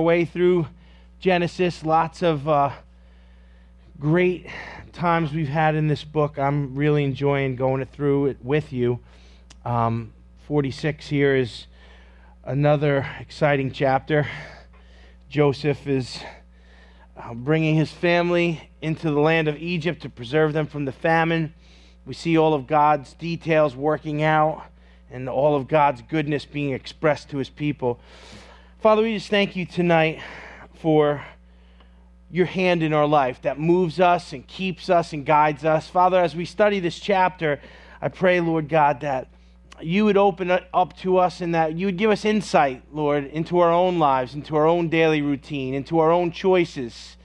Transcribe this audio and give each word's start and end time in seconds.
way 0.00 0.24
through 0.24 0.64
Genesis. 1.18 1.84
Lots 1.84 2.22
of 2.22 2.48
uh, 2.48 2.70
great 3.98 4.46
times 4.92 5.32
we've 5.32 5.48
had 5.48 5.74
in 5.74 5.88
this 5.88 6.04
book. 6.04 6.38
I'm 6.38 6.76
really 6.76 7.02
enjoying 7.02 7.56
going 7.56 7.84
through 7.84 8.26
it 8.26 8.36
with 8.40 8.72
you. 8.72 9.00
Um, 9.64 10.12
46 10.46 11.08
here 11.08 11.34
is 11.34 11.66
another 12.44 13.08
exciting 13.18 13.72
chapter. 13.72 14.28
Joseph 15.28 15.88
is 15.88 16.20
uh, 17.16 17.34
bringing 17.34 17.74
his 17.74 17.90
family 17.90 18.70
into 18.80 19.10
the 19.10 19.18
land 19.18 19.48
of 19.48 19.56
Egypt 19.56 20.02
to 20.02 20.08
preserve 20.08 20.52
them 20.52 20.68
from 20.68 20.84
the 20.84 20.92
famine. 20.92 21.52
We 22.06 22.14
see 22.14 22.38
all 22.38 22.54
of 22.54 22.68
God's 22.68 23.14
details 23.14 23.74
working 23.74 24.22
out 24.22 24.62
and 25.10 25.28
all 25.28 25.56
of 25.56 25.66
God's 25.66 26.02
goodness 26.02 26.44
being 26.44 26.72
expressed 26.72 27.30
to 27.30 27.38
his 27.38 27.50
people. 27.50 27.98
Father, 28.80 29.02
we 29.02 29.14
just 29.14 29.28
thank 29.28 29.56
you 29.56 29.66
tonight 29.66 30.20
for 30.74 31.24
your 32.30 32.46
hand 32.46 32.84
in 32.84 32.92
our 32.92 33.08
life 33.08 33.42
that 33.42 33.58
moves 33.58 33.98
us 33.98 34.32
and 34.32 34.46
keeps 34.46 34.88
us 34.88 35.12
and 35.12 35.26
guides 35.26 35.64
us. 35.64 35.88
Father, 35.88 36.20
as 36.20 36.36
we 36.36 36.44
study 36.44 36.78
this 36.78 37.00
chapter, 37.00 37.60
I 38.00 38.06
pray, 38.06 38.38
Lord 38.38 38.68
God, 38.68 39.00
that 39.00 39.32
you 39.82 40.04
would 40.04 40.16
open 40.16 40.52
up 40.72 40.96
to 40.98 41.18
us 41.18 41.40
and 41.40 41.56
that 41.56 41.74
you 41.74 41.86
would 41.86 41.96
give 41.96 42.12
us 42.12 42.24
insight, 42.24 42.84
Lord, 42.92 43.24
into 43.24 43.58
our 43.58 43.72
own 43.72 43.98
lives, 43.98 44.34
into 44.34 44.54
our 44.54 44.68
own 44.68 44.88
daily 44.88 45.22
routine, 45.22 45.74
into 45.74 45.98
our 45.98 46.12
own 46.12 46.30
choices. 46.30 47.16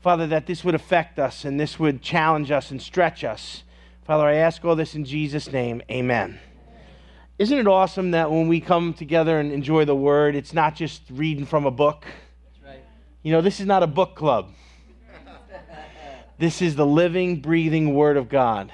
Father, 0.00 0.28
that 0.28 0.46
this 0.46 0.62
would 0.62 0.76
affect 0.76 1.18
us 1.18 1.44
and 1.44 1.58
this 1.58 1.80
would 1.80 2.00
challenge 2.00 2.52
us 2.52 2.70
and 2.70 2.80
stretch 2.80 3.24
us. 3.24 3.64
Father, 4.04 4.26
I 4.26 4.34
ask 4.34 4.64
all 4.64 4.76
this 4.76 4.94
in 4.94 5.04
Jesus' 5.04 5.50
name. 5.50 5.82
Amen. 5.90 6.38
Isn't 7.38 7.58
it 7.58 7.66
awesome 7.66 8.12
that 8.12 8.30
when 8.30 8.48
we 8.48 8.60
come 8.60 8.94
together 8.94 9.38
and 9.38 9.52
enjoy 9.52 9.84
the 9.84 9.94
word, 9.94 10.34
it's 10.34 10.54
not 10.54 10.74
just 10.74 11.02
reading 11.10 11.44
from 11.44 11.66
a 11.66 11.70
book? 11.70 12.06
Right. 12.64 12.82
You 13.22 13.32
know, 13.32 13.42
this 13.42 13.60
is 13.60 13.66
not 13.66 13.82
a 13.82 13.86
book 13.86 14.14
club. 14.14 14.48
this 16.38 16.62
is 16.62 16.76
the 16.76 16.86
living, 16.86 17.42
breathing 17.42 17.94
word 17.94 18.16
of 18.16 18.30
God. 18.30 18.72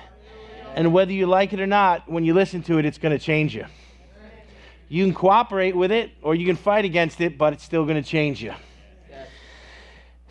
And 0.77 0.92
whether 0.92 1.12
you 1.12 1.27
like 1.27 1.52
it 1.52 1.58
or 1.58 1.66
not, 1.66 2.08
when 2.08 2.24
you 2.24 2.34
listen 2.34 2.62
to 2.64 2.78
it, 2.78 2.84
it's 2.84 2.98
going 2.98 3.19
to 3.19 3.22
change 3.22 3.52
you. 3.52 3.66
You 4.88 5.04
can 5.04 5.14
cooperate 5.14 5.74
with 5.74 5.91
it 5.91 6.12
or 6.22 6.36
you 6.36 6.47
can 6.47 6.56
fight 6.56 6.84
against 6.84 7.20
it, 7.20 7.36
but 7.36 7.52
it's 7.52 7.64
still 7.64 7.84
going 7.84 8.00
to 8.00 8.08
change 8.08 8.41
you. 8.42 8.54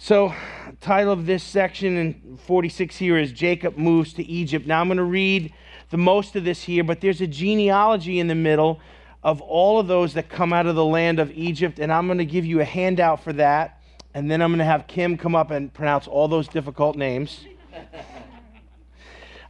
So, 0.03 0.33
title 0.79 1.13
of 1.13 1.27
this 1.27 1.43
section 1.43 1.95
in 1.95 2.39
46 2.47 2.97
here 2.97 3.19
is 3.19 3.31
Jacob 3.31 3.77
moves 3.77 4.13
to 4.13 4.23
Egypt. 4.23 4.65
Now 4.65 4.81
I'm 4.81 4.87
going 4.87 4.97
to 4.97 5.03
read 5.03 5.53
the 5.91 5.97
most 5.97 6.35
of 6.35 6.43
this 6.43 6.63
here, 6.63 6.83
but 6.83 7.01
there's 7.01 7.21
a 7.21 7.27
genealogy 7.27 8.19
in 8.19 8.25
the 8.25 8.33
middle 8.33 8.79
of 9.21 9.41
all 9.41 9.79
of 9.79 9.85
those 9.87 10.15
that 10.15 10.27
come 10.27 10.53
out 10.53 10.65
of 10.65 10.73
the 10.73 10.83
land 10.83 11.19
of 11.19 11.29
Egypt, 11.33 11.77
and 11.77 11.93
I'm 11.93 12.07
going 12.07 12.17
to 12.17 12.25
give 12.25 12.47
you 12.47 12.61
a 12.61 12.65
handout 12.65 13.23
for 13.23 13.31
that, 13.33 13.79
and 14.15 14.29
then 14.29 14.41
I'm 14.41 14.49
going 14.49 14.57
to 14.57 14.65
have 14.65 14.87
Kim 14.87 15.17
come 15.17 15.35
up 15.35 15.51
and 15.51 15.71
pronounce 15.71 16.07
all 16.07 16.27
those 16.27 16.47
difficult 16.47 16.95
names. 16.95 17.45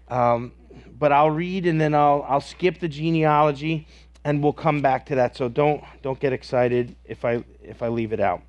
Um, 0.10 0.52
but 1.00 1.14
I'll 1.14 1.32
read 1.32 1.66
and 1.66 1.80
then 1.80 1.96
I'll, 1.96 2.26
I'll 2.28 2.42
skip 2.42 2.82
the 2.82 2.90
genealogy 2.90 3.88
and 4.26 4.44
we'll 4.44 4.52
come 4.52 4.82
back 4.82 5.06
to 5.06 5.16
that. 5.16 5.38
So 5.38 5.48
don't, 5.48 5.82
don't 6.02 6.20
get 6.20 6.34
excited 6.34 6.98
if 7.06 7.24
I, 7.24 7.46
if 7.64 7.82
I 7.82 7.88
leave 7.88 8.12
it 8.12 8.20
out. 8.20 8.42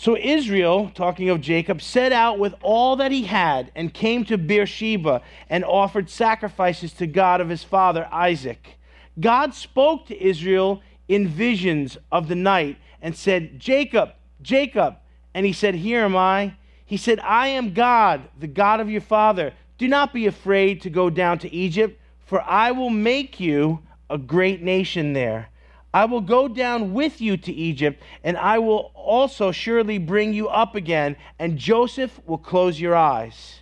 So 0.00 0.16
Israel, 0.16 0.92
talking 0.94 1.28
of 1.28 1.40
Jacob, 1.40 1.82
set 1.82 2.12
out 2.12 2.38
with 2.38 2.54
all 2.62 2.94
that 2.96 3.10
he 3.10 3.24
had 3.24 3.72
and 3.74 3.92
came 3.92 4.24
to 4.26 4.38
Beersheba 4.38 5.22
and 5.50 5.64
offered 5.64 6.08
sacrifices 6.08 6.92
to 6.92 7.08
God 7.08 7.40
of 7.40 7.48
his 7.48 7.64
father 7.64 8.06
Isaac. 8.12 8.78
God 9.18 9.54
spoke 9.54 10.06
to 10.06 10.24
Israel 10.24 10.82
in 11.08 11.26
visions 11.26 11.98
of 12.12 12.28
the 12.28 12.36
night 12.36 12.76
and 13.02 13.16
said, 13.16 13.58
Jacob, 13.58 14.10
Jacob. 14.40 14.98
And 15.34 15.44
he 15.44 15.52
said, 15.52 15.74
Here 15.74 16.04
am 16.04 16.16
I. 16.16 16.54
He 16.86 16.96
said, 16.96 17.18
I 17.18 17.48
am 17.48 17.74
God, 17.74 18.22
the 18.38 18.46
God 18.46 18.78
of 18.78 18.88
your 18.88 19.00
father. 19.00 19.52
Do 19.78 19.88
not 19.88 20.14
be 20.14 20.28
afraid 20.28 20.80
to 20.82 20.90
go 20.90 21.10
down 21.10 21.40
to 21.40 21.52
Egypt, 21.52 22.00
for 22.24 22.40
I 22.42 22.70
will 22.70 22.90
make 22.90 23.40
you 23.40 23.80
a 24.08 24.16
great 24.16 24.62
nation 24.62 25.12
there. 25.12 25.48
I 25.92 26.04
will 26.04 26.20
go 26.20 26.48
down 26.48 26.92
with 26.92 27.20
you 27.20 27.36
to 27.38 27.52
Egypt, 27.52 28.02
and 28.22 28.36
I 28.36 28.58
will 28.58 28.92
also 28.94 29.52
surely 29.52 29.98
bring 29.98 30.34
you 30.34 30.48
up 30.48 30.74
again, 30.74 31.16
and 31.38 31.58
Joseph 31.58 32.20
will 32.26 32.38
close 32.38 32.80
your 32.80 32.94
eyes. 32.94 33.60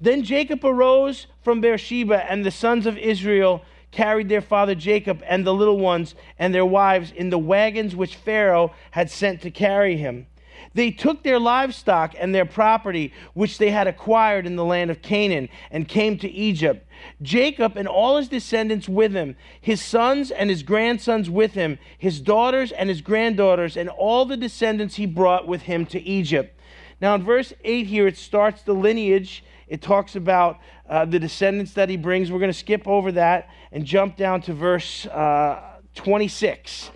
Then 0.00 0.22
Jacob 0.22 0.64
arose 0.64 1.26
from 1.42 1.60
Beersheba, 1.60 2.30
and 2.30 2.44
the 2.44 2.50
sons 2.50 2.86
of 2.86 2.98
Israel 2.98 3.62
carried 3.90 4.28
their 4.28 4.42
father 4.42 4.74
Jacob 4.74 5.22
and 5.26 5.46
the 5.46 5.54
little 5.54 5.78
ones 5.78 6.14
and 6.38 6.54
their 6.54 6.66
wives 6.66 7.10
in 7.10 7.30
the 7.30 7.38
wagons 7.38 7.96
which 7.96 8.16
Pharaoh 8.16 8.72
had 8.90 9.10
sent 9.10 9.40
to 9.42 9.50
carry 9.50 9.96
him. 9.96 10.26
They 10.74 10.90
took 10.90 11.22
their 11.22 11.38
livestock 11.38 12.14
and 12.18 12.34
their 12.34 12.44
property, 12.44 13.12
which 13.34 13.58
they 13.58 13.70
had 13.70 13.86
acquired 13.86 14.46
in 14.46 14.56
the 14.56 14.64
land 14.64 14.90
of 14.90 15.02
Canaan, 15.02 15.48
and 15.70 15.88
came 15.88 16.18
to 16.18 16.30
Egypt. 16.30 16.86
Jacob 17.22 17.76
and 17.76 17.88
all 17.88 18.16
his 18.16 18.28
descendants 18.28 18.88
with 18.88 19.12
him, 19.12 19.36
his 19.60 19.82
sons 19.82 20.30
and 20.30 20.50
his 20.50 20.62
grandsons 20.62 21.30
with 21.30 21.54
him, 21.54 21.78
his 21.96 22.20
daughters 22.20 22.72
and 22.72 22.88
his 22.88 23.00
granddaughters, 23.00 23.76
and 23.76 23.88
all 23.88 24.24
the 24.24 24.36
descendants 24.36 24.96
he 24.96 25.06
brought 25.06 25.46
with 25.46 25.62
him 25.62 25.86
to 25.86 26.00
Egypt. 26.00 26.58
Now, 27.00 27.14
in 27.14 27.22
verse 27.22 27.52
8 27.64 27.86
here, 27.86 28.06
it 28.06 28.16
starts 28.16 28.62
the 28.62 28.72
lineage. 28.72 29.44
It 29.68 29.82
talks 29.82 30.16
about 30.16 30.58
uh, 30.88 31.04
the 31.04 31.18
descendants 31.18 31.74
that 31.74 31.88
he 31.88 31.96
brings. 31.96 32.32
We're 32.32 32.40
going 32.40 32.52
to 32.52 32.58
skip 32.58 32.88
over 32.88 33.12
that 33.12 33.48
and 33.70 33.84
jump 33.84 34.16
down 34.16 34.42
to 34.42 34.54
verse 34.54 35.06
uh, 35.06 35.60
26. 35.94 36.90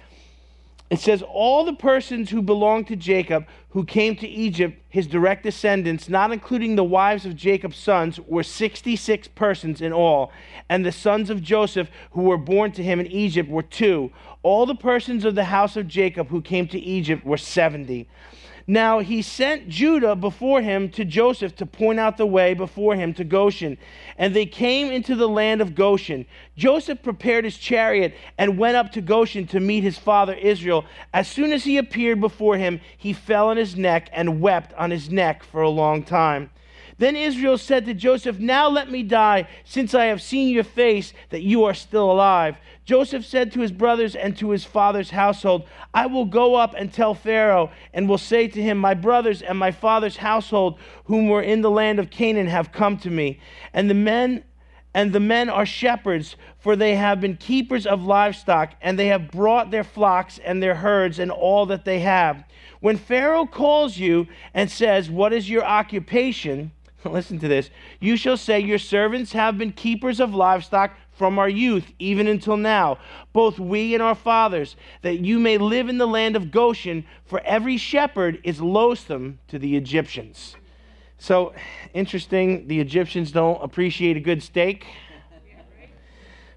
It 0.91 1.00
says, 1.00 1.22
All 1.22 1.65
the 1.65 1.75
persons 1.75 2.31
who 2.31 2.43
belonged 2.43 2.89
to 2.89 2.97
Jacob 2.97 3.47
who 3.72 3.84
came 3.84 4.15
to 4.16 4.28
Egypt, 4.28 4.78
his 4.91 5.06
direct 5.06 5.43
descendants, 5.43 6.09
not 6.09 6.31
including 6.31 6.77
the 6.77 6.84
wives 6.84 7.25
of 7.25 7.34
Jacob's 7.34 7.78
sons, 7.78 8.21
were 8.21 8.43
66 8.43 9.28
persons 9.28 9.81
in 9.81 9.94
all. 9.94 10.31
And 10.69 10.84
the 10.84 10.93
sons 10.93 11.31
of 11.31 11.43
Joseph 11.43 11.91
who 12.10 12.22
were 12.22 12.37
born 12.37 12.72
to 12.72 12.83
him 12.83 13.00
in 13.00 13.06
Egypt 13.06 13.49
were 13.49 13.62
two. 13.62 14.12
All 14.43 14.66
the 14.66 14.75
persons 14.75 15.25
of 15.25 15.34
the 15.34 15.44
house 15.44 15.77
of 15.77 15.88
Jacob 15.88 16.28
who 16.28 16.43
came 16.43 16.69
to 16.69 16.78
Egypt 16.78 17.25
were 17.25 17.38
70. 17.38 18.06
Now 18.67 19.00
he 19.00 19.23
sent 19.23 19.69
Judah 19.69 20.15
before 20.15 20.62
him 20.62 20.89
to 20.91 21.05
Joseph 21.05 21.56
to 21.56 21.67
point 21.67 21.99
out 21.99 22.17
the 22.17 22.27
way 22.27 22.55
before 22.55 22.95
him 22.95 23.12
to 23.15 23.25
Goshen. 23.25 23.78
And 24.17 24.34
they 24.34 24.47
came 24.47 24.91
into 24.91 25.15
the 25.17 25.28
land 25.28 25.61
of 25.61 25.75
Goshen. 25.75 26.27
Joseph 26.56 27.03
prepared 27.03 27.45
his 27.45 27.59
chariot 27.59 28.15
and 28.39 28.59
went 28.59 28.77
up 28.77 28.93
to 28.93 29.01
Goshen 29.01 29.47
to 29.49 29.61
meet 29.61 29.83
his 29.83 29.99
father 29.99 30.34
Israel. 30.34 30.84
As 31.12 31.28
soon 31.28 31.53
as 31.53 31.65
he 31.65 31.77
appeared 31.77 32.21
before 32.21 32.56
him, 32.56 32.81
he 32.97 33.12
fell 33.12 33.49
on 33.49 33.56
his 33.56 33.77
neck 33.77 34.09
and 34.12 34.41
wept 34.41 34.72
on 34.75 34.91
his 34.91 35.11
neck 35.11 35.43
for 35.43 35.62
a 35.62 35.69
long 35.69 36.03
time. 36.03 36.51
Then 36.98 37.16
Israel 37.16 37.58
said 37.58 37.86
to 37.86 37.94
Joseph, 37.94 38.38
Now 38.38 38.69
let 38.69 38.91
me 38.91 39.03
die, 39.03 39.48
since 39.64 39.94
I 39.94 40.06
have 40.06 40.22
seen 40.22 40.48
your 40.48 40.64
face, 40.64 41.12
that 41.30 41.42
you 41.42 41.64
are 41.64 41.75
still 41.75 42.10
alive. 42.10 42.56
Joseph 42.84 43.25
said 43.25 43.53
to 43.53 43.60
his 43.60 43.72
brothers 43.72 44.14
and 44.14 44.36
to 44.38 44.50
his 44.50 44.64
father's 44.64 45.10
household, 45.10 45.66
I 45.94 46.06
will 46.06 46.25
go 46.25 46.54
up 46.54 46.75
and 46.76 46.92
tell 46.92 47.14
Pharaoh, 47.14 47.70
and 47.94 48.08
will 48.08 48.19
say 48.19 48.48
to 48.48 48.62
him, 48.62 48.78
My 48.78 48.94
brothers 48.94 49.42
and 49.42 49.58
my 49.58 49.70
father's 49.70 50.16
household, 50.16 50.78
whom 51.04 51.28
were 51.28 51.42
in 51.42 51.62
the 51.62 51.70
land 51.70 51.98
of 51.98 52.10
Canaan, 52.10 52.47
have 52.48 52.72
come 52.72 52.98
to 52.98 53.10
me. 53.10 53.41
And 53.72 53.88
the 53.88 53.94
men 53.94 54.44
and 54.94 55.12
the 55.12 55.20
men 55.20 55.48
are 55.48 55.64
shepherds, 55.64 56.36
for 56.59 56.76
they 56.76 56.97
have 56.97 57.20
been 57.20 57.36
keepers 57.36 57.86
of 57.86 58.04
livestock, 58.04 58.74
and 58.82 58.98
they 58.98 59.06
have 59.06 59.30
brought 59.30 59.70
their 59.70 59.84
flocks 59.84 60.38
and 60.44 60.62
their 60.62 60.74
herds 60.74 61.19
and 61.19 61.30
all 61.30 61.64
that 61.66 61.84
they 61.84 62.00
have. 62.00 62.44
When 62.80 62.98
Pharaoh 62.98 63.47
calls 63.47 63.97
you 63.97 64.26
and 64.53 64.70
says, 64.70 65.10
What 65.10 65.32
is 65.32 65.48
your 65.48 65.64
occupation? 65.64 66.72
Listen 67.11 67.39
to 67.41 67.49
this. 67.49 67.71
You 68.01 68.17
shall 68.17 68.37
say, 68.37 68.61
Your 68.61 68.79
servants 68.79 69.33
have 69.33 69.59
been 69.59 69.73
keepers 69.73 70.21
of 70.21 70.35
livestock 70.35 70.97
from 71.11 71.39
our 71.39 71.49
youth, 71.49 71.93
even 71.99 72.27
until 72.27 72.57
now, 72.57 72.99
both 73.33 73.59
we 73.59 73.95
and 73.95 74.03
our 74.03 74.15
fathers, 74.15 74.77
that 75.03 75.21
you 75.21 75.39
may 75.39 75.59
live 75.59 75.89
in 75.89 75.99
the 75.99 76.07
land 76.07 76.37
of 76.37 76.51
Goshen, 76.51 77.05
for 77.25 77.41
every 77.45 77.77
shepherd 77.77 78.41
is 78.45 78.61
loathsome 78.61 79.39
to 79.49 79.59
the 79.59 79.77
Egyptians. 79.77 80.57
So, 81.19 81.54
interesting, 81.95 82.66
the 82.66 82.81
Egyptians 82.81 83.31
don't 83.31 83.63
appreciate 83.63 84.16
a 84.16 84.21
good 84.21 84.43
steak. 84.43 84.87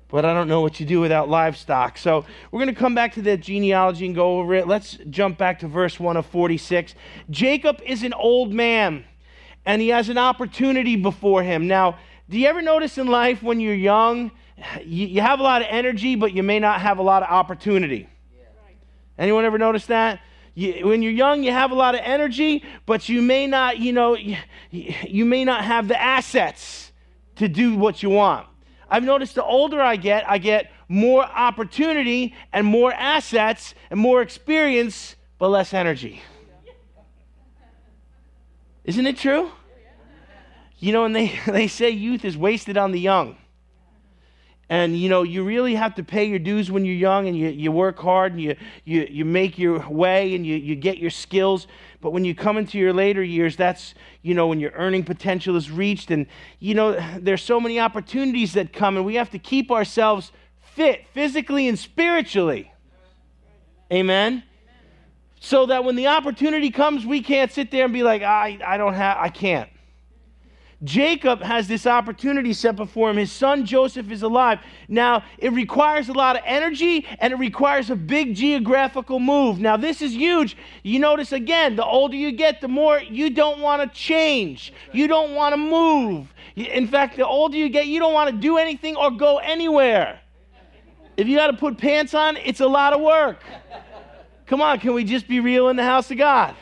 But 0.07 0.23
I 0.23 0.33
don't 0.33 0.47
know 0.47 0.61
what 0.61 0.79
you 0.79 0.85
do 0.85 1.01
without 1.01 1.29
livestock. 1.29 1.97
So 1.97 2.25
we're 2.49 2.61
going 2.61 2.73
to 2.73 2.79
come 2.79 2.95
back 2.95 3.15
to 3.15 3.21
that 3.23 3.41
genealogy 3.41 4.05
and 4.05 4.15
go 4.15 4.39
over 4.39 4.53
it. 4.53 4.67
Let's 4.67 4.97
jump 5.09 5.37
back 5.37 5.59
to 5.59 5.67
verse 5.67 5.99
1 5.99 6.15
of 6.15 6.25
46. 6.27 6.93
Jacob 7.29 7.81
is 7.85 8.03
an 8.03 8.13
old 8.13 8.53
man 8.53 9.03
and 9.65 9.81
he 9.81 9.89
has 9.89 10.09
an 10.09 10.17
opportunity 10.17 10.95
before 10.95 11.43
him. 11.43 11.67
Now, 11.67 11.97
do 12.29 12.37
you 12.37 12.47
ever 12.47 12.61
notice 12.61 12.97
in 12.97 13.07
life 13.07 13.43
when 13.43 13.59
you're 13.59 13.75
young, 13.75 14.31
you, 14.83 15.07
you 15.07 15.21
have 15.21 15.39
a 15.39 15.43
lot 15.43 15.61
of 15.61 15.67
energy, 15.69 16.15
but 16.15 16.33
you 16.33 16.43
may 16.43 16.59
not 16.59 16.81
have 16.81 16.97
a 16.97 17.03
lot 17.03 17.23
of 17.23 17.29
opportunity? 17.29 18.07
Yeah. 18.35 18.45
Anyone 19.17 19.45
ever 19.45 19.57
notice 19.57 19.85
that? 19.87 20.21
You, 20.53 20.87
when 20.87 21.01
you're 21.01 21.11
young, 21.11 21.43
you 21.43 21.51
have 21.51 21.71
a 21.71 21.75
lot 21.75 21.95
of 21.95 22.01
energy, 22.03 22.63
but 22.85 23.09
you 23.09 23.21
may 23.21 23.45
not, 23.45 23.77
you 23.79 23.91
know, 23.91 24.15
you, 24.15 24.37
you 24.71 25.25
may 25.25 25.43
not 25.43 25.65
have 25.65 25.87
the 25.87 26.01
assets 26.01 26.91
to 27.35 27.47
do 27.47 27.75
what 27.75 28.01
you 28.01 28.09
want. 28.09 28.47
I've 28.89 29.03
noticed 29.03 29.35
the 29.35 29.43
older 29.43 29.81
I 29.81 29.95
get, 29.95 30.29
I 30.29 30.37
get 30.37 30.71
more 30.87 31.23
opportunity 31.23 32.33
and 32.53 32.65
more 32.65 32.93
assets 32.93 33.73
and 33.89 33.99
more 33.99 34.21
experience, 34.21 35.15
but 35.37 35.49
less 35.49 35.73
energy. 35.73 36.21
Isn't 38.85 39.07
it 39.07 39.17
true? 39.17 39.51
You 40.77 40.93
know, 40.93 41.05
and 41.05 41.15
they, 41.15 41.37
they 41.47 41.67
say 41.67 41.89
youth 41.89 42.23
is 42.23 42.37
wasted 42.37 42.77
on 42.77 42.91
the 42.91 42.99
young. 42.99 43.37
And 44.67 44.97
you 44.97 45.09
know, 45.09 45.21
you 45.21 45.43
really 45.43 45.75
have 45.75 45.93
to 45.95 46.03
pay 46.03 46.25
your 46.25 46.39
dues 46.39 46.71
when 46.71 46.85
you're 46.85 46.95
young 46.95 47.27
and 47.27 47.37
you, 47.37 47.49
you 47.49 47.71
work 47.71 47.99
hard 47.99 48.31
and 48.31 48.41
you, 48.41 48.55
you, 48.83 49.07
you 49.09 49.23
make 49.23 49.59
your 49.59 49.87
way 49.87 50.33
and 50.33 50.43
you, 50.43 50.55
you 50.55 50.75
get 50.75 50.97
your 50.97 51.11
skills. 51.11 51.67
But 52.01 52.11
when 52.11 52.25
you 52.25 52.33
come 52.33 52.57
into 52.57 52.79
your 52.79 52.91
later 52.91 53.23
years, 53.23 53.55
that's, 53.55 53.93
you 54.23 54.33
know, 54.33 54.47
when 54.47 54.59
your 54.59 54.71
earning 54.71 55.03
potential 55.03 55.55
is 55.55 55.69
reached. 55.69 56.09
And, 56.09 56.25
you 56.59 56.73
know, 56.73 56.99
there's 57.19 57.43
so 57.43 57.59
many 57.59 57.79
opportunities 57.79 58.53
that 58.53 58.73
come, 58.73 58.97
and 58.97 59.05
we 59.05 59.15
have 59.15 59.29
to 59.31 59.39
keep 59.39 59.69
ourselves 59.69 60.31
fit 60.61 61.05
physically 61.13 61.67
and 61.67 61.77
spiritually. 61.77 62.71
Amen? 63.93 64.43
So 65.39 65.65
that 65.67 65.83
when 65.83 65.95
the 65.95 66.07
opportunity 66.07 66.71
comes, 66.71 67.05
we 67.05 67.21
can't 67.21 67.51
sit 67.51 67.71
there 67.71 67.85
and 67.85 67.93
be 67.93 68.03
like, 68.03 68.21
I, 68.21 68.57
I 68.65 68.77
don't 68.77 68.93
have, 68.93 69.17
I 69.17 69.29
can't. 69.29 69.69
Jacob 70.83 71.41
has 71.41 71.67
this 71.67 71.87
opportunity 71.87 72.53
set 72.53 72.75
before 72.75 73.09
him. 73.09 73.17
His 73.17 73.31
son 73.31 73.65
Joseph 73.65 74.11
is 74.11 74.23
alive. 74.23 74.59
Now, 74.87 75.23
it 75.37 75.51
requires 75.53 76.09
a 76.09 76.13
lot 76.13 76.35
of 76.35 76.43
energy 76.45 77.05
and 77.19 77.33
it 77.33 77.37
requires 77.37 77.89
a 77.89 77.95
big 77.95 78.35
geographical 78.35 79.19
move. 79.19 79.59
Now, 79.59 79.77
this 79.77 80.01
is 80.01 80.13
huge. 80.13 80.57
You 80.83 80.99
notice 80.99 81.31
again, 81.31 81.75
the 81.75 81.85
older 81.85 82.15
you 82.15 82.31
get, 82.31 82.61
the 82.61 82.67
more 82.67 82.99
you 82.99 83.29
don't 83.29 83.61
want 83.61 83.81
to 83.81 83.97
change, 83.97 84.73
you 84.91 85.07
don't 85.07 85.33
want 85.33 85.53
to 85.53 85.57
move. 85.57 86.33
In 86.55 86.87
fact, 86.87 87.17
the 87.17 87.25
older 87.25 87.57
you 87.57 87.69
get, 87.69 87.87
you 87.87 87.99
don't 87.99 88.13
want 88.13 88.29
to 88.29 88.35
do 88.35 88.57
anything 88.57 88.95
or 88.95 89.11
go 89.11 89.37
anywhere. 89.37 90.19
If 91.17 91.27
you 91.27 91.37
got 91.37 91.47
to 91.47 91.57
put 91.57 91.77
pants 91.77 92.13
on, 92.13 92.35
it's 92.37 92.59
a 92.59 92.67
lot 92.67 92.91
of 92.91 93.01
work. 93.01 93.41
Come 94.45 94.61
on, 94.61 94.79
can 94.79 94.93
we 94.93 95.03
just 95.03 95.27
be 95.27 95.39
real 95.39 95.69
in 95.69 95.75
the 95.75 95.83
house 95.83 96.11
of 96.11 96.17
God? 96.17 96.55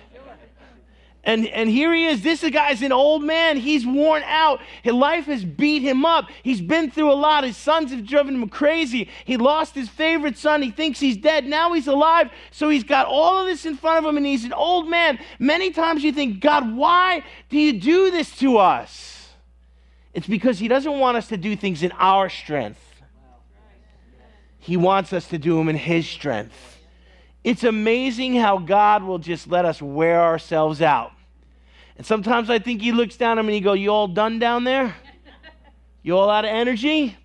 And, 1.25 1.47
and 1.47 1.69
here 1.69 1.93
he 1.93 2.05
is. 2.05 2.21
This 2.21 2.43
guy's 2.49 2.81
an 2.81 2.91
old 2.91 3.23
man. 3.23 3.55
He's 3.55 3.85
worn 3.85 4.23
out. 4.25 4.59
His 4.81 4.93
life 4.93 5.25
has 5.25 5.45
beat 5.45 5.81
him 5.81 6.05
up. 6.05 6.25
He's 6.43 6.59
been 6.59 6.91
through 6.91 7.11
a 7.11 7.15
lot. 7.15 7.45
His 7.45 7.55
sons 7.55 7.91
have 7.91 8.05
driven 8.05 8.35
him 8.35 8.49
crazy. 8.49 9.09
He 9.23 9.37
lost 9.37 9.73
his 9.73 9.87
favorite 9.87 10.37
son. 10.37 10.61
He 10.61 10.69
thinks 10.69 10.99
he's 10.99 11.15
dead. 11.15 11.45
Now 11.45 11.71
he's 11.71 11.87
alive. 11.87 12.29
So 12.51 12.67
he's 12.67 12.83
got 12.83 13.07
all 13.07 13.39
of 13.39 13.45
this 13.45 13.65
in 13.65 13.77
front 13.77 13.99
of 13.99 14.09
him, 14.09 14.17
and 14.17 14.25
he's 14.25 14.43
an 14.43 14.51
old 14.51 14.89
man. 14.89 15.17
Many 15.39 15.71
times 15.71 16.03
you 16.03 16.11
think, 16.11 16.41
God, 16.41 16.75
why 16.75 17.23
do 17.47 17.57
you 17.57 17.79
do 17.79 18.11
this 18.11 18.35
to 18.39 18.57
us? 18.57 19.29
It's 20.13 20.27
because 20.27 20.59
he 20.59 20.67
doesn't 20.67 20.99
want 20.99 21.15
us 21.15 21.29
to 21.29 21.37
do 21.37 21.55
things 21.55 21.83
in 21.83 21.93
our 21.93 22.29
strength, 22.29 22.81
he 24.59 24.75
wants 24.75 25.13
us 25.13 25.27
to 25.29 25.37
do 25.37 25.57
them 25.57 25.69
in 25.69 25.77
his 25.77 26.07
strength. 26.07 26.72
It's 27.43 27.63
amazing 27.63 28.35
how 28.35 28.57
God 28.57 29.03
will 29.03 29.19
just 29.19 29.47
let 29.47 29.65
us 29.65 29.81
wear 29.81 30.21
ourselves 30.21 30.81
out. 30.81 31.11
And 31.97 32.05
sometimes 32.05 32.49
I 32.49 32.59
think 32.59 32.81
He 32.81 32.91
looks 32.91 33.17
down 33.17 33.37
at 33.37 33.45
me 33.45 33.49
and 33.49 33.55
He 33.55 33.61
go, 33.61 33.73
"You 33.73 33.89
all 33.89 34.07
done 34.07 34.39
down 34.39 34.63
there? 34.63 34.95
You 36.01 36.17
all 36.17 36.29
out 36.29 36.45
of 36.45 36.49
energy? 36.51 37.17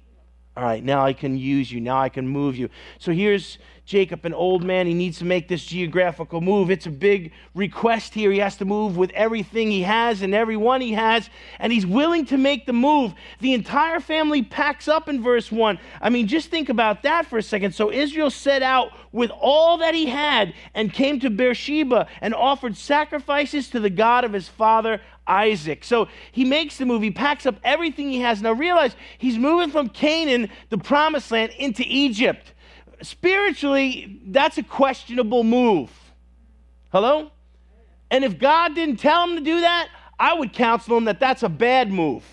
All 0.58 0.64
right, 0.64 0.82
now 0.82 1.04
I 1.04 1.12
can 1.12 1.38
use 1.38 1.70
you. 1.70 1.80
Now 1.80 2.00
I 2.00 2.08
can 2.08 2.26
move 2.26 2.56
you." 2.56 2.68
So 2.98 3.12
here's 3.12 3.58
Jacob, 3.86 4.24
an 4.26 4.34
old 4.34 4.64
man, 4.64 4.88
he 4.88 4.92
needs 4.92 5.18
to 5.18 5.24
make 5.24 5.46
this 5.46 5.64
geographical 5.64 6.40
move. 6.40 6.68
It's 6.68 6.84
a 6.86 6.90
big 6.90 7.32
request 7.54 8.12
here. 8.12 8.32
He 8.32 8.40
has 8.40 8.56
to 8.56 8.64
move 8.64 8.96
with 8.96 9.10
everything 9.12 9.70
he 9.70 9.82
has 9.82 10.20
and 10.20 10.34
everyone 10.34 10.80
he 10.80 10.92
has, 10.92 11.30
and 11.60 11.72
he's 11.72 11.86
willing 11.86 12.26
to 12.26 12.36
make 12.36 12.66
the 12.66 12.72
move. 12.72 13.14
The 13.40 13.54
entire 13.54 14.00
family 14.00 14.42
packs 14.42 14.88
up 14.88 15.08
in 15.08 15.22
verse 15.22 15.52
1. 15.52 15.78
I 16.02 16.10
mean, 16.10 16.26
just 16.26 16.50
think 16.50 16.68
about 16.68 17.04
that 17.04 17.24
for 17.26 17.38
a 17.38 17.42
second. 17.42 17.72
So 17.72 17.92
Israel 17.92 18.28
set 18.28 18.62
out 18.62 18.90
with 19.12 19.30
all 19.30 19.78
that 19.78 19.94
he 19.94 20.06
had 20.06 20.54
and 20.74 20.92
came 20.92 21.20
to 21.20 21.30
Beersheba 21.30 22.08
and 22.20 22.34
offered 22.34 22.76
sacrifices 22.76 23.70
to 23.70 23.80
the 23.80 23.90
God 23.90 24.24
of 24.24 24.32
his 24.32 24.48
father 24.48 25.00
Isaac. 25.28 25.84
So 25.84 26.08
he 26.32 26.44
makes 26.44 26.78
the 26.78 26.86
move. 26.86 27.02
He 27.02 27.10
packs 27.10 27.46
up 27.46 27.56
everything 27.62 28.10
he 28.10 28.20
has. 28.20 28.42
Now 28.42 28.52
realize 28.52 28.96
he's 29.18 29.38
moving 29.38 29.70
from 29.70 29.88
Canaan, 29.88 30.50
the 30.70 30.78
promised 30.78 31.30
land, 31.30 31.52
into 31.58 31.84
Egypt 31.86 32.54
spiritually, 33.02 34.20
that's 34.26 34.58
a 34.58 34.62
questionable 34.62 35.44
move. 35.44 35.90
Hello? 36.90 37.30
And 38.10 38.24
if 38.24 38.38
God 38.38 38.74
didn't 38.74 38.96
tell 38.96 39.24
him 39.24 39.36
to 39.36 39.42
do 39.42 39.60
that, 39.60 39.88
I 40.18 40.34
would 40.34 40.52
counsel 40.52 40.96
him 40.96 41.04
that 41.04 41.20
that's 41.20 41.42
a 41.42 41.48
bad 41.48 41.92
move. 41.92 42.24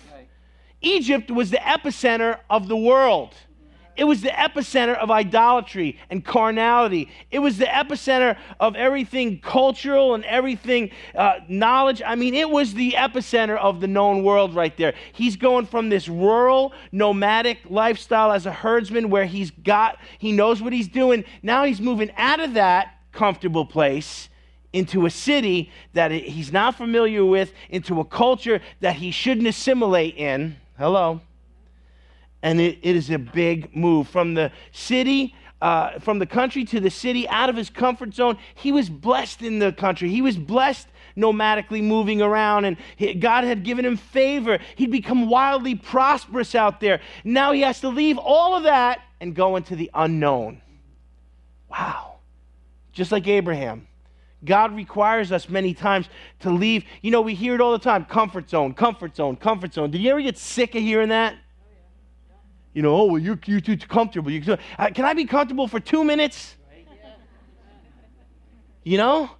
Egypt 0.80 1.30
was 1.30 1.50
the 1.50 1.58
epicenter 1.58 2.38
of 2.50 2.68
the 2.68 2.76
world. 2.76 3.34
It 3.96 4.04
was 4.04 4.20
the 4.20 4.28
epicenter 4.28 4.96
of 4.96 5.10
idolatry 5.10 5.98
and 6.10 6.24
carnality. 6.24 7.08
It 7.30 7.38
was 7.38 7.56
the 7.56 7.64
epicenter 7.64 8.36
of 8.60 8.76
everything 8.76 9.40
cultural 9.40 10.14
and 10.14 10.24
everything 10.24 10.90
uh, 11.14 11.36
knowledge. 11.48 12.02
I 12.04 12.14
mean, 12.14 12.34
it 12.34 12.50
was 12.50 12.74
the 12.74 12.92
epicenter 12.92 13.56
of 13.56 13.80
the 13.80 13.86
known 13.86 14.22
world 14.22 14.54
right 14.54 14.76
there. 14.76 14.94
He's 15.12 15.36
going 15.36 15.66
from 15.66 15.88
this 15.88 16.08
rural, 16.08 16.72
nomadic 16.92 17.58
lifestyle 17.70 18.32
as 18.32 18.44
a 18.44 18.52
herdsman 18.52 19.08
where 19.08 19.24
he's 19.24 19.50
got, 19.50 19.98
he 20.18 20.32
knows 20.32 20.60
what 20.60 20.72
he's 20.74 20.88
doing. 20.88 21.24
Now 21.42 21.64
he's 21.64 21.80
moving 21.80 22.10
out 22.16 22.40
of 22.40 22.54
that 22.54 22.98
comfortable 23.12 23.64
place 23.64 24.28
into 24.74 25.06
a 25.06 25.10
city 25.10 25.70
that 25.94 26.10
he's 26.10 26.52
not 26.52 26.74
familiar 26.74 27.24
with, 27.24 27.54
into 27.70 27.98
a 27.98 28.04
culture 28.04 28.60
that 28.80 28.96
he 28.96 29.10
shouldn't 29.10 29.46
assimilate 29.46 30.16
in. 30.16 30.56
Hello 30.76 31.22
and 32.42 32.60
it, 32.60 32.78
it 32.82 32.96
is 32.96 33.10
a 33.10 33.18
big 33.18 33.74
move 33.74 34.08
from 34.08 34.34
the 34.34 34.52
city 34.72 35.34
uh, 35.62 35.98
from 36.00 36.18
the 36.18 36.26
country 36.26 36.64
to 36.64 36.80
the 36.80 36.90
city 36.90 37.26
out 37.28 37.48
of 37.48 37.56
his 37.56 37.70
comfort 37.70 38.14
zone 38.14 38.36
he 38.54 38.72
was 38.72 38.90
blessed 38.90 39.42
in 39.42 39.58
the 39.58 39.72
country 39.72 40.08
he 40.08 40.20
was 40.20 40.36
blessed 40.36 40.86
nomadically 41.16 41.82
moving 41.82 42.20
around 42.20 42.66
and 42.66 42.76
he, 42.96 43.14
god 43.14 43.42
had 43.44 43.64
given 43.64 43.84
him 43.84 43.96
favor 43.96 44.58
he'd 44.74 44.90
become 44.90 45.28
wildly 45.28 45.74
prosperous 45.74 46.54
out 46.54 46.80
there 46.80 47.00
now 47.24 47.52
he 47.52 47.62
has 47.62 47.80
to 47.80 47.88
leave 47.88 48.18
all 48.18 48.54
of 48.54 48.64
that 48.64 49.00
and 49.20 49.34
go 49.34 49.56
into 49.56 49.74
the 49.74 49.90
unknown 49.94 50.60
wow 51.70 52.16
just 52.92 53.10
like 53.10 53.26
abraham 53.26 53.86
God 54.44 54.76
requires 54.76 55.32
us 55.32 55.48
many 55.48 55.74
times 55.74 56.08
to 56.40 56.50
leave. 56.50 56.84
You 57.02 57.10
know, 57.10 57.20
we 57.20 57.34
hear 57.34 57.54
it 57.54 57.60
all 57.60 57.72
the 57.72 57.78
time 57.78 58.04
comfort 58.04 58.48
zone, 58.48 58.74
comfort 58.74 59.16
zone, 59.16 59.36
comfort 59.36 59.74
zone. 59.74 59.90
Did 59.90 60.00
you 60.00 60.10
ever 60.10 60.20
get 60.20 60.38
sick 60.38 60.74
of 60.74 60.82
hearing 60.82 61.08
that? 61.08 61.36
You 62.76 62.82
know, 62.82 62.94
oh, 62.94 63.04
well, 63.06 63.18
you're, 63.18 63.38
you're 63.46 63.62
too 63.62 63.78
comfortable. 63.78 64.30
You, 64.30 64.58
uh, 64.78 64.90
can 64.90 65.06
I 65.06 65.14
be 65.14 65.24
comfortable 65.24 65.66
for 65.66 65.80
two 65.80 66.04
minutes? 66.04 66.56
You 68.82 68.98
know? 68.98 69.30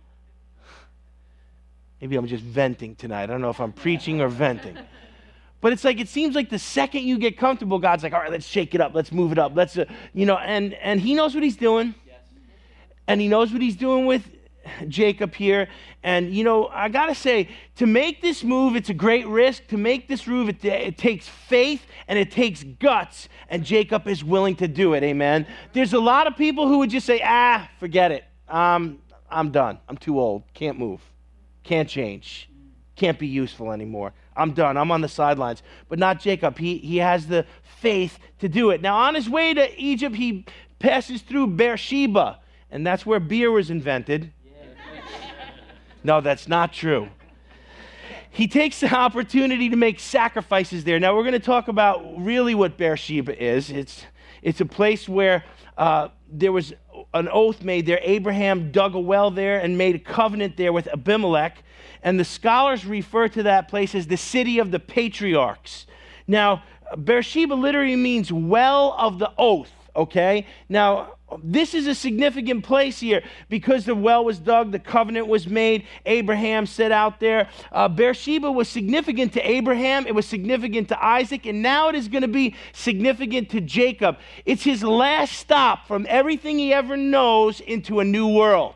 Maybe 2.01 2.17
I'm 2.17 2.27
just 2.27 2.43
venting 2.43 2.97
tonight. 2.97 3.25
I 3.25 3.27
don't 3.27 3.43
know 3.43 3.51
if 3.51 3.61
I'm 3.61 3.75
preaching 3.75 4.23
or 4.23 4.29
venting. 4.29 4.79
But 5.61 5.75
it's 5.75 5.85
like 5.85 6.01
it 6.01 6.09
seems 6.09 6.35
like 6.35 6.49
the 6.49 6.59
second 6.59 7.03
you 7.03 7.19
get 7.19 7.37
comfortable, 7.37 7.79
God's 7.79 8.03
like, 8.03 8.15
all 8.15 8.21
right, 8.21 8.31
let's 8.31 8.47
shake 8.47 8.75
it 8.75 8.81
up, 8.81 8.95
let's 8.95 9.13
move 9.13 9.33
it 9.33 9.39
up, 9.39 9.53
let's, 9.55 9.77
uh, 9.77 9.85
you 10.15 10.25
know, 10.25 10.39
and 10.39 10.73
and 10.75 10.99
He 10.99 11.13
knows 11.13 11.35
what 11.35 11.43
He's 11.43 11.57
doing, 11.57 11.95
yes. 12.07 12.21
and 13.07 13.21
He 13.21 13.29
knows 13.29 13.53
what 13.53 13.61
He's 13.61 13.77
doing 13.77 14.07
with 14.07 14.31
Jacob 14.89 15.35
here. 15.35 15.69
And, 16.03 16.35
you 16.35 16.45
know, 16.45 16.69
I 16.69 16.89
got 16.89 17.07
to 17.07 17.15
say, 17.15 17.49
to 17.77 17.87
make 17.87 18.23
this 18.23 18.45
move, 18.45 18.77
it's 18.77 18.89
a 18.89 18.95
great 18.95 19.27
risk. 19.27 19.67
To 19.69 19.77
make 19.77 20.09
this 20.09 20.27
move, 20.27 20.49
it, 20.49 20.65
it, 20.65 20.99
takes 20.99 21.29
faith 21.29 21.85
and 22.09 22.19
it 22.19 22.31
takes 22.31 22.63
guts. 22.63 23.29
And 23.49 23.65
Jacob 23.65 24.07
is 24.07 24.23
willing 24.23 24.57
to 24.57 24.69
do 24.69 24.95
it. 24.95 25.03
Amen. 25.03 25.47
There's 25.73 25.93
a 25.93 26.01
lot 26.01 26.27
of 26.27 26.37
people 26.37 26.69
who 26.69 26.79
would 26.79 26.91
just 26.91 27.07
say, 27.07 27.21
ah, 27.25 27.69
forget 27.79 28.13
it. 28.13 28.25
Um, 28.49 29.01
I'm 29.31 29.51
done. 29.51 29.79
I'm 29.89 29.97
too 29.97 30.21
old. 30.21 30.45
Can't 30.55 30.79
move. 30.79 31.01
Can't 31.63 31.89
change. 31.89 32.49
Can't 32.95 33.19
be 33.19 33.27
useful 33.27 33.73
anymore. 33.73 34.13
I'm 34.37 34.53
done. 34.53 34.77
I'm 34.77 34.91
on 34.91 35.01
the 35.01 35.09
sidelines. 35.09 35.63
But 35.89 35.99
not 35.99 36.21
Jacob. 36.21 36.59
He, 36.59 36.79
he 36.79 36.99
has 36.99 37.27
the 37.27 37.45
faith 37.63 38.19
to 38.39 38.49
do 38.49 38.71
it. 38.71 38.81
Now, 38.81 38.97
on 38.97 39.15
his 39.15 39.29
way 39.29 39.55
to 39.55 39.81
Egypt, 39.81 40.17
he 40.17 40.47
passes 40.79 41.23
through 41.23 41.49
Beersheba. 41.49 42.41
And 42.71 42.87
that's 42.87 43.07
where 43.07 43.21
beer 43.21 43.51
was 43.51 43.71
invented. 43.71 44.33
No, 46.07 46.21
that's 46.21 46.47
not 46.47 46.73
true. 46.73 47.09
He 48.31 48.47
takes 48.47 48.79
the 48.79 48.95
opportunity 48.95 49.71
to 49.71 49.77
make 49.77 49.99
sacrifices 49.99 50.85
there. 50.85 51.01
Now, 51.01 51.17
we're 51.17 51.25
going 51.25 51.33
to 51.33 51.41
talk 51.41 51.67
about 51.67 52.25
really 52.25 52.55
what 52.55 52.77
Beersheba 52.77 53.43
is. 53.43 53.71
It's, 53.71 54.05
it's 54.41 54.61
a 54.61 54.67
place 54.67 55.09
where 55.09 55.43
uh, 55.77 56.11
there 56.31 56.53
was 56.53 56.73
an 57.13 57.29
oath 57.29 57.65
made 57.65 57.87
there. 57.87 57.99
Abraham 58.03 58.71
dug 58.71 58.95
a 58.95 59.01
well 59.01 59.33
there 59.33 59.59
and 59.59 59.77
made 59.77 59.97
a 59.97 59.99
covenant 59.99 60.57
there 60.57 60.73
with 60.73 60.87
Abimelech. 60.87 61.59
And 62.05 62.21
the 62.21 62.25
scholars 62.25 62.87
refer 62.87 63.27
to 63.27 63.43
that 63.43 63.67
place 63.67 63.93
as 63.93 64.07
the 64.07 64.17
city 64.17 64.61
of 64.61 64.71
the 64.71 64.79
patriarchs. 64.79 65.89
Now, 66.29 66.63
Beersheba 66.97 67.55
literally 67.55 67.97
means 67.97 68.33
well 68.33 68.95
of 68.97 69.19
the 69.19 69.33
oath, 69.37 69.73
okay? 69.97 70.47
Now, 70.69 71.16
this 71.43 71.75
is 71.75 71.87
a 71.87 71.95
significant 71.95 72.65
place 72.65 73.01
here 73.01 73.23
because 73.49 73.85
the 73.85 73.95
well 73.95 74.25
was 74.25 74.39
dug, 74.39 74.71
the 74.71 74.79
covenant 74.79 75.27
was 75.27 75.49
made, 75.49 75.85
Abraham 76.07 76.67
set 76.67 76.93
out 76.93 77.19
there. 77.19 77.49
Uh, 77.73 77.89
Beersheba 77.89 78.51
was 78.51 78.69
significant 78.69 79.33
to 79.33 79.41
Abraham, 79.49 80.07
it 80.07 80.15
was 80.15 80.27
significant 80.27 80.89
to 80.89 81.05
Isaac, 81.05 81.47
and 81.47 81.63
now 81.63 81.89
it 81.89 81.95
is 81.95 82.09
going 82.09 82.23
to 82.23 82.29
be 82.29 82.55
significant 82.73 83.51
to 83.51 83.61
Jacob. 83.61 84.19
It's 84.45 84.63
his 84.63 84.85
last 84.85 85.33
stop 85.33 85.89
from 85.89 86.07
everything 86.09 86.59
he 86.59 86.73
ever 86.73 86.97
knows 86.97 87.61
into 87.61 87.99
a 88.01 88.05
new 88.05 88.29
world. 88.29 88.75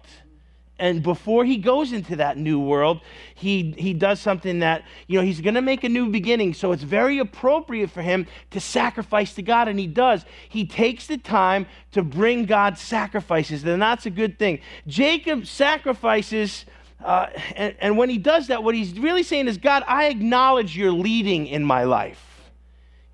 And 0.80 1.02
before 1.02 1.44
he 1.44 1.58
goes 1.58 1.92
into 1.92 2.16
that 2.16 2.38
new 2.38 2.58
world, 2.58 3.02
he, 3.34 3.74
he 3.76 3.92
does 3.92 4.18
something 4.18 4.60
that, 4.60 4.82
you 5.06 5.18
know, 5.18 5.24
he's 5.24 5.42
going 5.42 5.54
to 5.54 5.62
make 5.62 5.84
a 5.84 5.88
new 5.90 6.08
beginning. 6.08 6.54
So 6.54 6.72
it's 6.72 6.82
very 6.82 7.18
appropriate 7.18 7.90
for 7.90 8.00
him 8.00 8.26
to 8.50 8.60
sacrifice 8.60 9.34
to 9.34 9.42
God. 9.42 9.68
And 9.68 9.78
he 9.78 9.86
does. 9.86 10.24
He 10.48 10.66
takes 10.66 11.06
the 11.06 11.18
time 11.18 11.66
to 11.92 12.02
bring 12.02 12.46
God 12.46 12.78
sacrifices. 12.78 13.62
And 13.62 13.80
that's 13.80 14.06
a 14.06 14.10
good 14.10 14.38
thing. 14.38 14.60
Jacob 14.86 15.46
sacrifices. 15.46 16.64
Uh, 17.04 17.26
and, 17.56 17.76
and 17.80 17.98
when 17.98 18.08
he 18.08 18.18
does 18.18 18.46
that, 18.46 18.64
what 18.64 18.74
he's 18.74 18.98
really 18.98 19.22
saying 19.22 19.48
is, 19.48 19.58
God, 19.58 19.84
I 19.86 20.06
acknowledge 20.06 20.76
your 20.76 20.92
leading 20.92 21.46
in 21.46 21.62
my 21.62 21.84
life. 21.84 22.29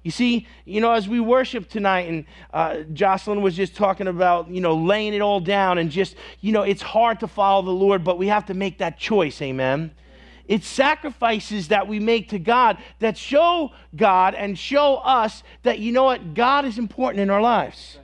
You 0.06 0.12
see, 0.12 0.46
you 0.64 0.80
know, 0.80 0.92
as 0.92 1.08
we 1.08 1.18
worship 1.18 1.68
tonight, 1.68 2.08
and 2.08 2.26
uh, 2.54 2.82
Jocelyn 2.92 3.42
was 3.42 3.56
just 3.56 3.74
talking 3.74 4.06
about, 4.06 4.48
you 4.48 4.60
know, 4.60 4.76
laying 4.76 5.14
it 5.14 5.20
all 5.20 5.40
down 5.40 5.78
and 5.78 5.90
just, 5.90 6.14
you 6.40 6.52
know, 6.52 6.62
it's 6.62 6.80
hard 6.80 7.18
to 7.18 7.26
follow 7.26 7.62
the 7.62 7.72
Lord, 7.72 8.04
but 8.04 8.16
we 8.16 8.28
have 8.28 8.46
to 8.46 8.54
make 8.54 8.78
that 8.78 9.00
choice, 9.00 9.42
amen? 9.42 9.90
It's 10.46 10.68
sacrifices 10.68 11.66
that 11.68 11.88
we 11.88 11.98
make 11.98 12.28
to 12.28 12.38
God 12.38 12.78
that 13.00 13.18
show 13.18 13.72
God 13.96 14.36
and 14.36 14.56
show 14.56 14.98
us 14.98 15.42
that, 15.64 15.80
you 15.80 15.90
know 15.90 16.04
what, 16.04 16.34
God 16.34 16.66
is 16.66 16.78
important 16.78 17.20
in 17.20 17.28
our 17.28 17.42
lives. 17.42 17.98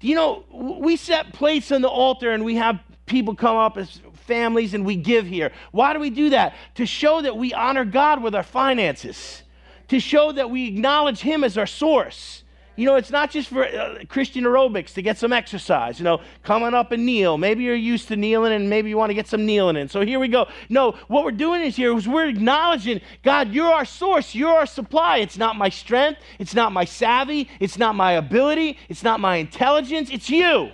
You 0.00 0.16
know, 0.16 0.44
we 0.50 0.96
set 0.96 1.32
plates 1.34 1.70
on 1.70 1.82
the 1.82 1.88
altar 1.88 2.32
and 2.32 2.44
we 2.44 2.56
have 2.56 2.80
people 3.06 3.36
come 3.36 3.56
up 3.56 3.76
as 3.76 4.00
families 4.26 4.74
and 4.74 4.84
we 4.84 4.96
give 4.96 5.24
here. 5.24 5.52
Why 5.70 5.92
do 5.92 6.00
we 6.00 6.10
do 6.10 6.30
that? 6.30 6.56
To 6.74 6.84
show 6.84 7.22
that 7.22 7.36
we 7.36 7.54
honor 7.54 7.84
God 7.84 8.24
with 8.24 8.34
our 8.34 8.42
finances 8.42 9.43
to 9.88 10.00
show 10.00 10.32
that 10.32 10.50
we 10.50 10.68
acknowledge 10.68 11.20
Him 11.20 11.44
as 11.44 11.58
our 11.58 11.66
source. 11.66 12.44
You 12.76 12.86
know, 12.86 12.96
it's 12.96 13.10
not 13.10 13.30
just 13.30 13.50
for 13.50 13.64
uh, 13.64 14.00
Christian 14.08 14.42
aerobics 14.42 14.94
to 14.94 15.02
get 15.02 15.16
some 15.16 15.32
exercise, 15.32 16.00
you 16.00 16.04
know, 16.04 16.20
coming 16.42 16.74
up 16.74 16.90
and 16.90 17.06
kneel. 17.06 17.38
Maybe 17.38 17.62
you're 17.62 17.76
used 17.76 18.08
to 18.08 18.16
kneeling 18.16 18.52
and 18.52 18.68
maybe 18.68 18.88
you 18.88 18.96
want 18.96 19.10
to 19.10 19.14
get 19.14 19.28
some 19.28 19.46
kneeling 19.46 19.76
in. 19.76 19.88
So 19.88 20.00
here 20.00 20.18
we 20.18 20.26
go. 20.26 20.48
No, 20.68 20.92
what 21.06 21.24
we're 21.24 21.30
doing 21.30 21.62
is 21.62 21.76
here 21.76 21.96
is 21.96 22.08
we're 22.08 22.26
acknowledging, 22.26 23.00
God, 23.22 23.52
you're 23.52 23.72
our 23.72 23.84
source, 23.84 24.34
you're 24.34 24.50
our 24.50 24.66
supply. 24.66 25.18
It's 25.18 25.38
not 25.38 25.54
my 25.54 25.68
strength, 25.68 26.20
it's 26.40 26.54
not 26.54 26.72
my 26.72 26.84
savvy, 26.84 27.48
it's 27.60 27.78
not 27.78 27.94
my 27.94 28.12
ability, 28.12 28.76
it's 28.88 29.04
not 29.04 29.20
my 29.20 29.36
intelligence, 29.36 30.10
it's 30.10 30.28
you. 30.28 30.70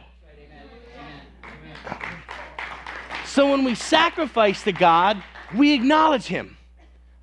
So 3.26 3.50
when 3.50 3.62
we 3.62 3.74
sacrifice 3.74 4.64
to 4.64 4.72
God, 4.72 5.22
we 5.54 5.74
acknowledge 5.74 6.24
Him. 6.24 6.56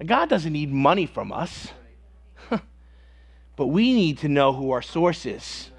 God 0.06 0.29
doesn't 0.29 0.53
need 0.53 0.72
money 0.72 1.08
from 1.08 1.32
us. 1.32 1.74
But 3.57 3.67
we 3.67 3.93
need 3.93 4.19
to 4.19 4.29
know 4.29 4.53
who 4.53 4.71
our 4.71 4.81
source 4.81 5.25
is. 5.25 5.71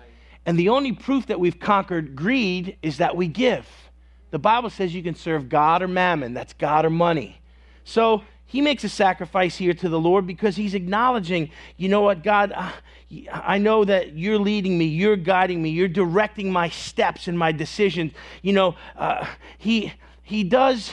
And 0.44 0.58
the 0.58 0.68
only 0.68 0.92
proof 0.92 1.26
that 1.26 1.40
we've 1.40 1.58
conquered 1.58 2.14
greed 2.14 2.76
is 2.82 2.98
that 2.98 3.16
we 3.16 3.28
give. 3.28 3.66
The 4.30 4.38
Bible 4.38 4.68
says 4.68 4.94
you 4.94 5.02
can 5.02 5.14
serve 5.14 5.48
God 5.48 5.80
or 5.80 5.88
mammon, 5.88 6.34
that's 6.34 6.52
God 6.52 6.84
or 6.84 6.90
money. 6.90 7.40
So 7.84 8.22
he 8.44 8.60
makes 8.60 8.82
a 8.84 8.88
sacrifice 8.88 9.56
here 9.56 9.74
to 9.74 9.88
the 9.88 10.00
Lord 10.00 10.26
because 10.26 10.56
he's 10.56 10.74
acknowledging, 10.74 11.50
you 11.76 11.88
know 11.88 12.02
what, 12.02 12.22
God, 12.22 12.52
uh, 12.54 12.72
I 13.32 13.58
know 13.58 13.84
that 13.84 14.16
you're 14.16 14.38
leading 14.38 14.76
me, 14.76 14.86
you're 14.86 15.16
guiding 15.16 15.62
me, 15.62 15.70
you're 15.70 15.88
directing 15.88 16.50
my 16.50 16.68
steps 16.68 17.28
and 17.28 17.38
my 17.38 17.52
decisions. 17.52 18.12
You 18.42 18.54
know, 18.54 18.76
uh, 18.96 19.26
he, 19.56 19.92
he 20.22 20.44
does 20.44 20.92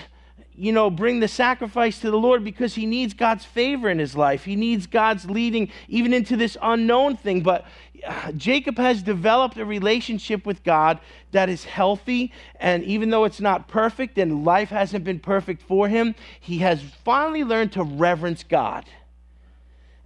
you 0.57 0.71
know, 0.71 0.89
bring 0.89 1.19
the 1.19 1.27
sacrifice 1.27 1.99
to 1.99 2.09
the 2.09 2.17
Lord 2.17 2.43
because 2.43 2.75
he 2.75 2.85
needs 2.85 3.13
God's 3.13 3.43
favor 3.43 3.89
in 3.89 3.99
his 3.99 4.15
life. 4.15 4.45
He 4.45 4.55
needs 4.55 4.87
God's 4.87 5.29
leading 5.29 5.69
even 5.87 6.13
into 6.13 6.37
this 6.37 6.57
unknown 6.61 7.17
thing. 7.17 7.41
But 7.41 7.65
uh, 8.05 8.31
Jacob 8.33 8.77
has 8.77 9.03
developed 9.03 9.57
a 9.57 9.65
relationship 9.65 10.45
with 10.45 10.63
God 10.63 10.99
that 11.31 11.49
is 11.49 11.65
healthy. 11.65 12.31
And 12.59 12.83
even 12.83 13.09
though 13.09 13.25
it's 13.25 13.41
not 13.41 13.67
perfect 13.67 14.17
and 14.17 14.45
life 14.45 14.69
hasn't 14.69 15.03
been 15.03 15.19
perfect 15.19 15.61
for 15.61 15.89
him, 15.89 16.15
he 16.39 16.59
has 16.59 16.81
finally 17.03 17.43
learned 17.43 17.73
to 17.73 17.83
reverence 17.83 18.43
God. 18.43 18.85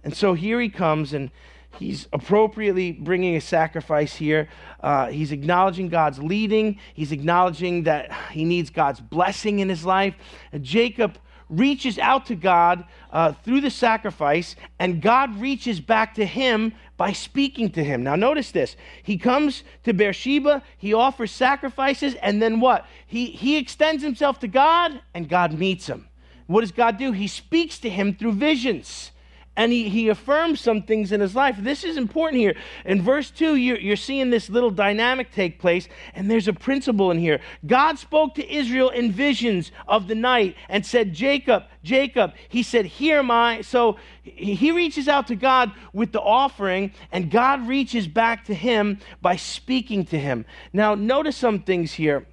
And 0.02 0.16
so 0.16 0.34
here 0.34 0.60
he 0.60 0.68
comes 0.68 1.12
and 1.12 1.30
He's 1.78 2.08
appropriately 2.12 2.92
bringing 2.92 3.36
a 3.36 3.40
sacrifice 3.40 4.16
here. 4.16 4.48
Uh, 4.80 5.06
he's 5.06 5.32
acknowledging 5.32 5.88
God's 5.88 6.18
leading. 6.18 6.78
He's 6.94 7.12
acknowledging 7.12 7.84
that 7.84 8.12
he 8.32 8.44
needs 8.44 8.70
God's 8.70 9.00
blessing 9.00 9.60
in 9.60 9.68
his 9.68 9.84
life. 9.84 10.14
And 10.52 10.64
Jacob 10.64 11.18
reaches 11.48 11.98
out 11.98 12.26
to 12.26 12.34
God 12.34 12.84
uh, 13.10 13.32
through 13.32 13.60
the 13.60 13.70
sacrifice, 13.70 14.56
and 14.78 15.02
God 15.02 15.40
reaches 15.40 15.80
back 15.80 16.14
to 16.14 16.24
him 16.24 16.72
by 16.96 17.12
speaking 17.12 17.70
to 17.70 17.82
him. 17.82 18.02
Now, 18.04 18.14
notice 18.14 18.52
this. 18.52 18.76
He 19.02 19.18
comes 19.18 19.64
to 19.84 19.92
Beersheba, 19.92 20.62
he 20.78 20.94
offers 20.94 21.32
sacrifices, 21.32 22.14
and 22.16 22.40
then 22.40 22.60
what? 22.60 22.86
He, 23.06 23.26
he 23.26 23.56
extends 23.56 24.02
himself 24.02 24.38
to 24.40 24.48
God, 24.48 25.00
and 25.12 25.28
God 25.28 25.58
meets 25.58 25.86
him. 25.86 26.08
What 26.46 26.60
does 26.60 26.72
God 26.72 26.98
do? 26.98 27.12
He 27.12 27.26
speaks 27.26 27.78
to 27.80 27.90
him 27.90 28.14
through 28.14 28.32
visions 28.32 29.10
and 29.56 29.72
he, 29.72 29.88
he 29.88 30.08
affirms 30.08 30.60
some 30.60 30.82
things 30.82 31.12
in 31.12 31.20
his 31.20 31.34
life. 31.34 31.56
This 31.58 31.84
is 31.84 31.96
important 31.96 32.40
here. 32.40 32.54
In 32.84 33.02
verse 33.02 33.30
2, 33.30 33.56
you're, 33.56 33.78
you're 33.78 33.96
seeing 33.96 34.30
this 34.30 34.48
little 34.48 34.70
dynamic 34.70 35.32
take 35.32 35.58
place, 35.58 35.88
and 36.14 36.30
there's 36.30 36.48
a 36.48 36.52
principle 36.52 37.10
in 37.10 37.18
here. 37.18 37.40
God 37.66 37.98
spoke 37.98 38.34
to 38.36 38.52
Israel 38.52 38.90
in 38.90 39.12
visions 39.12 39.72
of 39.88 40.08
the 40.08 40.14
night 40.14 40.56
and 40.68 40.86
said, 40.86 41.12
Jacob, 41.12 41.64
Jacob. 41.82 42.32
He 42.48 42.62
said, 42.62 42.86
Here 42.86 43.18
am 43.18 43.30
I. 43.30 43.62
So 43.62 43.96
he 44.22 44.70
reaches 44.70 45.08
out 45.08 45.26
to 45.26 45.36
God 45.36 45.72
with 45.92 46.12
the 46.12 46.20
offering, 46.20 46.92
and 47.10 47.30
God 47.30 47.66
reaches 47.66 48.06
back 48.06 48.44
to 48.44 48.54
him 48.54 49.00
by 49.20 49.36
speaking 49.36 50.04
to 50.06 50.18
him. 50.18 50.44
Now, 50.72 50.94
notice 50.94 51.36
some 51.36 51.60
things 51.60 51.92
here. 51.92 52.26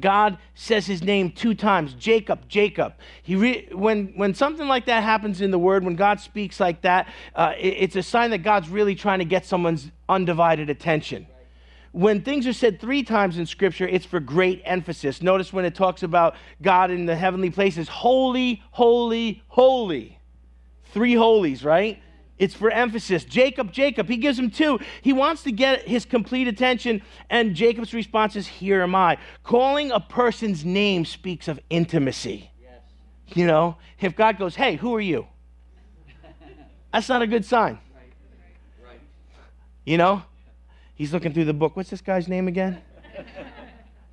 God 0.00 0.38
says 0.54 0.86
his 0.86 1.02
name 1.02 1.30
two 1.30 1.54
times 1.54 1.94
Jacob, 1.94 2.48
Jacob. 2.48 2.94
He 3.22 3.36
re- 3.36 3.68
when, 3.72 4.06
when 4.16 4.34
something 4.34 4.66
like 4.66 4.86
that 4.86 5.02
happens 5.02 5.40
in 5.40 5.50
the 5.50 5.58
word, 5.58 5.84
when 5.84 5.94
God 5.94 6.20
speaks 6.20 6.58
like 6.58 6.82
that, 6.82 7.08
uh, 7.34 7.52
it, 7.58 7.68
it's 7.78 7.96
a 7.96 8.02
sign 8.02 8.30
that 8.30 8.38
God's 8.38 8.68
really 8.68 8.94
trying 8.94 9.18
to 9.18 9.24
get 9.24 9.44
someone's 9.44 9.90
undivided 10.08 10.70
attention. 10.70 11.26
When 11.92 12.22
things 12.22 12.46
are 12.46 12.52
said 12.52 12.80
three 12.80 13.04
times 13.04 13.38
in 13.38 13.46
Scripture, 13.46 13.86
it's 13.86 14.06
for 14.06 14.18
great 14.18 14.62
emphasis. 14.64 15.22
Notice 15.22 15.52
when 15.52 15.64
it 15.64 15.76
talks 15.76 16.02
about 16.02 16.34
God 16.60 16.90
in 16.90 17.06
the 17.06 17.14
heavenly 17.14 17.50
places 17.50 17.86
holy, 17.86 18.62
holy, 18.72 19.42
holy. 19.48 20.18
Three 20.92 21.14
holies, 21.14 21.64
right? 21.64 22.02
It's 22.38 22.54
for 22.54 22.70
emphasis. 22.70 23.24
Jacob, 23.24 23.72
Jacob, 23.72 24.08
he 24.08 24.16
gives 24.16 24.38
him 24.38 24.50
two. 24.50 24.80
He 25.02 25.12
wants 25.12 25.44
to 25.44 25.52
get 25.52 25.86
his 25.86 26.04
complete 26.04 26.48
attention, 26.48 27.02
and 27.30 27.54
Jacob's 27.54 27.94
response 27.94 28.34
is, 28.34 28.46
Here 28.46 28.82
am 28.82 28.94
I. 28.94 29.18
Calling 29.44 29.92
a 29.92 30.00
person's 30.00 30.64
name 30.64 31.04
speaks 31.04 31.46
of 31.46 31.60
intimacy. 31.70 32.50
Yes. 32.60 32.80
You 33.36 33.46
know, 33.46 33.76
if 34.00 34.16
God 34.16 34.38
goes, 34.38 34.56
Hey, 34.56 34.76
who 34.76 34.94
are 34.94 35.00
you? 35.00 35.26
That's 36.92 37.08
not 37.08 37.22
a 37.22 37.26
good 37.26 37.44
sign. 37.44 37.78
Right. 37.94 38.12
Right. 38.84 39.00
You 39.84 39.98
know, 39.98 40.22
he's 40.94 41.12
looking 41.12 41.32
through 41.32 41.46
the 41.46 41.54
book. 41.54 41.76
What's 41.76 41.90
this 41.90 42.00
guy's 42.00 42.28
name 42.28 42.48
again? 42.48 42.80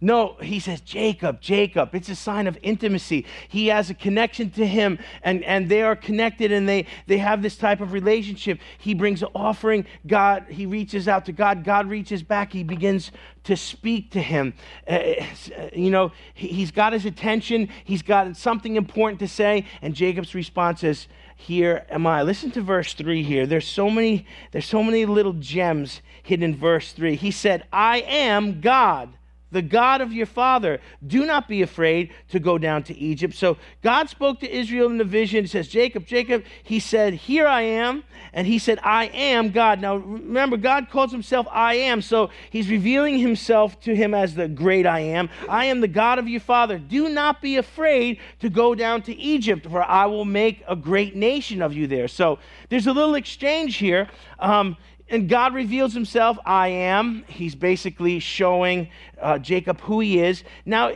No, 0.04 0.36
he 0.42 0.60
says, 0.60 0.82
Jacob, 0.82 1.42
Jacob. 1.42 1.94
It's 1.94 2.10
a 2.10 2.16
sign 2.16 2.48
of 2.48 2.58
intimacy. 2.64 3.28
He 3.48 3.68
has 3.68 3.92
a 3.92 3.94
connection 3.94 4.50
to 4.52 4.66
him, 4.66 4.98
and, 5.22 5.44
and 5.44 5.70
they 5.70 5.84
are 5.84 5.96
connected 5.96 6.52
and 6.52 6.68
they, 6.68 6.88
they 7.06 7.20
have 7.20 7.44
this 7.44 7.56
type 7.56 7.82
of 7.82 7.94
relationship. 7.94 8.60
He 8.80 8.96
brings 8.96 9.22
an 9.22 9.30
offering. 9.36 9.86
God, 10.08 10.48
he 10.50 10.66
reaches 10.66 11.08
out 11.08 11.26
to 11.26 11.32
God. 11.32 11.64
God 11.64 11.88
reaches 11.88 12.24
back. 12.24 12.52
He 12.52 12.64
begins 12.64 13.12
to 13.44 13.56
speak 13.56 14.10
to 14.12 14.22
him. 14.22 14.56
Uh, 14.90 15.24
you 15.72 15.92
know, 15.92 16.12
he, 16.34 16.48
he's 16.48 16.72
got 16.72 16.94
his 16.94 17.06
attention. 17.06 17.70
He's 17.84 18.02
got 18.02 18.36
something 18.36 18.78
important 18.78 19.20
to 19.20 19.28
say. 19.28 19.66
And 19.84 19.94
Jacob's 19.94 20.34
response 20.34 20.84
is, 20.84 21.08
here 21.36 21.86
am 21.90 22.08
I. 22.08 22.24
Listen 22.24 22.50
to 22.52 22.62
verse 22.62 22.96
3 22.96 23.22
here. 23.22 23.46
There's 23.46 23.68
so 23.68 23.90
many, 23.90 24.26
there's 24.52 24.66
so 24.66 24.82
many 24.82 25.06
little 25.06 25.34
gems 25.34 26.02
hidden 26.24 26.44
in 26.44 26.56
verse 26.56 26.92
3. 26.92 27.16
He 27.16 27.30
said, 27.30 27.68
I 27.72 28.02
am 28.02 28.62
God 28.62 29.14
the 29.52 29.62
God 29.62 30.02
of 30.02 30.14
your 30.14 30.26
father. 30.26 30.80
Do 31.06 31.26
not 31.26 31.48
be 31.48 31.62
afraid 31.62 32.12
to 32.30 32.40
go 32.40 32.58
down 32.58 32.84
to 32.84 32.98
Egypt. 32.98 33.36
So 33.36 33.58
God 33.82 34.10
spoke 34.10 34.40
to 34.40 34.50
Israel 34.50 34.90
in 34.90 34.98
the 34.98 35.04
vision. 35.04 35.44
He 35.44 35.48
says, 35.48 35.68
Jacob, 35.68 36.06
Jacob. 36.06 36.44
He 36.64 36.80
said, 36.80 37.14
Here 37.14 37.48
I 37.48 37.62
am. 37.62 38.04
And 38.34 38.48
he 38.48 38.60
said, 38.60 38.80
I 38.84 39.06
am 39.08 39.52
God. 39.52 39.82
Now 39.82 39.98
remember, 39.98 40.58
God 40.58 40.90
calls 40.90 41.12
himself 41.12 41.48
I 41.52 41.76
am. 41.76 42.02
So 42.02 42.30
he's 42.50 42.70
revealing 42.70 43.20
himself 43.20 43.80
to 43.82 43.96
him 43.96 44.14
as 44.14 44.36
the 44.36 44.48
great 44.48 44.86
I 44.86 45.02
am. 45.02 45.30
I 45.50 45.66
am 45.66 45.82
the 45.82 45.88
God 45.88 46.20
of 46.20 46.28
your 46.28 46.40
father. 46.40 46.78
Do 46.78 47.10
not 47.10 47.42
be 47.42 47.58
afraid 47.58 48.20
to 48.40 48.50
go 48.50 48.74
down 48.76 49.02
to 49.04 49.16
Egypt, 49.16 49.68
for 49.70 49.84
I 49.84 50.06
will 50.06 50.26
make 50.26 50.64
a 50.68 50.76
great 50.76 51.16
nation 51.16 51.62
of 51.62 51.74
you 51.74 51.88
there. 51.88 52.08
So 52.08 52.40
there's 52.70 52.88
a 52.88 52.94
little 52.94 53.16
exchange 53.16 53.78
here. 53.78 54.08
Um, 54.40 54.78
and 55.12 55.28
God 55.28 55.54
reveals 55.54 55.94
himself, 55.94 56.40
I 56.46 56.70
am. 56.70 57.26
He's 57.28 57.54
basically 57.54 58.20
showing 58.20 58.88
uh, 59.22 59.40
Jacob 59.40 59.82
who 59.82 60.00
he 60.00 60.20
is. 60.20 60.46
Now, 60.66 60.94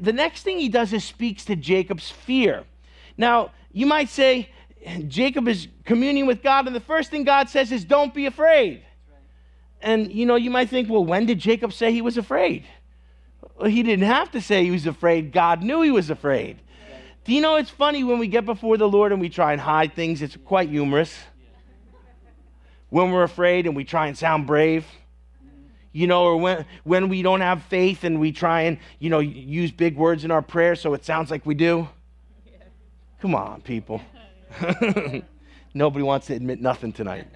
the 0.00 0.12
next 0.12 0.44
thing 0.44 0.60
he 0.60 0.68
does 0.68 0.92
is 0.92 1.02
speaks 1.02 1.44
to 1.46 1.56
Jacob's 1.56 2.08
fear. 2.08 2.62
Now, 3.18 3.50
you 3.72 3.84
might 3.84 4.08
say, 4.08 4.50
Jacob 5.08 5.48
is 5.48 5.66
communing 5.84 6.26
with 6.26 6.44
God, 6.44 6.68
and 6.68 6.76
the 6.76 6.80
first 6.80 7.10
thing 7.10 7.24
God 7.24 7.48
says 7.48 7.72
is, 7.72 7.84
Don't 7.84 8.14
be 8.14 8.26
afraid. 8.26 8.82
And, 9.82 10.12
you 10.12 10.26
know, 10.26 10.36
you 10.36 10.50
might 10.50 10.70
think, 10.70 10.88
well, 10.88 11.04
when 11.04 11.26
did 11.26 11.40
Jacob 11.40 11.72
say 11.72 11.92
he 11.92 12.02
was 12.02 12.16
afraid? 12.16 12.64
Well, 13.58 13.68
he 13.68 13.82
didn't 13.82 14.06
have 14.06 14.30
to 14.30 14.40
say 14.40 14.62
he 14.64 14.70
was 14.70 14.86
afraid. 14.86 15.32
God 15.32 15.62
knew 15.62 15.82
he 15.82 15.90
was 15.90 16.08
afraid. 16.08 16.60
Do 17.24 17.32
you 17.32 17.40
know 17.40 17.56
it's 17.56 17.70
funny 17.70 18.04
when 18.04 18.20
we 18.20 18.28
get 18.28 18.46
before 18.46 18.76
the 18.76 18.88
Lord 18.88 19.10
and 19.10 19.20
we 19.20 19.28
try 19.28 19.50
and 19.50 19.60
hide 19.60 19.94
things? 19.94 20.22
It's 20.22 20.36
quite 20.44 20.68
humorous. 20.68 21.12
When 22.88 23.10
we're 23.10 23.24
afraid 23.24 23.66
and 23.66 23.74
we 23.74 23.84
try 23.84 24.06
and 24.06 24.16
sound 24.16 24.46
brave. 24.46 24.86
You 25.92 26.06
know, 26.06 26.24
or 26.24 26.36
when, 26.36 26.66
when 26.84 27.08
we 27.08 27.22
don't 27.22 27.40
have 27.40 27.62
faith 27.64 28.04
and 28.04 28.20
we 28.20 28.30
try 28.30 28.62
and, 28.62 28.78
you 28.98 29.08
know, 29.08 29.18
use 29.20 29.72
big 29.72 29.96
words 29.96 30.24
in 30.24 30.30
our 30.30 30.42
prayer 30.42 30.74
so 30.74 30.92
it 30.92 31.04
sounds 31.04 31.30
like 31.30 31.46
we 31.46 31.54
do. 31.54 31.88
Come 33.20 33.34
on, 33.34 33.62
people. 33.62 34.02
Nobody 35.74 36.02
wants 36.02 36.26
to 36.26 36.34
admit 36.34 36.60
nothing 36.60 36.92
tonight. 36.92 37.26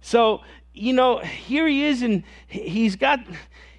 So, 0.00 0.42
you 0.72 0.92
know, 0.92 1.18
here 1.18 1.66
he 1.66 1.84
is, 1.84 2.02
and 2.02 2.24
he's 2.46 2.96
got 2.96 3.20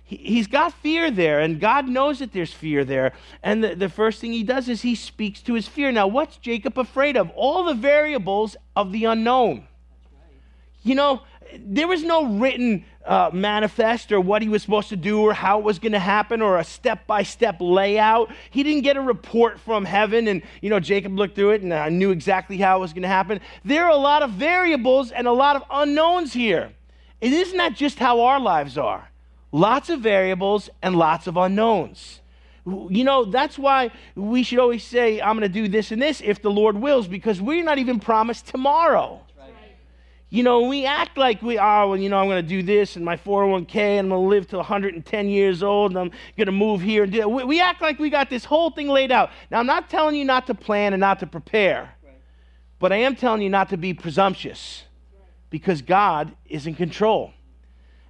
he's 0.03 0.47
got 0.47 0.73
fear 0.73 1.11
there, 1.11 1.39
and 1.39 1.59
God 1.59 1.87
knows 1.87 2.19
that 2.19 2.31
there's 2.31 2.53
fear 2.53 2.85
there. 2.85 3.13
And 3.43 3.63
the, 3.63 3.75
the 3.75 3.89
first 3.89 4.21
thing 4.21 4.31
he 4.31 4.43
does 4.43 4.69
is 4.69 4.81
he 4.81 4.95
speaks 4.95 5.41
to 5.43 5.53
his 5.53 5.67
fear. 5.67 5.91
Now, 5.91 6.07
what's 6.07 6.37
Jacob 6.37 6.77
afraid 6.77 7.17
of? 7.17 7.29
All 7.31 7.63
the 7.63 7.73
variables 7.73 8.55
of 8.75 8.91
the 8.91 9.05
unknown. 9.05 9.67
You 10.85 10.93
know, 10.93 11.21
there 11.57 11.87
was 11.87 12.03
no 12.03 12.37
written 12.37 12.85
uh, 13.05 13.31
manifest 13.33 14.11
or 14.11 14.21
what 14.21 14.43
he 14.43 14.47
was 14.47 14.61
supposed 14.61 14.89
to 14.89 14.95
do 14.95 15.21
or 15.21 15.33
how 15.33 15.57
it 15.57 15.65
was 15.65 15.79
going 15.79 15.93
to 15.93 15.99
happen 15.99 16.43
or 16.43 16.59
a 16.59 16.63
step 16.63 17.07
by 17.07 17.23
step 17.23 17.57
layout. 17.59 18.31
He 18.51 18.61
didn't 18.61 18.83
get 18.83 18.95
a 18.95 19.01
report 19.01 19.59
from 19.59 19.83
heaven 19.83 20.27
and, 20.27 20.43
you 20.61 20.69
know, 20.69 20.79
Jacob 20.79 21.17
looked 21.17 21.35
through 21.35 21.51
it 21.51 21.63
and 21.63 21.73
I 21.73 21.89
knew 21.89 22.11
exactly 22.11 22.57
how 22.57 22.77
it 22.77 22.79
was 22.81 22.93
going 22.93 23.01
to 23.01 23.07
happen. 23.07 23.41
There 23.63 23.83
are 23.83 23.89
a 23.89 23.97
lot 23.97 24.21
of 24.21 24.29
variables 24.31 25.11
and 25.11 25.27
a 25.27 25.31
lot 25.31 25.55
of 25.55 25.63
unknowns 25.71 26.33
here. 26.33 26.71
It 27.19 27.33
isn't 27.33 27.57
that 27.57 27.75
just 27.75 27.97
how 27.97 28.21
our 28.21 28.39
lives 28.39 28.77
are 28.77 29.09
lots 29.51 29.89
of 29.89 30.01
variables 30.01 30.69
and 30.83 30.95
lots 30.95 31.25
of 31.25 31.35
unknowns. 31.35 32.21
You 32.65 33.03
know, 33.03 33.25
that's 33.25 33.57
why 33.57 33.91
we 34.15 34.43
should 34.43 34.59
always 34.59 34.83
say, 34.83 35.21
I'm 35.21 35.37
going 35.37 35.49
to 35.51 35.61
do 35.61 35.67
this 35.67 35.91
and 35.91 36.01
this 36.01 36.21
if 36.23 36.41
the 36.41 36.51
Lord 36.51 36.75
wills, 36.75 37.07
because 37.07 37.41
we're 37.41 37.63
not 37.63 37.77
even 37.77 37.99
promised 37.99 38.47
tomorrow. 38.47 39.24
You 40.29 40.43
know, 40.43 40.61
we 40.61 40.85
act 40.85 41.17
like 41.17 41.41
we 41.41 41.57
are, 41.57 41.83
oh, 41.83 41.89
well, 41.89 41.97
you 41.97 42.09
know, 42.09 42.17
I'm 42.17 42.27
going 42.27 42.43
to 42.43 42.47
do 42.47 42.63
this 42.63 42.95
and 42.95 43.05
my 43.05 43.15
401k 43.15 43.75
and 43.75 44.07
I'm 44.07 44.09
going 44.09 44.21
to 44.23 44.27
live 44.27 44.47
to 44.49 44.57
110 44.57 45.29
years 45.29 45.61
old 45.61 45.91
and 45.91 45.99
I'm 45.99 46.11
going 46.35 46.47
to 46.47 46.51
move 46.51 46.81
here. 46.81 47.03
And 47.03 47.11
do 47.11 47.27
we, 47.29 47.43
we 47.43 47.61
act 47.61 47.81
like 47.81 47.99
we 47.99 48.09
got 48.09 48.29
this 48.29 48.43
whole 48.43 48.71
thing 48.71 48.87
laid 48.87 49.11
out. 49.11 49.29
Now, 49.51 49.59
I'm 49.59 49.67
not 49.67 49.89
telling 49.89 50.15
you 50.15 50.25
not 50.25 50.47
to 50.47 50.55
plan 50.55 50.93
and 50.93 50.99
not 50.99 51.19
to 51.19 51.27
prepare, 51.27 51.93
right. 52.03 52.19
but 52.79 52.91
I 52.91 52.97
am 52.97 53.15
telling 53.15 53.43
you 53.43 53.49
not 53.49 53.69
to 53.69 53.77
be 53.77 53.93
presumptuous 53.93 54.83
because 55.49 55.81
God 55.81 56.35
is 56.47 56.65
in 56.65 56.73
control. 56.73 57.31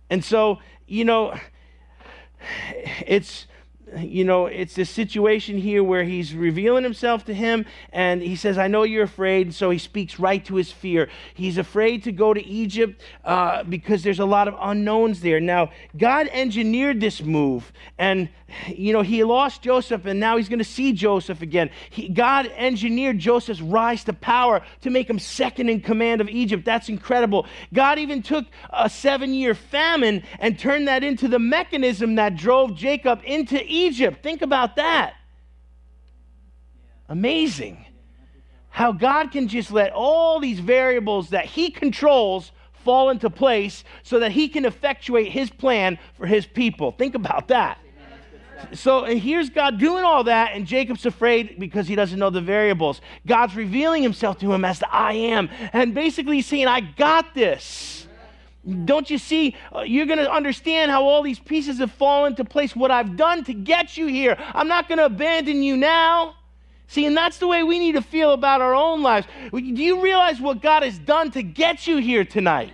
And 0.10 0.24
so, 0.24 0.60
you 0.88 1.06
know, 1.06 1.38
it's 3.06 3.46
you 3.98 4.24
know, 4.26 4.48
it's 4.48 4.76
this 4.76 4.90
situation 4.90 5.58
here 5.58 5.84
where 5.84 6.04
he's 6.04 6.34
revealing 6.34 6.84
himself 6.84 7.26
to 7.26 7.34
him 7.34 7.66
and 7.92 8.22
he 8.22 8.36
says, 8.36 8.58
I 8.58 8.68
know 8.68 8.84
you're 8.84 9.04
afraid. 9.04 9.54
So 9.54 9.70
he 9.70 9.78
speaks 9.78 10.20
right 10.20 10.44
to 10.46 10.56
his 10.56 10.72
fear. 10.72 11.10
He's 11.34 11.58
afraid 11.58 12.04
to 12.04 12.12
go 12.12 12.34
to 12.34 12.46
Egypt 12.46 13.02
uh, 13.24 13.64
because 13.64 14.04
there's 14.04 14.20
a 14.20 14.26
lot 14.26 14.48
of 14.48 14.56
unknowns 14.60 15.22
there. 15.22 15.40
Now, 15.40 15.72
God 15.98 16.28
engineered 16.32 17.00
this 17.00 17.22
move 17.22 17.72
and, 17.98 18.30
you 18.68 18.92
know, 18.92 19.02
he 19.02 19.24
lost 19.24 19.62
Joseph 19.62 20.06
and 20.06 20.20
now 20.20 20.38
he's 20.38 20.50
going 20.50 20.60
to 20.60 20.66
see 20.66 20.92
Joseph 20.92 21.42
again. 21.42 21.70
He, 21.90 22.10
God 22.10 22.52
engineered 22.56 23.20
Joseph's 23.20 23.62
rise 23.62 24.04
to 24.06 24.14
power 24.14 24.62
to 24.82 24.90
make 24.90 25.10
him 25.10 25.20
second 25.20 25.70
in 25.70 25.82
command 25.82 26.22
of 26.22 26.30
Egypt. 26.30 26.66
That's 26.66 26.90
incredible. 26.90 27.46
God 27.74 28.00
even 28.00 28.22
took 28.22 28.46
a 28.72 28.90
seven 28.90 29.34
year 29.34 29.56
famine 29.56 30.24
and 30.40 30.60
turned 30.60 30.88
that 30.88 31.04
into 31.04 31.28
the 31.28 31.40
mechanism 31.40 32.16
that 32.16 32.36
drove 32.36 32.76
Jacob 32.76 33.22
into 33.24 33.62
Egypt 33.66 33.85
Egypt. 33.86 34.24
Think 34.24 34.42
about 34.42 34.76
that. 34.76 35.16
Amazing. 37.08 37.86
How 38.70 38.92
God 38.92 39.32
can 39.32 39.48
just 39.48 39.72
let 39.72 39.92
all 39.94 40.40
these 40.40 40.60
variables 40.60 41.30
that 41.30 41.46
He 41.46 41.70
controls 41.70 42.52
fall 42.84 43.10
into 43.10 43.30
place 43.30 43.84
so 44.04 44.20
that 44.20 44.32
He 44.32 44.50
can 44.50 44.66
effectuate 44.66 45.32
His 45.32 45.50
plan 45.50 45.98
for 46.18 46.26
His 46.26 46.46
people. 46.46 46.92
Think 46.92 47.16
about 47.16 47.48
that. 47.48 47.80
So 48.74 49.06
and 49.06 49.20
here's 49.20 49.50
God 49.50 49.80
doing 49.80 50.04
all 50.04 50.24
that, 50.26 50.54
and 50.54 50.66
Jacob's 50.66 51.06
afraid 51.06 51.60
because 51.60 51.88
he 51.88 51.96
doesn't 51.96 52.18
know 52.18 52.30
the 52.30 52.42
variables. 52.42 53.02
God's 53.28 53.56
revealing 53.56 54.02
himself 54.02 54.40
to 54.40 54.52
him 54.52 54.66
as 54.66 54.80
the 54.80 54.94
I 54.94 55.14
am, 55.14 55.50
and 55.74 55.94
basically 55.94 56.42
saying, 56.42 56.68
I 56.68 56.82
got 56.82 57.34
this. 57.34 57.95
Don't 58.86 59.10
you 59.10 59.18
see? 59.18 59.56
Uh, 59.76 59.82
you're 59.82 60.08
going 60.08 60.20
to 60.20 60.32
understand 60.32 60.90
how 60.90 61.04
all 61.04 61.22
these 61.22 61.40
pieces 61.40 61.78
have 61.80 61.92
fallen 61.92 62.34
into 62.34 62.44
place, 62.44 62.76
what 62.76 62.90
I've 62.90 63.16
done 63.16 63.44
to 63.44 63.54
get 63.54 63.96
you 63.96 64.08
here. 64.08 64.36
I'm 64.54 64.68
not 64.68 64.88
going 64.88 64.98
to 64.98 65.06
abandon 65.06 65.62
you 65.62 65.78
now. 65.78 66.36
See, 66.88 67.06
and 67.06 67.16
that's 67.16 67.38
the 67.38 67.48
way 67.48 67.64
we 67.64 67.80
need 67.80 67.94
to 67.94 68.02
feel 68.02 68.32
about 68.34 68.62
our 68.62 68.74
own 68.74 69.02
lives. 69.02 69.28
Do 69.52 69.60
you 69.60 70.02
realize 70.02 70.40
what 70.40 70.62
God 70.62 70.84
has 70.84 70.98
done 70.98 71.32
to 71.32 71.44
get 71.44 71.88
you 71.88 71.98
here 71.98 72.26
tonight? 72.26 72.74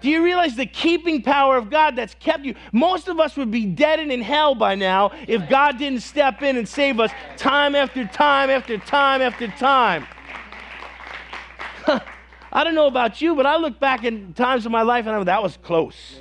Do 0.00 0.08
you 0.08 0.24
realize 0.24 0.56
the 0.56 0.66
keeping 0.66 1.22
power 1.22 1.56
of 1.56 1.68
God 1.70 1.94
that's 1.94 2.14
kept 2.14 2.44
you? 2.44 2.54
Most 2.72 3.08
of 3.08 3.20
us 3.20 3.36
would 3.36 3.50
be 3.50 3.66
dead 3.66 4.00
and 4.00 4.10
in 4.10 4.22
hell 4.22 4.54
by 4.54 4.74
now 4.74 5.12
if 5.28 5.48
God 5.48 5.78
didn't 5.78 6.00
step 6.00 6.42
in 6.42 6.56
and 6.56 6.66
save 6.66 6.98
us 7.00 7.10
time 7.36 7.74
after 7.74 8.06
time 8.06 8.50
after 8.50 8.78
time 8.78 9.20
after 9.20 9.46
time. 9.48 10.06
I 12.52 12.64
don't 12.64 12.74
know 12.74 12.86
about 12.86 13.20
you, 13.20 13.34
but 13.36 13.46
I 13.46 13.56
look 13.56 13.78
back 13.78 14.04
in 14.04 14.32
times 14.34 14.66
of 14.66 14.72
my 14.72 14.82
life 14.82 15.06
and 15.06 15.14
I'm 15.14 15.24
that 15.24 15.42
was 15.42 15.56
close. 15.58 16.18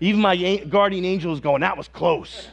Even 0.00 0.20
my 0.20 0.56
guardian 0.68 1.04
angel 1.04 1.32
is 1.32 1.40
going, 1.40 1.60
that 1.60 1.76
was 1.76 1.88
close. 1.88 2.48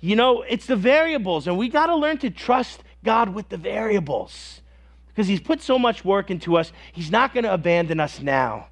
you 0.00 0.16
know, 0.16 0.42
it's 0.42 0.66
the 0.66 0.76
variables, 0.76 1.46
and 1.46 1.58
we 1.58 1.68
got 1.68 1.86
to 1.86 1.96
learn 1.96 2.18
to 2.18 2.30
trust 2.30 2.82
God 3.04 3.34
with 3.34 3.48
the 3.48 3.56
variables 3.56 4.62
because 5.08 5.28
He's 5.28 5.40
put 5.40 5.60
so 5.60 5.78
much 5.78 6.04
work 6.04 6.30
into 6.30 6.56
us. 6.56 6.72
He's 6.92 7.10
not 7.10 7.34
going 7.34 7.44
to 7.44 7.52
abandon 7.52 8.00
us 8.00 8.20
now. 8.20 8.68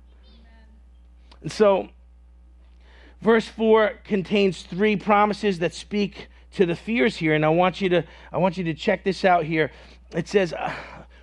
And 1.43 1.53
so, 1.53 1.91
verse 3.21 3.47
4 3.47 4.01
contains 4.05 4.63
three 4.63 4.97
promises 4.97 5.59
that 5.59 5.75
speak 5.75 6.29
to 6.53 6.65
the 6.65 6.75
fears 6.75 7.17
here, 7.17 7.35
and 7.35 7.45
I 7.45 7.51
want 7.51 7.81
you 7.81 7.89
to, 7.91 8.05
I 8.33 8.39
want 8.39 8.57
you 8.57 8.65
to 8.65 8.75
check 8.75 9.05
this 9.05 9.25
out 9.25 9.45
here. 9.45 9.71
It 10.15 10.27
says, 10.27 10.55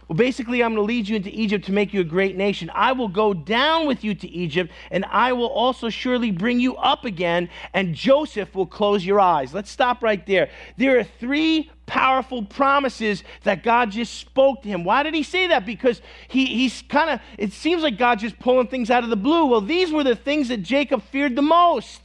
well, 0.07 0.17
basically, 0.17 0.63
I'm 0.63 0.75
going 0.75 0.87
to 0.87 0.93
lead 0.93 1.07
you 1.07 1.15
into 1.15 1.29
Egypt 1.29 1.65
to 1.65 1.71
make 1.71 1.93
you 1.93 2.01
a 2.01 2.05
great 2.05 2.35
nation. 2.37 2.69
I 2.73 2.91
will 2.91 3.07
go 3.07 3.33
down 3.33 3.87
with 3.87 4.03
you 4.03 4.13
to 4.13 4.27
Egypt, 4.29 4.71
and 4.91 5.03
I 5.05 5.33
will 5.33 5.47
also 5.47 5.89
surely 5.89 6.29
bring 6.29 6.59
you 6.59 6.75
up 6.75 7.05
again, 7.05 7.49
and 7.73 7.95
Joseph 7.95 8.53
will 8.53 8.67
close 8.67 9.05
your 9.05 9.19
eyes. 9.19 9.53
Let's 9.53 9.71
stop 9.71 10.03
right 10.03 10.23
there. 10.27 10.49
There 10.77 10.99
are 10.99 11.03
three 11.03 11.71
powerful 11.87 12.43
promises 12.43 13.23
that 13.43 13.63
God 13.63 13.91
just 13.91 14.13
spoke 14.15 14.61
to 14.63 14.69
him. 14.69 14.83
Why 14.83 15.01
did 15.03 15.13
he 15.13 15.23
say 15.23 15.47
that? 15.47 15.65
Because 15.65 16.01
he, 16.27 16.45
he's 16.45 16.83
kind 16.83 17.09
of, 17.09 17.19
it 17.37 17.51
seems 17.51 17.81
like 17.81 17.97
God 17.97 18.19
just 18.19 18.37
pulling 18.39 18.67
things 18.67 18.91
out 18.91 19.03
of 19.03 19.09
the 19.09 19.15
blue. 19.15 19.45
Well, 19.45 19.61
these 19.61 19.91
were 19.91 20.03
the 20.03 20.15
things 20.15 20.49
that 20.49 20.61
Jacob 20.63 21.03
feared 21.03 21.35
the 21.35 21.41
most. 21.41 22.01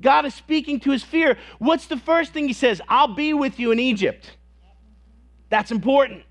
God 0.00 0.26
is 0.26 0.34
speaking 0.34 0.80
to 0.80 0.90
his 0.90 1.02
fear. 1.02 1.38
What's 1.58 1.86
the 1.86 1.96
first 1.96 2.32
thing 2.32 2.46
he 2.46 2.52
says? 2.52 2.80
I'll 2.88 3.14
be 3.14 3.34
with 3.34 3.58
you 3.58 3.72
in 3.72 3.80
Egypt. 3.80 4.36
That's 5.48 5.70
important. 5.70 6.24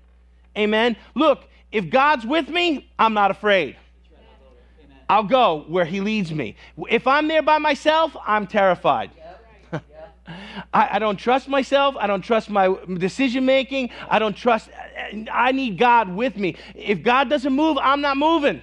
Amen. 0.56 0.96
Look, 1.14 1.44
if 1.72 1.90
God's 1.90 2.24
with 2.24 2.48
me, 2.48 2.90
I'm 2.98 3.14
not 3.14 3.30
afraid. 3.30 3.76
I'll 5.08 5.24
go 5.24 5.64
where 5.68 5.84
He 5.84 6.00
leads 6.00 6.32
me. 6.32 6.56
If 6.88 7.06
I'm 7.06 7.28
there 7.28 7.42
by 7.42 7.58
myself, 7.58 8.16
I'm 8.26 8.46
terrified. 8.46 9.10
I, 9.72 9.80
I, 10.72 10.98
don't 10.98 11.16
trust 11.16 11.48
myself. 11.48 11.96
I 11.98 12.06
don't 12.06 12.22
trust 12.22 12.48
my 12.48 12.74
decision 12.94 13.44
making. 13.44 13.90
I 14.08 14.18
don't 14.18 14.36
trust. 14.36 14.70
I 15.30 15.52
need 15.52 15.78
God 15.78 16.08
with 16.08 16.36
me. 16.36 16.56
If 16.74 17.02
God 17.02 17.28
doesn't 17.28 17.52
move, 17.52 17.76
I'm 17.80 18.00
not 18.00 18.16
moving. 18.16 18.62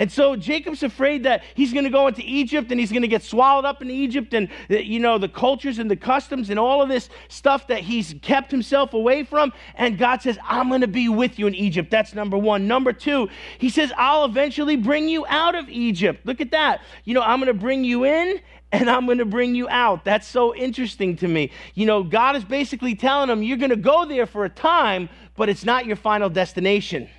And 0.00 0.10
so 0.10 0.34
Jacob's 0.34 0.82
afraid 0.82 1.24
that 1.24 1.44
he's 1.54 1.74
going 1.74 1.84
to 1.84 1.90
go 1.90 2.06
into 2.06 2.22
Egypt 2.24 2.70
and 2.70 2.80
he's 2.80 2.90
going 2.90 3.02
to 3.02 3.08
get 3.08 3.22
swallowed 3.22 3.66
up 3.66 3.82
in 3.82 3.90
Egypt 3.90 4.32
and, 4.32 4.48
you 4.70 4.98
know, 4.98 5.18
the 5.18 5.28
cultures 5.28 5.78
and 5.78 5.90
the 5.90 5.96
customs 5.96 6.48
and 6.48 6.58
all 6.58 6.80
of 6.80 6.88
this 6.88 7.10
stuff 7.28 7.66
that 7.66 7.80
he's 7.80 8.14
kept 8.22 8.50
himself 8.50 8.94
away 8.94 9.24
from. 9.24 9.52
And 9.74 9.98
God 9.98 10.22
says, 10.22 10.38
I'm 10.42 10.70
going 10.70 10.80
to 10.80 10.88
be 10.88 11.10
with 11.10 11.38
you 11.38 11.46
in 11.46 11.54
Egypt. 11.54 11.90
That's 11.90 12.14
number 12.14 12.38
one. 12.38 12.66
Number 12.66 12.94
two, 12.94 13.28
he 13.58 13.68
says, 13.68 13.92
I'll 13.94 14.24
eventually 14.24 14.76
bring 14.76 15.06
you 15.06 15.26
out 15.26 15.54
of 15.54 15.68
Egypt. 15.68 16.24
Look 16.24 16.40
at 16.40 16.52
that. 16.52 16.80
You 17.04 17.12
know, 17.12 17.20
I'm 17.20 17.38
going 17.38 17.52
to 17.52 17.60
bring 17.60 17.84
you 17.84 18.06
in 18.06 18.40
and 18.72 18.88
I'm 18.88 19.04
going 19.04 19.18
to 19.18 19.26
bring 19.26 19.54
you 19.54 19.68
out. 19.68 20.06
That's 20.06 20.26
so 20.26 20.54
interesting 20.54 21.14
to 21.16 21.28
me. 21.28 21.50
You 21.74 21.84
know, 21.84 22.02
God 22.02 22.36
is 22.36 22.44
basically 22.44 22.94
telling 22.94 23.28
him, 23.28 23.42
you're 23.42 23.58
going 23.58 23.68
to 23.68 23.76
go 23.76 24.06
there 24.06 24.24
for 24.24 24.46
a 24.46 24.48
time, 24.48 25.10
but 25.36 25.50
it's 25.50 25.66
not 25.66 25.84
your 25.84 25.96
final 25.96 26.30
destination. 26.30 27.10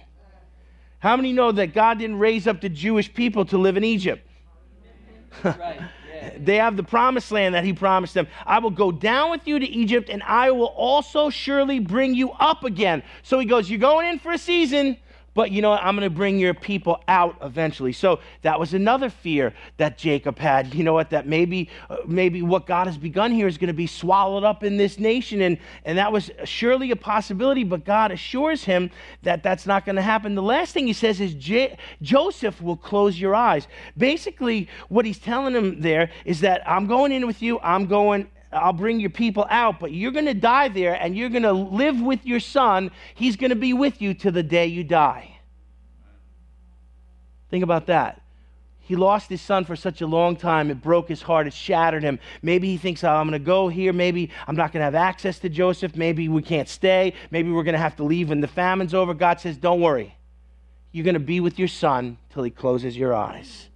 How 1.02 1.16
many 1.18 1.34
know 1.34 1.52
that 1.52 1.74
God 1.74 1.98
didn't 1.98 2.20
raise 2.20 2.48
up 2.48 2.62
the 2.62 2.70
Jewish 2.70 3.12
people 3.12 3.44
to 3.46 3.58
live 3.58 3.76
in 3.76 3.84
Egypt? 3.84 4.26
right. 5.44 5.82
they 6.38 6.58
have 6.58 6.78
the 6.78 6.84
promised 6.84 7.32
land 7.32 7.56
that 7.56 7.64
he 7.64 7.74
promised 7.74 8.14
them. 8.14 8.28
I 8.46 8.60
will 8.60 8.70
go 8.70 8.92
down 8.92 9.32
with 9.32 9.48
you 9.48 9.58
to 9.58 9.68
Egypt, 9.68 10.10
and 10.10 10.22
I 10.24 10.52
will 10.52 10.66
also 10.66 11.32
surely 11.32 11.80
bring 11.80 12.14
you 12.14 12.32
up 12.32 12.64
again. 12.64 13.02
So 13.24 13.40
he 13.40 13.46
goes, 13.46 13.68
You're 13.68 13.80
going 13.80 14.08
in 14.08 14.20
for 14.20 14.32
a 14.32 14.38
season, 14.38 14.98
but 15.34 15.52
you 15.52 15.62
know 15.62 15.70
what? 15.70 15.84
I'm 15.84 15.96
going 15.96 16.10
to 16.10 16.16
bring 16.16 16.40
your 16.40 16.54
people 16.54 17.02
out 17.08 17.38
eventually. 17.42 17.94
So 17.94 18.20
that 18.42 18.60
was 18.60 18.74
another 18.74 19.10
fear 19.10 19.54
that 19.78 19.98
Jacob 19.98 20.38
had. 20.38 20.74
You 20.74 20.84
know 20.84 20.94
what? 20.94 21.10
That 21.12 21.28
maybe, 21.28 21.70
uh, 21.90 21.98
maybe 22.06 22.42
what 22.42 22.66
God 22.66 22.88
has 22.88 22.98
begun 22.98 23.32
here 23.32 23.48
is 23.48 23.58
going 23.58 23.68
to 23.70 23.74
be 23.74 23.88
swallowed 23.88 24.44
up 24.44 24.64
in 24.64 24.78
this 24.78 25.00
nation. 25.00 25.42
And, 25.42 25.58
and 25.86 25.98
that 25.98 26.12
was 26.12 26.32
surely 26.44 26.92
a 26.92 26.96
possibility, 26.96 27.64
but 27.64 27.86
God 27.86 28.12
assures 28.12 28.64
him 28.64 28.92
that 29.24 29.42
that's 29.42 29.66
not 29.66 29.86
going 29.86 29.96
to 29.96 30.02
happen. 30.02 30.36
The 30.36 30.42
last 30.42 30.74
thing 30.74 30.86
he 30.86 30.94
says 30.94 31.22
is 31.22 31.34
J- 31.36 31.78
Joseph 32.02 32.62
will 32.62 32.78
close 32.78 33.20
your 33.20 33.34
eyes. 33.34 33.68
Basically, 33.98 34.68
what 34.90 35.06
he's 35.06 35.20
telling 35.20 35.56
him 35.56 35.82
there 35.82 36.12
is 36.26 36.42
that 36.42 36.62
I'm 36.70 36.88
going 36.88 37.14
in 37.14 37.26
with 37.26 37.42
you, 37.42 37.60
I'm 37.60 37.86
going 37.86 38.28
I'll 38.52 38.74
bring 38.74 39.00
your 39.00 39.10
people 39.10 39.46
out, 39.50 39.80
but 39.80 39.94
you're 39.94 40.12
going 40.12 40.26
to 40.26 40.34
die 40.34 40.68
there 40.68 40.94
and 40.94 41.16
you're 41.16 41.30
going 41.30 41.44
to 41.44 41.54
live 41.54 42.02
with 42.02 42.26
your 42.26 42.40
son. 42.40 42.92
He's 43.16 43.36
going 43.38 43.52
to 43.52 43.56
be 43.56 43.74
with 43.74 44.02
you 44.02 44.14
to 44.16 44.32
the 44.32 44.44
day 44.44 44.68
you 44.68 44.84
die. 44.84 45.38
Think 47.50 47.64
about 47.64 47.88
that. 47.88 48.22
He 48.80 48.96
lost 48.98 49.30
his 49.30 49.42
son 49.42 49.64
for 49.64 49.76
such 49.78 50.02
a 50.02 50.08
long 50.08 50.36
time. 50.36 50.70
It 50.70 50.82
broke 50.82 51.08
his 51.08 51.22
heart. 51.22 51.48
It 51.48 51.54
shattered 51.54 52.04
him. 52.04 52.20
Maybe 52.42 52.68
he 52.68 52.78
thinks, 52.78 53.06
oh, 53.06 53.10
I'm 53.10 53.30
going 53.30 53.40
to 53.40 53.46
go 53.46 53.70
here. 53.70 53.94
Maybe 53.94 54.30
I'm 54.48 54.56
not 54.56 54.74
going 54.74 54.82
to 54.82 54.86
have 54.86 54.96
access 54.96 55.40
to 55.40 55.50
Joseph. 55.50 55.96
Maybe 55.96 56.28
we 56.28 56.42
can't 56.42 56.68
stay. 56.68 57.14
Maybe 57.30 57.52
we're 57.52 57.64
going 57.64 57.74
to 57.74 57.80
have 57.80 57.96
to 57.98 58.04
leave 58.04 58.30
when 58.30 58.42
the 58.42 58.50
famine's 58.50 58.94
over. 58.94 59.14
God 59.14 59.40
says, 59.40 59.56
Don't 59.56 59.80
worry. 59.80 60.18
You're 60.92 61.06
going 61.06 61.14
to 61.14 61.22
be 61.22 61.40
with 61.40 61.58
your 61.58 61.70
son 61.70 62.18
till 62.32 62.44
he 62.44 62.52
closes 62.52 62.98
your 62.98 63.14
eyes. 63.14 63.70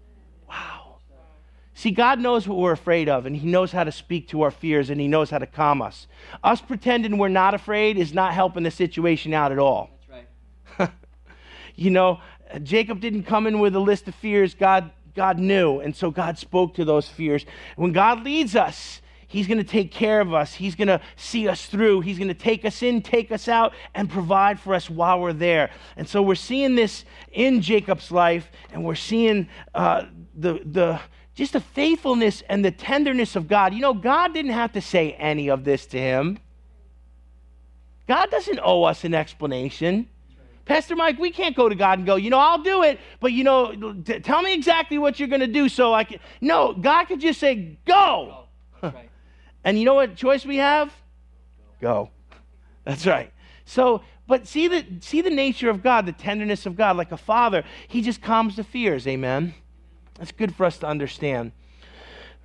See, 1.78 1.92
God 1.92 2.20
knows 2.20 2.48
what 2.48 2.58
we're 2.58 2.72
afraid 2.72 3.10
of, 3.10 3.26
and 3.26 3.36
He 3.36 3.46
knows 3.48 3.74
how 3.74 3.84
to 3.84 3.92
speak 3.92 4.30
to 4.30 4.44
our 4.44 4.50
fears, 4.52 4.90
and 4.90 5.00
He 5.00 5.10
knows 5.10 5.30
how 5.30 5.40
to 5.40 5.46
calm 5.46 5.82
us. 5.82 6.08
Us 6.42 6.62
pretending 6.62 7.18
we're 7.18 7.28
not 7.28 7.54
afraid 7.54 7.98
is 7.98 8.14
not 8.14 8.34
helping 8.34 8.64
the 8.64 8.72
situation 8.72 9.34
out 9.34 9.52
at 9.52 9.60
all. 9.60 9.90
That's 10.08 10.30
right. 10.80 10.90
you 11.76 11.92
know, 11.92 12.22
Jacob 12.64 13.02
didn't 13.02 13.24
come 13.24 13.46
in 13.46 13.60
with 13.60 13.76
a 13.76 13.80
list 13.80 14.08
of 14.08 14.16
fears. 14.16 14.56
God, 14.56 14.90
God 15.16 15.38
knew, 15.38 15.82
and 15.82 15.94
so 15.94 16.12
God 16.12 16.38
spoke 16.38 16.76
to 16.76 16.86
those 16.86 17.10
fears. 17.10 17.46
When 17.76 17.92
God 17.92 18.24
leads 18.24 18.56
us, 18.56 19.02
He's 19.28 19.48
going 19.48 19.58
to 19.58 19.66
take 19.66 19.92
care 19.92 20.22
of 20.22 20.34
us. 20.34 20.54
He's 20.54 20.76
going 20.76 20.88
to 20.88 21.02
see 21.18 21.50
us 21.50 21.66
through. 21.66 22.02
He's 22.02 22.18
going 22.18 22.30
to 22.30 22.34
take 22.34 22.64
us 22.64 22.82
in, 22.82 23.02
take 23.02 23.34
us 23.34 23.50
out, 23.50 23.74
and 23.94 24.10
provide 24.10 24.62
for 24.62 24.74
us 24.74 24.90
while 24.90 25.20
we're 25.20 25.34
there. 25.34 25.72
And 25.98 26.08
so 26.08 26.22
we're 26.22 26.36
seeing 26.36 26.76
this 26.76 27.04
in 27.34 27.60
Jacob's 27.60 28.12
life, 28.12 28.50
and 28.72 28.86
we're 28.86 28.96
seeing 28.96 29.50
uh, 29.74 30.06
the, 30.36 30.62
the, 30.64 31.02
just 31.36 31.54
the 31.54 31.60
faithfulness 31.60 32.42
and 32.50 32.64
the 32.64 32.72
tenderness 32.72 33.36
of 33.36 33.48
God. 33.48 33.74
You 33.74 33.82
know, 33.82 33.94
God 33.94 34.34
didn't 34.34 34.52
have 34.52 34.72
to 34.74 34.82
say 34.82 35.12
any 35.14 35.50
of 35.50 35.66
this 35.66 35.86
to 35.88 36.00
him. 36.00 36.40
God 38.08 38.32
doesn't 38.32 38.60
owe 38.64 38.84
us 38.84 39.04
an 39.04 39.14
explanation. 39.14 40.08
Pastor 40.64 40.96
Mike, 40.96 41.20
we 41.20 41.30
can't 41.30 41.56
go 41.56 41.70
to 41.70 41.76
God 41.76 42.00
and 42.00 42.08
go, 42.08 42.16
you 42.16 42.30
know, 42.30 42.40
I'll 42.40 42.64
do 42.64 42.82
it, 42.84 43.00
but 43.20 43.32
you 43.32 43.44
know, 43.44 43.94
t- 43.94 44.20
tell 44.20 44.42
me 44.42 44.54
exactly 44.54 44.98
what 44.98 45.20
you're 45.20 45.28
going 45.28 45.42
to 45.42 45.48
do 45.48 45.70
so 45.70 45.94
I 45.94 46.06
can. 46.06 46.20
No, 46.42 46.74
God 46.74 47.06
could 47.06 47.20
just 47.20 47.40
say, 47.40 47.78
go. 47.86 48.42
Right. 48.84 49.10
and 49.64 49.80
you 49.80 49.86
know 49.86 49.96
what 49.96 50.16
choice 50.16 50.46
we 50.46 50.58
have? 50.58 50.94
Go. 51.82 52.12
That's 52.84 53.08
right. 53.08 53.32
So, 53.66 54.04
but 54.28 54.48
see 54.48 54.68
the 54.68 54.86
see 55.00 55.22
the 55.22 55.32
nature 55.32 55.72
of 55.72 55.82
God, 55.82 56.06
the 56.06 56.12
tenderness 56.12 56.68
of 56.68 56.76
God, 56.76 56.98
like 56.98 57.12
a 57.12 57.18
father, 57.18 57.64
he 57.88 58.02
just 58.02 58.22
calms 58.22 58.58
the 58.58 58.64
fears. 58.64 59.08
Amen. 59.08 59.56
That's 60.18 60.32
good 60.32 60.56
for 60.56 60.66
us 60.66 60.78
to 60.80 60.88
understand. 60.88 61.52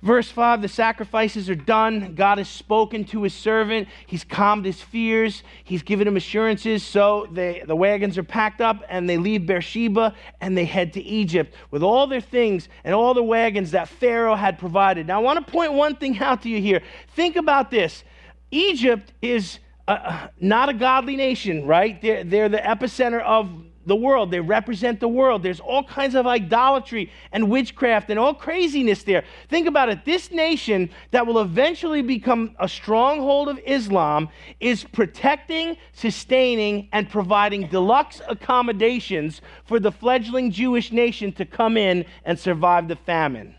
Verse 0.01 0.31
5 0.31 0.63
the 0.63 0.67
sacrifices 0.67 1.49
are 1.49 1.55
done. 1.55 2.15
God 2.15 2.39
has 2.39 2.49
spoken 2.49 3.05
to 3.05 3.21
his 3.21 3.33
servant. 3.35 3.87
He's 4.07 4.23
calmed 4.23 4.65
his 4.65 4.81
fears. 4.81 5.43
He's 5.63 5.83
given 5.83 6.07
him 6.07 6.17
assurances. 6.17 6.83
So 6.83 7.27
they, 7.31 7.63
the 7.65 7.75
wagons 7.75 8.17
are 8.17 8.23
packed 8.23 8.61
up 8.61 8.83
and 8.89 9.07
they 9.07 9.17
leave 9.17 9.45
Beersheba 9.45 10.15
and 10.39 10.57
they 10.57 10.65
head 10.65 10.93
to 10.93 11.01
Egypt 11.01 11.53
with 11.69 11.83
all 11.83 12.07
their 12.07 12.21
things 12.21 12.67
and 12.83 12.95
all 12.95 13.13
the 13.13 13.23
wagons 13.23 13.71
that 13.71 13.89
Pharaoh 13.89 14.35
had 14.35 14.57
provided. 14.57 15.05
Now, 15.05 15.19
I 15.19 15.23
want 15.23 15.45
to 15.45 15.51
point 15.51 15.73
one 15.73 15.95
thing 15.95 16.17
out 16.17 16.41
to 16.43 16.49
you 16.49 16.59
here. 16.59 16.81
Think 17.15 17.35
about 17.35 17.69
this 17.69 18.03
Egypt 18.49 19.13
is 19.21 19.59
uh, 19.87 20.27
not 20.39 20.69
a 20.69 20.73
godly 20.73 21.15
nation, 21.15 21.67
right? 21.67 22.01
They're, 22.01 22.23
they're 22.23 22.49
the 22.49 22.57
epicenter 22.57 23.21
of 23.21 23.49
the 23.85 23.95
world. 23.95 24.31
They 24.31 24.39
represent 24.39 24.99
the 24.99 25.07
world. 25.07 25.43
There's 25.43 25.59
all 25.59 25.83
kinds 25.83 26.15
of 26.15 26.27
idolatry 26.27 27.11
and 27.31 27.49
witchcraft 27.49 28.09
and 28.09 28.19
all 28.19 28.33
craziness 28.33 29.03
there. 29.03 29.23
Think 29.49 29.67
about 29.67 29.89
it. 29.89 30.05
This 30.05 30.31
nation 30.31 30.89
that 31.11 31.25
will 31.25 31.39
eventually 31.39 32.01
become 32.01 32.55
a 32.59 32.67
stronghold 32.67 33.49
of 33.49 33.59
Islam 33.65 34.29
is 34.59 34.83
protecting, 34.83 35.77
sustaining, 35.93 36.89
and 36.91 37.09
providing 37.09 37.67
deluxe 37.67 38.21
accommodations 38.27 39.41
for 39.65 39.79
the 39.79 39.91
fledgling 39.91 40.51
Jewish 40.51 40.91
nation 40.91 41.31
to 41.33 41.45
come 41.45 41.77
in 41.77 42.05
and 42.25 42.37
survive 42.37 42.87
the 42.87 42.95
famine. 42.95 43.55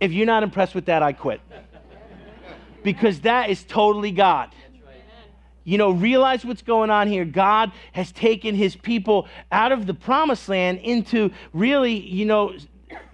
If 0.00 0.12
you're 0.12 0.26
not 0.26 0.42
impressed 0.42 0.74
with 0.74 0.86
that, 0.86 1.02
I 1.02 1.12
quit. 1.12 1.40
Because 2.82 3.20
that 3.20 3.48
is 3.48 3.64
totally 3.64 4.10
God. 4.10 4.54
You 5.64 5.78
know, 5.78 5.90
realize 5.90 6.44
what's 6.44 6.62
going 6.62 6.90
on 6.90 7.08
here. 7.08 7.24
God 7.24 7.72
has 7.92 8.12
taken 8.12 8.54
his 8.54 8.76
people 8.76 9.26
out 9.50 9.72
of 9.72 9.86
the 9.86 9.94
promised 9.94 10.48
land 10.48 10.78
into 10.80 11.30
really, 11.52 11.94
you 11.94 12.26
know, 12.26 12.54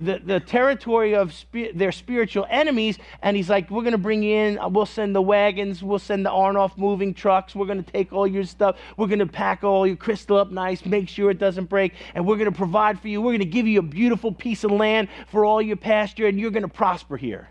the, 0.00 0.20
the 0.24 0.40
territory 0.40 1.14
of 1.14 1.32
their 1.74 1.92
spiritual 1.92 2.46
enemies. 2.50 2.98
And 3.22 3.36
he's 3.36 3.48
like, 3.48 3.70
We're 3.70 3.82
going 3.82 3.92
to 3.92 3.98
bring 3.98 4.22
you 4.22 4.34
in. 4.34 4.58
We'll 4.72 4.86
send 4.86 5.14
the 5.14 5.22
wagons. 5.22 5.82
We'll 5.82 5.98
send 5.98 6.26
the 6.26 6.30
Arnoff 6.30 6.76
moving 6.76 7.14
trucks. 7.14 7.54
We're 7.54 7.66
going 7.66 7.82
to 7.82 7.92
take 7.92 8.12
all 8.12 8.26
your 8.26 8.44
stuff. 8.44 8.76
We're 8.96 9.06
going 9.06 9.20
to 9.20 9.26
pack 9.26 9.62
all 9.62 9.86
your 9.86 9.96
crystal 9.96 10.36
up 10.36 10.50
nice, 10.50 10.84
make 10.84 11.08
sure 11.08 11.30
it 11.30 11.38
doesn't 11.38 11.66
break. 11.66 11.94
And 12.14 12.26
we're 12.26 12.36
going 12.36 12.50
to 12.50 12.56
provide 12.56 13.00
for 13.00 13.08
you. 13.08 13.20
We're 13.20 13.30
going 13.30 13.38
to 13.40 13.44
give 13.44 13.66
you 13.66 13.78
a 13.78 13.82
beautiful 13.82 14.32
piece 14.32 14.64
of 14.64 14.70
land 14.70 15.08
for 15.28 15.44
all 15.44 15.62
your 15.62 15.76
pasture, 15.76 16.26
and 16.26 16.38
you're 16.38 16.50
going 16.50 16.62
to 16.62 16.68
prosper 16.68 17.16
here. 17.16 17.48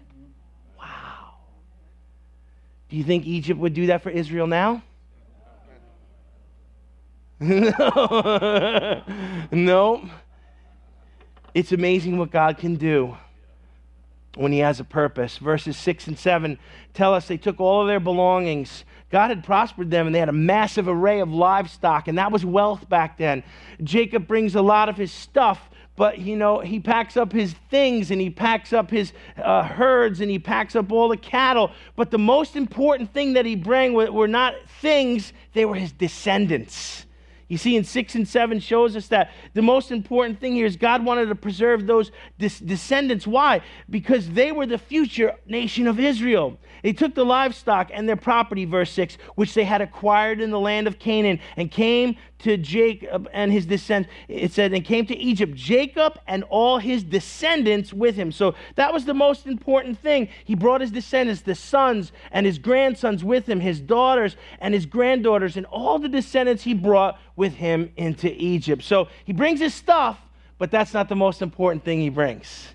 Wow. 0.78 1.36
Do 2.90 2.98
you 2.98 3.04
think 3.04 3.26
Egypt 3.26 3.60
would 3.60 3.74
do 3.74 3.88
that 3.88 4.04
for 4.04 4.10
Israel 4.10 4.48
now? 4.48 4.84
no. 7.42 9.02
no. 9.52 10.10
It's 11.54 11.72
amazing 11.72 12.18
what 12.18 12.32
God 12.32 12.58
can 12.58 12.76
do 12.76 13.16
when 14.36 14.52
He 14.52 14.60
has 14.60 14.82
a 14.82 14.84
purpose. 14.84 15.38
Verses 15.38 15.78
6 15.78 16.08
and 16.08 16.20
7 16.20 16.60
tell 16.94 17.14
us 17.14 17.28
they 17.28 17.38
took 17.38 17.62
all 17.62 17.82
of 17.82 17.88
their 17.88 18.02
belongings. 18.02 18.84
God 19.10 19.30
had 19.30 19.44
prospered 19.44 19.90
them 19.90 20.06
and 20.06 20.14
they 20.14 20.20
had 20.20 20.30
a 20.30 20.34
massive 20.34 20.88
array 20.88 21.22
of 21.22 21.32
livestock, 21.32 22.08
and 22.10 22.18
that 22.18 22.32
was 22.32 22.46
wealth 22.46 22.90
back 22.90 23.18
then. 23.18 23.44
Jacob 23.84 24.28
brings 24.28 24.56
a 24.56 24.62
lot 24.62 24.90
of 24.90 24.98
his 24.98 25.12
stuff 25.12 25.70
but 25.96 26.18
you 26.18 26.38
know 26.38 26.60
he 26.60 26.80
packs 26.80 27.18
up 27.18 27.34
his 27.34 27.54
things 27.70 28.10
and 28.10 28.22
he 28.22 28.30
packs 28.30 28.72
up 28.72 28.90
his 28.90 29.12
uh, 29.36 29.62
herds 29.64 30.22
and 30.22 30.32
he 30.32 30.40
packs 30.40 30.74
up 30.74 30.94
all 30.94 31.10
the 31.10 31.18
cattle 31.18 31.72
but 31.98 32.10
the 32.10 32.18
most 32.18 32.56
important 32.56 33.14
thing 33.14 33.34
that 33.34 33.46
he 33.46 33.54
brought 33.54 34.14
were 34.14 34.28
not 34.28 34.54
things 34.80 35.34
they 35.54 35.66
were 35.66 35.76
his 35.76 35.92
descendants 35.92 37.06
you 37.50 37.58
see, 37.58 37.76
in 37.76 37.84
6 37.84 38.16
and 38.16 38.28
7 38.28 38.60
shows 38.60 38.96
us 38.96 39.08
that 39.08 39.32
the 39.56 39.62
most 39.62 39.92
important 39.92 40.40
thing 40.40 40.54
here 40.54 40.68
is 40.68 40.78
God 40.78 41.04
wanted 41.04 41.26
to 41.26 41.36
preserve 41.36 41.88
those 41.88 42.12
descendants. 42.38 43.26
Why? 43.28 43.62
Because 43.90 44.30
they 44.30 44.52
were 44.52 44.68
the 44.68 44.78
future 44.78 45.36
nation 45.48 45.88
of 45.88 46.00
Israel. 46.00 46.60
They 46.84 46.94
took 46.94 47.16
the 47.16 47.26
livestock 47.26 47.90
and 47.92 48.08
their 48.08 48.16
property, 48.16 48.66
verse 48.66 48.92
6, 48.92 49.18
which 49.36 49.56
they 49.56 49.66
had 49.66 49.82
acquired 49.82 50.40
in 50.40 50.52
the 50.52 50.60
land 50.60 50.88
of 50.88 51.00
Canaan, 51.00 51.40
and 51.58 51.70
came 51.70 52.16
to 52.40 52.58
Jacob 52.58 53.30
and 53.34 53.52
his 53.52 53.66
descendants. 53.66 54.14
It 54.28 54.52
said, 54.52 54.74
and 54.74 54.84
came 54.84 55.06
to 55.06 55.18
Egypt, 55.18 55.56
Jacob 55.56 56.20
and 56.28 56.44
all 56.46 56.80
his 56.80 57.04
descendants 57.04 57.94
with 57.94 58.16
him. 58.16 58.32
So 58.32 58.56
that 58.76 58.94
was 58.94 59.06
the 59.06 59.14
most 59.14 59.46
important 59.46 60.00
thing. 60.00 60.30
He 60.46 60.56
brought 60.56 60.82
his 60.82 60.92
descendants, 60.92 61.42
the 61.42 61.56
sons 61.56 62.12
and 62.32 62.46
his 62.46 62.58
grandsons 62.58 63.24
with 63.24 63.48
him, 63.48 63.60
his 63.60 63.80
daughters 63.80 64.36
and 64.60 64.74
his 64.74 64.86
granddaughters, 64.86 65.58
and 65.58 65.66
all 65.68 66.00
the 66.00 66.10
descendants 66.10 66.64
he 66.64 66.74
brought 66.74 67.20
with 67.36 67.54
him 67.54 67.92
into 67.98 68.34
Egypt. 68.42 68.84
So 68.84 69.08
he 69.26 69.34
brings 69.34 69.60
his 69.60 69.74
stuff, 69.74 70.20
but 70.58 70.72
that's 70.72 70.94
not 70.94 71.10
the 71.10 71.16
most 71.16 71.42
important 71.42 71.84
thing 71.84 72.00
he 72.00 72.10
brings. 72.10 72.70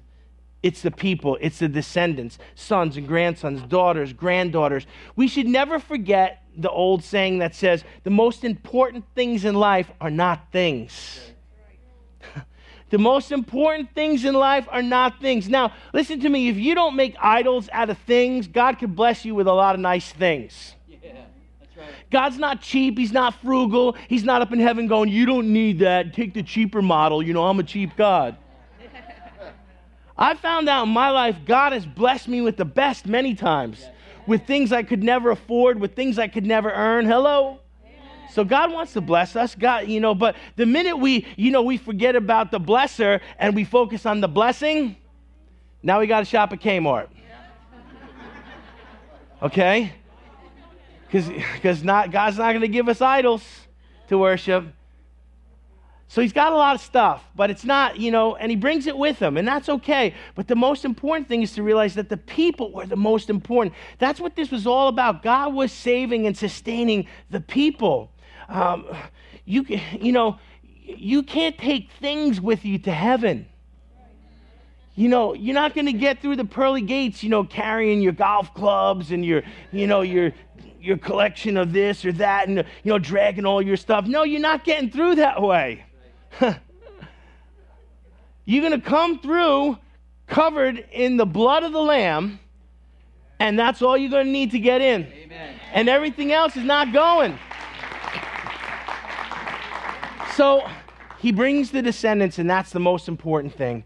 It's 0.62 0.80
the 0.80 0.90
people, 0.90 1.36
it's 1.42 1.58
the 1.58 1.68
descendants, 1.68 2.38
sons 2.54 2.96
and 2.96 3.06
grandsons, 3.06 3.60
daughters, 3.62 4.14
granddaughters. 4.14 4.86
We 5.14 5.28
should 5.28 5.46
never 5.46 5.78
forget 5.78 6.43
the 6.56 6.70
old 6.70 7.02
saying 7.04 7.38
that 7.38 7.54
says, 7.54 7.84
the 8.02 8.10
most 8.10 8.44
important 8.44 9.04
things 9.14 9.44
in 9.44 9.54
life 9.54 9.90
are 10.00 10.10
not 10.10 10.52
things. 10.52 11.20
the 12.90 12.98
most 12.98 13.32
important 13.32 13.94
things 13.94 14.24
in 14.24 14.34
life 14.34 14.66
are 14.70 14.82
not 14.82 15.20
things. 15.20 15.48
Now, 15.48 15.72
listen 15.92 16.20
to 16.20 16.28
me. 16.28 16.48
If 16.48 16.56
you 16.56 16.74
don't 16.74 16.96
make 16.96 17.16
idols 17.20 17.68
out 17.72 17.90
of 17.90 17.98
things, 17.98 18.46
God 18.46 18.78
could 18.78 18.94
bless 18.94 19.24
you 19.24 19.34
with 19.34 19.46
a 19.46 19.52
lot 19.52 19.74
of 19.74 19.80
nice 19.80 20.10
things. 20.10 20.74
God's 22.14 22.38
not 22.38 22.60
cheap. 22.60 22.96
He's 22.96 23.12
not 23.12 23.34
frugal. 23.42 23.96
He's 24.08 24.22
not 24.22 24.40
up 24.40 24.52
in 24.52 24.60
heaven 24.60 24.86
going, 24.86 25.08
You 25.10 25.26
don't 25.26 25.52
need 25.52 25.80
that. 25.80 26.12
Take 26.12 26.32
the 26.32 26.44
cheaper 26.44 26.80
model. 26.80 27.20
You 27.20 27.32
know, 27.32 27.44
I'm 27.44 27.58
a 27.58 27.64
cheap 27.64 27.96
God. 27.96 28.36
I 30.16 30.34
found 30.34 30.68
out 30.68 30.84
in 30.84 30.90
my 30.90 31.10
life, 31.10 31.38
God 31.44 31.72
has 31.72 31.84
blessed 31.84 32.28
me 32.28 32.40
with 32.40 32.56
the 32.56 32.64
best 32.64 33.06
many 33.06 33.34
times, 33.34 33.84
with 34.26 34.46
things 34.46 34.72
I 34.72 34.82
could 34.82 35.02
never 35.02 35.30
afford, 35.30 35.80
with 35.80 35.94
things 35.94 36.18
I 36.18 36.28
could 36.28 36.46
never 36.46 36.70
earn. 36.70 37.06
Hello? 37.06 37.60
So 38.32 38.42
God 38.44 38.72
wants 38.72 38.92
to 38.94 39.00
bless 39.00 39.36
us. 39.36 39.54
God, 39.54 39.86
you 39.86 40.00
know, 40.00 40.14
but 40.14 40.34
the 40.56 40.66
minute 40.66 40.96
we, 40.96 41.26
you 41.36 41.52
know, 41.52 41.62
we 41.62 41.76
forget 41.76 42.16
about 42.16 42.50
the 42.50 42.58
blesser 42.58 43.20
and 43.38 43.54
we 43.54 43.64
focus 43.64 44.06
on 44.06 44.20
the 44.20 44.28
blessing, 44.28 44.96
now 45.82 46.00
we 46.00 46.08
got 46.08 46.20
to 46.20 46.24
shop 46.24 46.52
at 46.52 46.60
Kmart. 46.60 47.08
Okay? 49.40 49.92
Because 51.12 51.84
not 51.84 52.10
God's 52.10 52.38
not 52.38 52.50
going 52.50 52.62
to 52.62 52.68
give 52.68 52.88
us 52.88 53.00
idols 53.00 53.44
to 54.08 54.18
worship. 54.18 54.66
So 56.14 56.22
he's 56.22 56.32
got 56.32 56.52
a 56.52 56.54
lot 56.54 56.76
of 56.76 56.80
stuff, 56.80 57.24
but 57.34 57.50
it's 57.50 57.64
not, 57.64 57.98
you 57.98 58.12
know, 58.12 58.36
and 58.36 58.48
he 58.48 58.54
brings 58.54 58.86
it 58.86 58.96
with 58.96 59.18
him, 59.18 59.36
and 59.36 59.48
that's 59.48 59.68
okay. 59.68 60.14
But 60.36 60.46
the 60.46 60.54
most 60.54 60.84
important 60.84 61.26
thing 61.26 61.42
is 61.42 61.50
to 61.54 61.64
realize 61.64 61.96
that 61.96 62.08
the 62.08 62.16
people 62.16 62.70
were 62.70 62.86
the 62.86 62.94
most 62.94 63.28
important. 63.28 63.74
That's 63.98 64.20
what 64.20 64.36
this 64.36 64.52
was 64.52 64.64
all 64.64 64.86
about. 64.86 65.24
God 65.24 65.54
was 65.54 65.72
saving 65.72 66.28
and 66.28 66.36
sustaining 66.36 67.08
the 67.30 67.40
people. 67.40 68.12
Um, 68.48 68.86
you, 69.44 69.66
you 70.00 70.12
know, 70.12 70.38
you 70.84 71.24
can't 71.24 71.58
take 71.58 71.90
things 71.98 72.40
with 72.40 72.64
you 72.64 72.78
to 72.78 72.92
heaven. 72.92 73.46
You 74.94 75.08
know, 75.08 75.34
you're 75.34 75.52
not 75.52 75.74
going 75.74 75.86
to 75.86 75.92
get 75.92 76.22
through 76.22 76.36
the 76.36 76.44
pearly 76.44 76.82
gates, 76.82 77.24
you 77.24 77.28
know, 77.28 77.42
carrying 77.42 78.00
your 78.00 78.12
golf 78.12 78.54
clubs 78.54 79.10
and 79.10 79.24
your, 79.24 79.42
you 79.72 79.88
know, 79.88 80.02
your 80.02 80.32
your 80.80 80.96
collection 80.96 81.56
of 81.56 81.72
this 81.72 82.04
or 82.04 82.12
that 82.12 82.46
and 82.46 82.58
you 82.58 82.92
know 82.92 83.00
dragging 83.00 83.46
all 83.46 83.60
your 83.60 83.76
stuff. 83.76 84.06
No, 84.06 84.22
you're 84.22 84.40
not 84.40 84.62
getting 84.62 84.90
through 84.90 85.16
that 85.16 85.42
way. 85.42 85.84
You're 88.44 88.62
going 88.68 88.80
to 88.80 88.86
come 88.86 89.18
through 89.20 89.78
covered 90.26 90.86
in 90.92 91.16
the 91.16 91.26
blood 91.26 91.62
of 91.64 91.72
the 91.72 91.80
Lamb, 91.80 92.38
and 93.38 93.58
that's 93.58 93.82
all 93.82 93.96
you're 93.96 94.10
going 94.10 94.26
to 94.26 94.32
need 94.32 94.50
to 94.52 94.58
get 94.58 94.80
in. 94.80 95.04
Amen. 95.04 95.54
And 95.72 95.88
everything 95.88 96.32
else 96.32 96.56
is 96.56 96.64
not 96.64 96.92
going. 96.92 97.38
So 100.34 100.66
he 101.18 101.32
brings 101.32 101.70
the 101.70 101.82
descendants, 101.82 102.38
and 102.38 102.48
that's 102.48 102.70
the 102.70 102.80
most 102.80 103.08
important 103.08 103.54
thing 103.54 103.84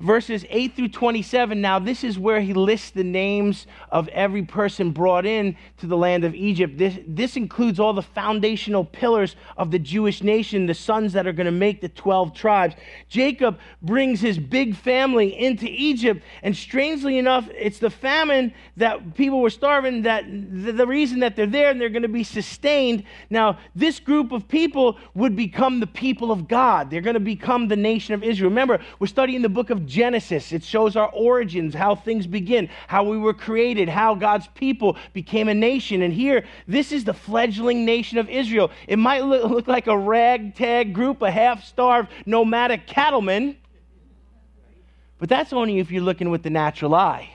verses 0.00 0.44
8 0.48 0.74
through 0.74 0.88
27. 0.88 1.60
Now, 1.60 1.78
this 1.78 2.04
is 2.04 2.18
where 2.18 2.40
he 2.40 2.54
lists 2.54 2.90
the 2.90 3.04
names 3.04 3.66
of 3.90 4.08
every 4.08 4.42
person 4.42 4.90
brought 4.90 5.26
in 5.26 5.56
to 5.78 5.86
the 5.86 5.96
land 5.96 6.24
of 6.24 6.34
Egypt. 6.34 6.78
This, 6.78 6.98
this 7.06 7.36
includes 7.36 7.80
all 7.80 7.92
the 7.92 8.02
foundational 8.02 8.84
pillars 8.84 9.36
of 9.56 9.70
the 9.70 9.78
Jewish 9.78 10.22
nation, 10.22 10.66
the 10.66 10.74
sons 10.74 11.12
that 11.14 11.26
are 11.26 11.32
going 11.32 11.46
to 11.46 11.52
make 11.52 11.80
the 11.80 11.88
12 11.88 12.34
tribes. 12.34 12.74
Jacob 13.08 13.58
brings 13.82 14.20
his 14.20 14.38
big 14.38 14.76
family 14.76 15.38
into 15.38 15.66
Egypt, 15.68 16.22
and 16.42 16.56
strangely 16.56 17.18
enough, 17.18 17.48
it's 17.52 17.78
the 17.78 17.90
famine 17.90 18.52
that 18.76 19.14
people 19.14 19.40
were 19.40 19.50
starving 19.50 20.02
that 20.02 20.24
the, 20.26 20.72
the 20.72 20.86
reason 20.86 21.20
that 21.20 21.36
they're 21.36 21.46
there 21.46 21.70
and 21.70 21.80
they're 21.80 21.88
going 21.88 22.02
to 22.02 22.08
be 22.08 22.24
sustained. 22.24 23.04
Now, 23.30 23.58
this 23.74 24.00
group 24.00 24.32
of 24.32 24.48
people 24.48 24.98
would 25.14 25.36
become 25.36 25.80
the 25.80 25.86
people 25.86 26.30
of 26.30 26.48
God. 26.48 26.90
They're 26.90 27.00
going 27.00 27.14
to 27.14 27.20
become 27.20 27.68
the 27.68 27.76
nation 27.76 28.14
of 28.14 28.22
Israel. 28.22 28.50
Remember, 28.50 28.80
we're 28.98 29.06
studying 29.06 29.42
the 29.42 29.48
book 29.48 29.70
of 29.70 29.85
Genesis. 29.86 30.52
It 30.52 30.62
shows 30.62 30.96
our 30.96 31.10
origins, 31.12 31.74
how 31.74 31.94
things 31.94 32.26
begin, 32.26 32.68
how 32.88 33.04
we 33.04 33.18
were 33.18 33.34
created, 33.34 33.88
how 33.88 34.14
God's 34.14 34.48
people 34.48 34.96
became 35.12 35.48
a 35.48 35.54
nation. 35.54 36.02
And 36.02 36.12
here, 36.12 36.44
this 36.68 36.92
is 36.92 37.04
the 37.04 37.14
fledgling 37.14 37.84
nation 37.84 38.18
of 38.18 38.28
Israel. 38.28 38.70
It 38.86 38.98
might 38.98 39.24
look, 39.24 39.50
look 39.50 39.66
like 39.68 39.86
a 39.86 39.96
ragtag 39.96 40.92
group 40.92 41.22
of 41.22 41.32
half 41.32 41.64
starved 41.64 42.10
nomadic 42.26 42.86
cattlemen, 42.86 43.56
but 45.18 45.28
that's 45.28 45.52
only 45.52 45.78
if 45.78 45.90
you're 45.90 46.02
looking 46.02 46.30
with 46.30 46.42
the 46.42 46.50
natural 46.50 46.94
eye. 46.94 47.30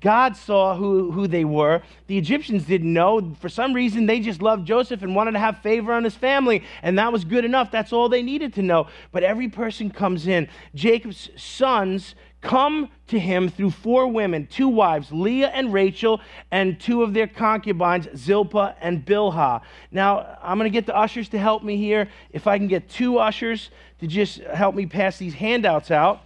God 0.00 0.36
saw 0.36 0.76
who, 0.76 1.10
who 1.10 1.26
they 1.26 1.44
were. 1.44 1.82
The 2.06 2.16
Egyptians 2.16 2.64
didn't 2.64 2.92
know. 2.92 3.34
For 3.40 3.48
some 3.48 3.72
reason, 3.72 4.06
they 4.06 4.20
just 4.20 4.40
loved 4.40 4.66
Joseph 4.66 5.02
and 5.02 5.14
wanted 5.14 5.32
to 5.32 5.40
have 5.40 5.58
favor 5.58 5.92
on 5.92 6.04
his 6.04 6.14
family, 6.14 6.62
and 6.82 6.98
that 6.98 7.12
was 7.12 7.24
good 7.24 7.44
enough. 7.44 7.70
That's 7.70 7.92
all 7.92 8.08
they 8.08 8.22
needed 8.22 8.54
to 8.54 8.62
know. 8.62 8.86
But 9.10 9.24
every 9.24 9.48
person 9.48 9.90
comes 9.90 10.26
in. 10.26 10.48
Jacob's 10.74 11.30
sons 11.36 12.14
come 12.40 12.88
to 13.08 13.18
him 13.18 13.48
through 13.48 13.70
four 13.70 14.06
women, 14.06 14.46
two 14.46 14.68
wives, 14.68 15.10
Leah 15.10 15.48
and 15.48 15.72
Rachel, 15.72 16.20
and 16.50 16.78
two 16.78 17.02
of 17.02 17.12
their 17.12 17.26
concubines, 17.26 18.06
Zilpah 18.16 18.76
and 18.80 19.04
Bilhah. 19.04 19.62
Now, 19.90 20.38
I'm 20.40 20.58
going 20.58 20.70
to 20.70 20.72
get 20.72 20.86
the 20.86 20.96
ushers 20.96 21.28
to 21.30 21.38
help 21.38 21.64
me 21.64 21.76
here. 21.76 22.08
If 22.30 22.46
I 22.46 22.58
can 22.58 22.68
get 22.68 22.88
two 22.88 23.18
ushers 23.18 23.70
to 24.00 24.06
just 24.06 24.38
help 24.40 24.74
me 24.74 24.86
pass 24.86 25.18
these 25.18 25.34
handouts 25.34 25.90
out. 25.90 26.20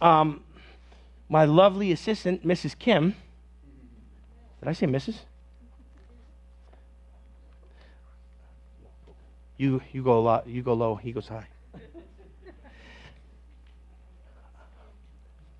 Um, 0.00 0.42
my 1.28 1.44
lovely 1.44 1.92
assistant, 1.92 2.46
Mrs. 2.46 2.78
Kim. 2.78 3.14
Did 4.60 4.68
I 4.68 4.72
say 4.72 4.86
Mrs.? 4.86 5.16
You, 9.56 9.82
you 9.92 10.02
go 10.02 10.18
a 10.18 10.20
lot, 10.20 10.46
you 10.46 10.62
go 10.62 10.72
low, 10.72 10.94
he 10.94 11.12
goes 11.12 11.28
high. 11.28 11.46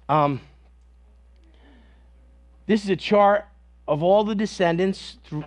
Um, 0.09 0.41
this 2.67 2.83
is 2.83 2.89
a 2.89 2.97
chart 2.97 3.47
of 3.87 4.03
all 4.03 4.25
the 4.25 4.35
descendants 4.35 5.19
through, 5.25 5.45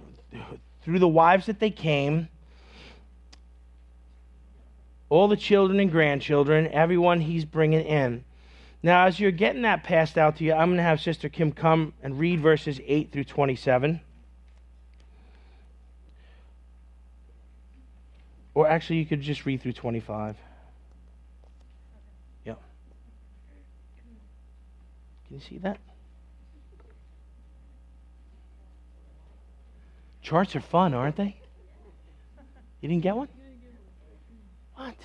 through 0.83 0.99
the 0.99 1.07
wives 1.07 1.47
that 1.47 1.59
they 1.59 1.71
came, 1.71 2.27
all 5.09 5.27
the 5.27 5.37
children 5.37 5.79
and 5.79 5.91
grandchildren, 5.91 6.67
everyone 6.67 7.21
he's 7.21 7.43
bringing 7.43 7.85
in. 7.85 8.23
Now, 8.83 9.05
as 9.05 9.19
you're 9.19 9.31
getting 9.31 9.61
that 9.61 9.83
passed 9.83 10.17
out 10.17 10.37
to 10.37 10.43
you, 10.43 10.53
I'm 10.53 10.69
going 10.69 10.77
to 10.77 10.83
have 10.83 10.99
Sister 10.99 11.29
Kim 11.29 11.51
come 11.51 11.93
and 12.01 12.17
read 12.17 12.39
verses 12.39 12.79
8 12.85 13.11
through 13.11 13.25
27. 13.25 14.01
Or 18.53 18.67
actually, 18.67 18.97
you 18.97 19.05
could 19.05 19.21
just 19.21 19.45
read 19.45 19.61
through 19.61 19.73
25. 19.73 20.35
Yeah. 22.43 22.55
Can 25.27 25.35
you 25.35 25.39
see 25.39 25.59
that? 25.59 25.79
Charts 30.21 30.55
are 30.55 30.61
fun, 30.61 30.93
aren't 30.93 31.15
they? 31.15 31.35
You 32.81 32.89
didn't 32.89 33.03
get 33.03 33.15
one? 33.15 33.27
What? 34.75 34.95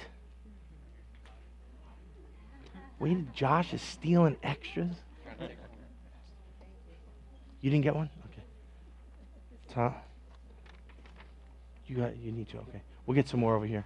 Wait, 2.99 3.33
Josh 3.35 3.75
is 3.75 3.83
stealing 3.83 4.37
extras. 4.43 4.91
You 7.61 7.71
didn't 7.71 7.85
get 7.85 7.95
one? 7.95 8.09
Okay. 8.27 8.43
Tom, 9.71 9.95
you 11.87 11.97
got. 11.97 12.17
You 12.17 12.33
need 12.33 12.49
to. 12.51 12.59
Okay. 12.59 12.81
We'll 13.05 13.15
get 13.15 13.29
some 13.29 13.41
more 13.41 13.57
over 13.57 13.67
here. 13.67 13.85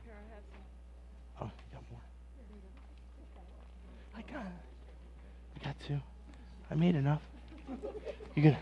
Oh, 1.40 1.46
you 1.46 1.50
got 1.72 1.82
more. 1.90 2.00
I 4.16 4.22
got. 4.32 4.46
I 5.56 5.64
got 5.64 5.80
two. 5.86 6.00
I 6.70 6.74
made 6.74 6.94
enough. 6.94 7.22
You 8.34 8.42
gonna? 8.42 8.58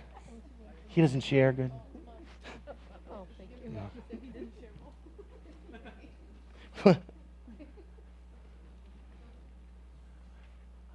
He 0.88 1.00
doesn't 1.00 1.22
share. 1.22 1.52
Good. 1.52 1.72
Oh, 3.10 3.26
thank 3.36 3.50
you. 3.64 3.70
No. 6.84 6.96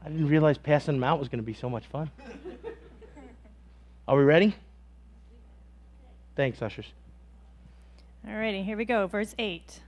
I 0.05 0.09
didn't 0.09 0.27
realize 0.27 0.57
passing 0.57 0.95
them 0.95 1.03
out 1.03 1.19
was 1.19 1.29
going 1.29 1.39
to 1.39 1.45
be 1.45 1.53
so 1.53 1.69
much 1.69 1.85
fun. 1.87 2.11
Are 4.07 4.17
we 4.17 4.23
ready? 4.23 4.55
Thanks, 6.35 6.61
ushers. 6.61 6.87
Alrighty, 8.27 8.65
here 8.65 8.75
we 8.75 8.83
go. 8.83 9.07
Verse 9.07 9.33
8. 9.39 9.79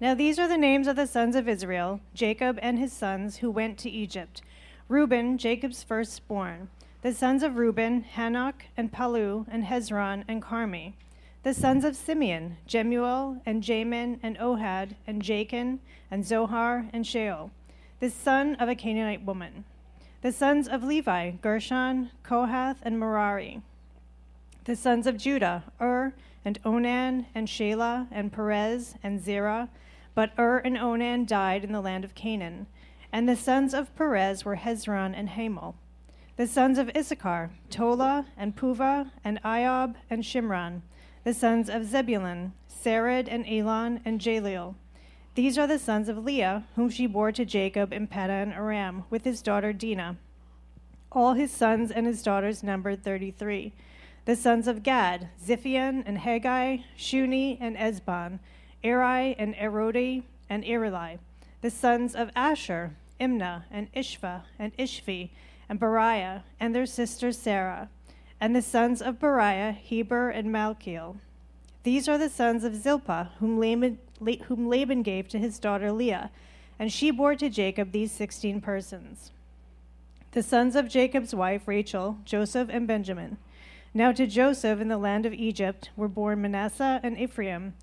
Now 0.00 0.14
these 0.14 0.38
are 0.38 0.48
the 0.48 0.56
names 0.56 0.86
of 0.86 0.96
the 0.96 1.06
sons 1.06 1.36
of 1.36 1.48
Israel, 1.48 2.00
Jacob 2.14 2.58
and 2.62 2.78
his 2.78 2.92
sons, 2.92 3.36
who 3.38 3.50
went 3.50 3.76
to 3.78 3.90
Egypt. 3.90 4.40
Reuben, 4.88 5.36
Jacob's 5.36 5.82
firstborn. 5.82 6.68
The 7.02 7.12
sons 7.12 7.42
of 7.42 7.56
Reuben, 7.56 8.04
Hanok 8.16 8.62
and 8.78 8.92
Pallu 8.92 9.46
and 9.50 9.64
Hezron 9.64 10.24
and 10.26 10.42
Carmi. 10.42 10.94
The 11.42 11.52
sons 11.52 11.84
of 11.84 11.96
Simeon, 11.96 12.56
Jemuel 12.66 13.42
and 13.44 13.62
Jamin 13.62 14.20
and 14.22 14.38
Ohad 14.38 14.94
and 15.06 15.20
Jachin 15.20 15.80
and 16.10 16.24
Zohar 16.24 16.86
and 16.94 17.04
Shaul 17.04 17.50
the 18.04 18.10
son 18.10 18.54
of 18.56 18.68
a 18.68 18.74
Canaanite 18.74 19.24
woman. 19.24 19.64
The 20.20 20.30
sons 20.30 20.68
of 20.68 20.84
Levi, 20.84 21.30
Gershon, 21.40 22.10
Kohath, 22.22 22.76
and 22.82 23.00
Merari. 23.00 23.62
The 24.64 24.76
sons 24.76 25.06
of 25.06 25.16
Judah, 25.16 25.64
Ur, 25.80 26.12
and 26.44 26.58
Onan, 26.66 27.24
and 27.34 27.48
Shelah, 27.48 28.08
and 28.10 28.30
Perez, 28.30 28.96
and 29.02 29.24
Zerah. 29.24 29.70
But 30.14 30.32
Ur 30.38 30.58
and 30.58 30.76
Onan 30.76 31.24
died 31.24 31.64
in 31.64 31.72
the 31.72 31.80
land 31.80 32.04
of 32.04 32.14
Canaan. 32.14 32.66
And 33.10 33.26
the 33.26 33.36
sons 33.36 33.72
of 33.72 33.96
Perez 33.96 34.44
were 34.44 34.56
Hezron 34.56 35.14
and 35.16 35.30
Hamul. 35.30 35.72
The 36.36 36.46
sons 36.46 36.76
of 36.76 36.90
Issachar, 36.94 37.52
Tola, 37.70 38.26
and 38.36 38.54
Puvah, 38.54 39.12
and 39.24 39.40
Iob, 39.42 39.94
and 40.10 40.22
Shimron. 40.22 40.82
The 41.24 41.32
sons 41.32 41.70
of 41.70 41.86
Zebulun, 41.86 42.52
Sered, 42.68 43.28
and 43.30 43.46
Elon, 43.48 44.02
and 44.04 44.20
Jahleel. 44.20 44.74
These 45.34 45.58
are 45.58 45.66
the 45.66 45.80
sons 45.80 46.08
of 46.08 46.24
Leah, 46.24 46.64
whom 46.76 46.88
she 46.88 47.06
bore 47.06 47.32
to 47.32 47.44
Jacob 47.44 47.92
in 47.92 48.06
Paddan 48.06 48.56
Aram, 48.56 49.04
with 49.10 49.24
his 49.24 49.42
daughter 49.42 49.72
Dinah. 49.72 50.16
All 51.10 51.34
his 51.34 51.50
sons 51.50 51.90
and 51.90 52.06
his 52.06 52.22
daughters 52.22 52.62
numbered 52.62 53.02
thirty 53.02 53.32
three. 53.32 53.72
The 54.26 54.36
sons 54.36 54.68
of 54.68 54.84
Gad, 54.84 55.28
Ziphion 55.44 56.04
and 56.06 56.18
Haggai, 56.18 56.78
Shuni 56.96 57.58
and 57.60 57.76
Ezbon. 57.76 58.38
Eri 58.84 59.34
and 59.36 59.54
Arodi 59.56 60.22
and 60.48 60.62
Areli. 60.62 61.18
The 61.62 61.70
sons 61.70 62.14
of 62.14 62.30
Asher, 62.36 62.94
Imnah 63.20 63.64
and 63.70 63.92
Ishva 63.92 64.42
and 64.58 64.76
Ishvi 64.76 65.30
and 65.68 65.80
Beriah 65.80 66.42
and 66.60 66.74
their 66.74 66.86
sister 66.86 67.32
Sarah. 67.32 67.88
And 68.40 68.54
the 68.54 68.62
sons 68.62 69.02
of 69.02 69.18
Beriah, 69.18 69.74
Heber 69.74 70.30
and 70.30 70.48
Malchiel. 70.48 71.16
These 71.84 72.08
are 72.08 72.18
the 72.18 72.30
sons 72.30 72.64
of 72.64 72.74
Zilpah, 72.74 73.32
whom 73.38 73.58
Laban, 73.58 73.98
whom 74.46 74.68
Laban 74.68 75.02
gave 75.02 75.28
to 75.28 75.38
his 75.38 75.58
daughter 75.58 75.92
Leah, 75.92 76.30
and 76.78 76.90
she 76.90 77.10
bore 77.10 77.36
to 77.36 77.50
Jacob 77.50 77.92
these 77.92 78.10
sixteen 78.10 78.60
persons. 78.60 79.30
The 80.32 80.42
sons 80.42 80.76
of 80.76 80.88
Jacob's 80.88 81.34
wife 81.34 81.68
Rachel, 81.68 82.18
Joseph, 82.24 82.68
and 82.72 82.86
Benjamin. 82.86 83.36
Now 83.92 84.12
to 84.12 84.26
Joseph 84.26 84.80
in 84.80 84.88
the 84.88 84.98
land 84.98 85.26
of 85.26 85.34
Egypt 85.34 85.90
were 85.94 86.08
born 86.08 86.40
Manasseh 86.40 87.00
and 87.02 87.18
Ephraim, 87.18 87.74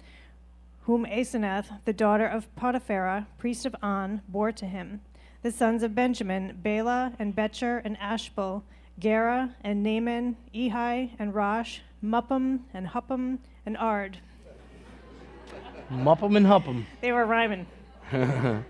whom 0.86 1.06
Asenath, 1.06 1.68
the 1.86 1.94
daughter 1.94 2.26
of 2.26 2.54
Potiphera, 2.56 3.28
priest 3.38 3.68
of 3.68 3.76
On, 3.84 4.22
bore 4.28 4.52
to 4.52 4.66
him. 4.66 5.02
The 5.44 5.52
sons 5.52 5.84
of 5.84 5.96
Benjamin, 5.96 6.60
Bela 6.62 7.14
and 7.20 7.36
Becher 7.36 7.78
and 7.86 7.98
Ashbel, 8.00 8.64
Gera 9.00 9.56
and 9.62 9.84
Naaman, 9.84 10.38
Ehi 10.54 11.12
and 11.18 11.34
Rosh, 11.34 11.80
Muppim 12.04 12.62
and 12.74 12.88
Huppim 12.88 13.40
and 13.66 13.78
Ard. 13.78 14.20
Muppim 15.92 16.38
and 16.38 16.46
Huppim. 16.46 16.86
They 17.02 17.12
were 17.12 17.26
rhyming. 17.26 17.68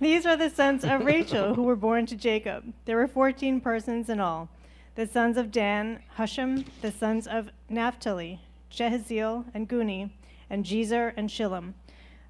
These 0.00 0.26
are 0.26 0.36
the 0.36 0.50
sons 0.50 0.84
of 0.84 1.04
Rachel 1.04 1.54
who 1.54 1.62
were 1.62 1.76
born 1.76 2.06
to 2.06 2.16
Jacob. 2.16 2.72
There 2.84 2.96
were 2.96 3.08
14 3.08 3.60
persons 3.60 4.08
in 4.08 4.20
all. 4.20 4.48
The 4.94 5.06
sons 5.06 5.36
of 5.36 5.52
Dan, 5.52 6.02
Hushim, 6.16 6.66
the 6.82 6.90
sons 6.90 7.26
of 7.26 7.50
Naphtali, 7.68 8.40
Jahzeel 8.70 9.44
and 9.54 9.68
Guni, 9.68 10.10
and 10.50 10.64
Jezer 10.64 11.12
and 11.16 11.28
Shillem. 11.28 11.74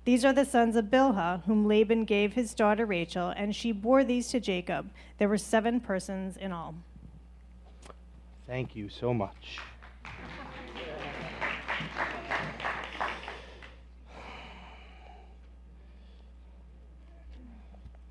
These 0.09 0.25
are 0.25 0.33
the 0.33 0.47
sons 0.47 0.75
of 0.75 0.87
Bilhah, 0.87 1.45
whom 1.45 1.69
Laban 1.69 2.07
gave 2.07 2.33
his 2.33 2.55
daughter 2.55 2.87
Rachel, 2.87 3.29
and 3.29 3.55
she 3.55 3.73
bore 3.73 4.05
these 4.05 4.29
to 4.29 4.41
Jacob. 4.41 4.89
There 5.19 5.29
were 5.29 5.37
seven 5.37 5.81
persons 5.81 6.39
in 6.39 6.51
all. 6.51 6.77
Thank 8.47 8.75
you 8.75 8.89
so 8.89 9.13
much. 9.13 9.59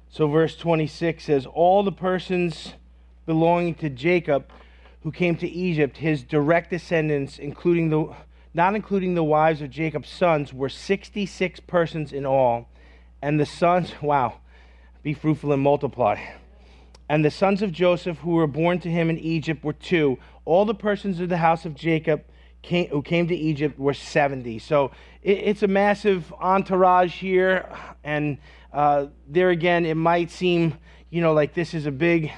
So, 0.09 0.27
verse 0.27 0.55
26 0.55 1.23
says, 1.23 1.47
All 1.47 1.81
the 1.81 1.91
persons 1.91 2.73
belonging 3.25 3.73
to 3.73 3.89
Jacob 3.89 4.51
who 5.01 5.11
came 5.11 5.35
to 5.37 5.47
Egypt, 5.47 5.97
his 5.97 6.21
direct 6.21 6.69
descendants, 6.69 7.39
including 7.39 7.89
the, 7.89 8.15
not 8.57 8.73
including 8.73 9.13
the 9.13 9.23
wives 9.23 9.61
of 9.61 9.69
Jacob's 9.69 10.09
sons, 10.09 10.51
were 10.51 10.67
66 10.67 11.59
persons 11.61 12.11
in 12.11 12.25
all. 12.25 12.67
And 13.21 13.39
the 13.39 13.45
sons, 13.45 13.93
wow, 14.01 14.39
be 15.03 15.13
fruitful 15.13 15.53
and 15.53 15.61
multiply. 15.61 16.19
And 17.07 17.23
the 17.23 17.31
sons 17.31 17.61
of 17.61 17.71
Joseph 17.71 18.17
who 18.17 18.31
were 18.31 18.47
born 18.47 18.79
to 18.79 18.89
him 18.89 19.09
in 19.09 19.17
Egypt 19.19 19.63
were 19.63 19.73
two. 19.73 20.17
All 20.43 20.65
the 20.65 20.75
persons 20.75 21.19
of 21.19 21.29
the 21.29 21.37
house 21.37 21.65
of 21.65 21.75
Jacob 21.75 22.23
came, 22.63 22.89
who 22.89 23.01
came 23.01 23.27
to 23.27 23.35
Egypt 23.35 23.79
were 23.79 23.93
70. 23.93 24.59
So 24.59 24.91
it, 25.21 25.37
it's 25.37 25.63
a 25.63 25.67
massive 25.67 26.33
entourage 26.41 27.13
here. 27.13 27.69
And 28.03 28.39
uh, 28.73 29.05
there 29.27 29.51
again, 29.51 29.85
it 29.85 29.95
might 29.95 30.31
seem, 30.31 30.77
you 31.11 31.21
know, 31.21 31.33
like 31.33 31.53
this 31.53 31.75
is 31.75 31.85
a 31.85 31.91
big, 31.91 32.31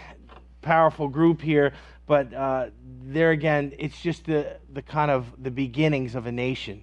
powerful 0.61 1.07
group 1.07 1.41
here. 1.41 1.73
But 2.09 2.33
uh, 2.33 2.69
there 3.03 3.29
again, 3.29 3.71
it's 3.77 4.01
just 4.01 4.25
the, 4.25 4.57
the 4.73 4.81
kind 4.81 5.11
of 5.11 5.27
the 5.37 5.51
beginnings 5.51 6.15
of 6.15 6.25
a 6.25 6.31
nation 6.31 6.81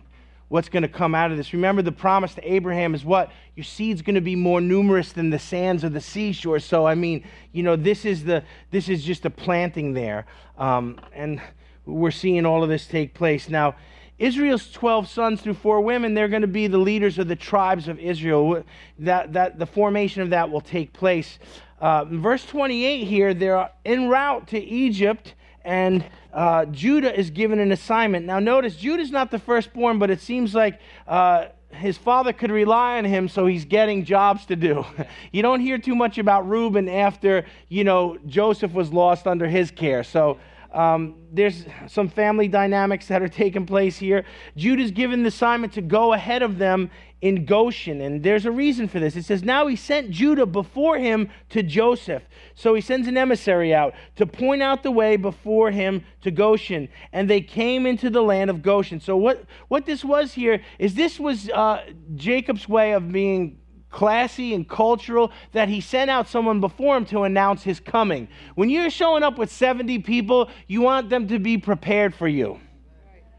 what's 0.49 0.69
going 0.69 0.85
to 0.85 0.89
come 0.89 1.13
out 1.13 1.33
of 1.33 1.37
this. 1.37 1.53
Remember, 1.53 1.83
the 1.83 1.91
promise 1.91 2.35
to 2.35 2.53
Abraham 2.53 2.95
is 2.95 3.05
what? 3.05 3.33
Your 3.57 3.65
seed's 3.65 4.01
going 4.01 4.15
to 4.15 4.21
be 4.21 4.37
more 4.37 4.61
numerous 4.61 5.11
than 5.11 5.31
the 5.31 5.41
sands 5.41 5.83
of 5.83 5.93
the 5.93 6.01
seashore. 6.01 6.61
So, 6.61 6.87
I 6.87 6.95
mean, 6.95 7.25
you 7.51 7.65
know, 7.65 7.75
this 7.75 8.05
is, 8.05 8.23
the, 8.23 8.45
this 8.71 8.89
is 8.89 9.03
just 9.03 9.25
a 9.25 9.31
planting 9.31 9.93
there. 9.93 10.27
Um, 10.57 11.01
and 11.13 11.41
we're 11.85 12.13
seeing 12.13 12.47
all 12.47 12.63
of 12.63 12.69
this 12.69 12.87
take 12.87 13.13
place. 13.13 13.49
Now, 13.49 13.75
Israel's 14.21 14.71
12 14.71 15.09
sons 15.09 15.43
through 15.43 15.55
four 15.55 15.81
women, 15.81 16.15
they're 16.15 16.29
going 16.29 16.43
to 16.43 16.49
be 16.49 16.69
the 16.69 16.79
leaders 16.79 17.19
of 17.19 17.27
the 17.27 17.37
tribes 17.37 17.89
of 17.89 17.99
Israel. 17.99 18.63
That, 19.01 19.33
that, 19.33 19.59
the 19.59 19.67
formation 19.67 20.23
of 20.23 20.31
that 20.31 20.49
will 20.49 20.61
take 20.61 20.93
place. 20.93 21.41
Uh, 21.81 22.05
verse 22.05 22.45
28 22.47 23.05
here, 23.05 23.35
they're 23.35 23.71
en 23.85 24.09
route 24.09 24.47
to 24.49 24.59
Egypt 24.59 25.35
and 25.67 26.05
uh, 26.33 26.65
Judah 26.67 27.19
is 27.19 27.31
given 27.31 27.59
an 27.59 27.73
assignment. 27.73 28.25
Now, 28.25 28.39
notice 28.39 28.77
Judah's 28.77 29.11
not 29.11 29.31
the 29.31 29.39
firstborn, 29.39 29.99
but 29.99 30.11
it 30.11 30.21
seems 30.21 30.55
like 30.55 30.81
uh, 31.09 31.47
his 31.71 31.99
father 31.99 32.33
could 32.33 32.53
rely 32.53 32.99
on 32.99 33.05
him, 33.05 33.29
so 33.29 33.47
he's 33.47 33.65
getting 33.65 34.05
jobs 34.05 34.47
to 34.47 34.57
do. 34.57 34.87
you 35.33 35.43
don't 35.43 35.61
hear 35.61 35.77
too 35.77 35.97
much 35.97 36.19
about 36.19 36.49
Reuben 36.49 36.89
after 36.89 37.45
you 37.69 37.85
know 37.85 38.17
Joseph 38.27 38.73
was 38.73 38.93
lost 38.93 39.27
under 39.27 39.47
his 39.47 39.71
care. 39.71 40.03
So. 40.03 40.39
Um, 40.73 41.15
there's 41.33 41.65
some 41.87 42.07
family 42.07 42.49
dynamics 42.49 43.09
that 43.09 43.23
are 43.23 43.29
taking 43.29 43.65
place 43.65 43.97
here. 43.97 44.27
Judah's 44.57 44.91
given 44.91 45.23
the 45.23 45.29
assignment 45.29 45.73
to 45.75 45.81
go 45.81 46.13
ahead 46.13 46.43
of 46.43 46.59
them 46.59 46.91
in 47.21 47.45
Goshen. 47.45 48.01
And 48.01 48.23
there's 48.23 48.47
a 48.47 48.51
reason 48.51 48.89
for 48.89 49.01
this. 49.01 49.17
It 49.17 49.25
says, 49.25 49.43
Now 49.43 49.67
he 49.67 49.77
sent 49.77 50.11
Judah 50.11 50.47
before 50.47 50.99
him 50.99 51.31
to 51.51 51.63
Joseph. 51.63 52.23
So 52.55 52.75
he 52.75 52.81
sends 52.81 53.09
an 53.09 53.17
emissary 53.17 53.75
out 53.75 53.95
to 54.17 54.27
point 54.27 54.63
out 54.63 54.83
the 54.83 54.91
way 54.91 55.17
before 55.17 55.71
him 55.71 56.05
to 56.23 56.31
Goshen. 56.31 56.89
And 57.13 57.29
they 57.29 57.41
came 57.41 57.87
into 57.87 58.11
the 58.11 58.23
land 58.23 58.51
of 58.51 58.63
Goshen. 58.63 59.01
So 59.01 59.17
what, 59.17 59.45
what 59.69 59.87
this 59.87 60.05
was 60.05 60.35
here 60.35 60.63
is 60.79 60.95
this 60.95 61.19
was 61.19 61.49
uh, 61.51 61.85
Jacob's 62.15 62.69
way 62.69 62.93
of 62.93 63.11
being 63.11 63.59
classy 63.91 64.53
and 64.53 64.69
cultural 64.69 65.33
that 65.53 65.69
he 65.69 65.81
sent 65.81 66.11
out 66.11 66.29
someone 66.29 66.61
before 66.61 66.97
him 66.97 67.07
to 67.07 67.23
announce 67.23 67.63
his 67.63 67.81
coming. 67.81 68.29
When 68.55 68.69
you're 68.69 68.91
showing 68.91 69.23
up 69.23 69.39
with 69.39 69.51
70 69.51 70.01
people, 70.01 70.51
you 70.67 70.83
want 70.83 71.09
them 71.09 71.29
to 71.29 71.39
be 71.39 71.57
prepared 71.57 72.15
for 72.15 72.29
you. 72.29 72.61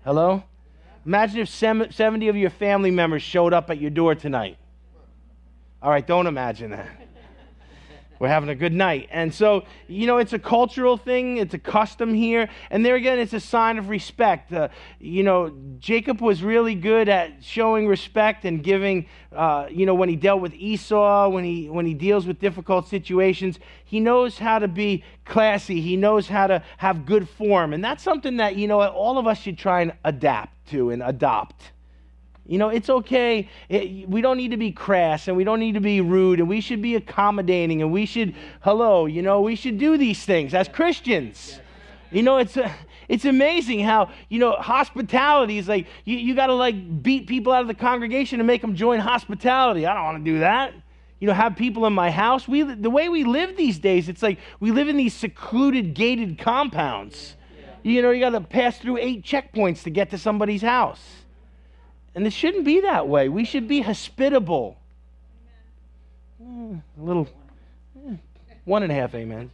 Hello? 0.03 0.43
Imagine 1.07 1.39
if 1.39 1.49
70 1.49 2.27
of 2.27 2.35
your 2.35 2.49
family 2.49 2.91
members 2.91 3.23
showed 3.23 3.53
up 3.53 3.69
at 3.69 3.79
your 3.79 3.89
door 3.89 4.13
tonight. 4.13 4.57
All 5.81 5.89
right, 5.89 6.05
don't 6.05 6.27
imagine 6.27 6.71
that. 6.71 7.06
We're 8.19 8.29
having 8.29 8.49
a 8.49 8.55
good 8.55 8.73
night. 8.73 9.09
And 9.11 9.33
so, 9.33 9.65
you 9.87 10.07
know, 10.07 10.17
it's 10.17 10.33
a 10.33 10.39
cultural 10.39 10.97
thing, 10.97 11.37
it's 11.37 11.53
a 11.53 11.59
custom 11.59 12.13
here. 12.13 12.49
And 12.69 12.85
there 12.85 12.95
again, 12.95 13.19
it's 13.19 13.33
a 13.33 13.39
sign 13.39 13.77
of 13.77 13.89
respect. 13.89 14.51
Uh, 14.51 14.69
you 14.99 15.23
know, 15.23 15.51
Jacob 15.79 16.21
was 16.21 16.43
really 16.43 16.75
good 16.75 17.09
at 17.09 17.43
showing 17.43 17.87
respect 17.87 18.45
and 18.45 18.63
giving, 18.63 19.07
uh, 19.31 19.67
you 19.69 19.85
know, 19.85 19.95
when 19.95 20.09
he 20.09 20.15
dealt 20.15 20.41
with 20.41 20.53
Esau, 20.53 21.29
when 21.29 21.43
he, 21.43 21.69
when 21.69 21.85
he 21.85 21.93
deals 21.93 22.25
with 22.25 22.39
difficult 22.39 22.87
situations, 22.87 23.59
he 23.85 23.99
knows 23.99 24.37
how 24.37 24.59
to 24.59 24.67
be 24.67 25.03
classy, 25.25 25.81
he 25.81 25.95
knows 25.95 26.27
how 26.27 26.47
to 26.47 26.63
have 26.77 27.05
good 27.05 27.29
form. 27.29 27.73
And 27.73 27.83
that's 27.83 28.03
something 28.03 28.37
that, 28.37 28.55
you 28.55 28.67
know, 28.67 28.81
all 28.81 29.17
of 29.17 29.27
us 29.27 29.39
should 29.39 29.57
try 29.57 29.81
and 29.81 29.93
adapt 30.03 30.69
to 30.69 30.89
and 30.89 31.03
adopt. 31.03 31.71
You 32.47 32.57
know, 32.57 32.69
it's 32.69 32.89
okay. 32.89 33.49
It, 33.67 34.09
we 34.09 34.21
don't 34.21 34.37
need 34.37 34.51
to 34.51 34.57
be 34.57 34.71
crass 34.71 35.27
and 35.27 35.35
we 35.35 35.43
don't 35.43 35.59
need 35.59 35.73
to 35.73 35.81
be 35.81 35.99
rude 35.99 36.39
and 36.39 36.47
we 36.47 36.61
should 36.61 36.81
be 36.81 36.95
accommodating 36.95 37.81
and 37.81 37.91
we 37.91 38.05
should, 38.05 38.33
hello, 38.61 39.05
you 39.05 39.21
know, 39.21 39.41
we 39.41 39.55
should 39.55 39.77
do 39.77 39.97
these 39.97 40.23
things 40.23 40.53
as 40.53 40.69
Christians. 40.69 41.59
You 42.09 42.23
know, 42.23 42.37
it's, 42.37 42.57
it's 43.09 43.25
amazing 43.25 43.81
how, 43.81 44.11
you 44.29 44.39
know, 44.39 44.53
hospitality 44.53 45.57
is 45.57 45.67
like, 45.67 45.87
you, 46.05 46.17
you 46.17 46.35
got 46.35 46.47
to 46.47 46.53
like 46.53 47.03
beat 47.03 47.27
people 47.27 47.51
out 47.51 47.61
of 47.61 47.67
the 47.67 47.73
congregation 47.73 48.39
and 48.39 48.47
make 48.47 48.61
them 48.61 48.75
join 48.75 48.99
hospitality. 48.99 49.85
I 49.85 49.93
don't 49.93 50.05
want 50.05 50.25
to 50.25 50.31
do 50.31 50.39
that. 50.39 50.73
You 51.19 51.27
know, 51.27 51.33
have 51.33 51.55
people 51.57 51.85
in 51.85 51.93
my 51.93 52.11
house. 52.11 52.47
We, 52.47 52.61
the 52.61 52.91
way 52.91 53.09
we 53.09 53.25
live 53.25 53.57
these 53.57 53.79
days, 53.79 54.07
it's 54.07 54.23
like 54.23 54.39
we 54.59 54.71
live 54.71 54.87
in 54.87 54.95
these 54.95 55.15
secluded, 55.15 55.95
gated 55.95 56.37
compounds. 56.37 57.35
You 57.83 58.01
know, 58.01 58.11
you 58.11 58.19
got 58.21 58.29
to 58.31 58.41
pass 58.41 58.77
through 58.77 58.97
eight 58.97 59.23
checkpoints 59.23 59.83
to 59.83 59.89
get 59.89 60.11
to 60.11 60.17
somebody's 60.17 60.61
house. 60.61 61.01
And 62.17 62.25
this 62.25 62.33
shouldn't 62.33 62.65
be 62.65 62.81
that 62.81 63.07
way. 63.07 63.29
We 63.29 63.45
should 63.45 63.67
be 63.67 63.81
hospitable. 63.81 64.75
Mm, 66.43 66.81
a 66.99 67.03
little, 67.03 67.27
mm, 67.95 68.17
one 68.65 68.81
and 68.81 68.91
a 68.91 68.95
half 68.95 69.13
amen. 69.13 69.51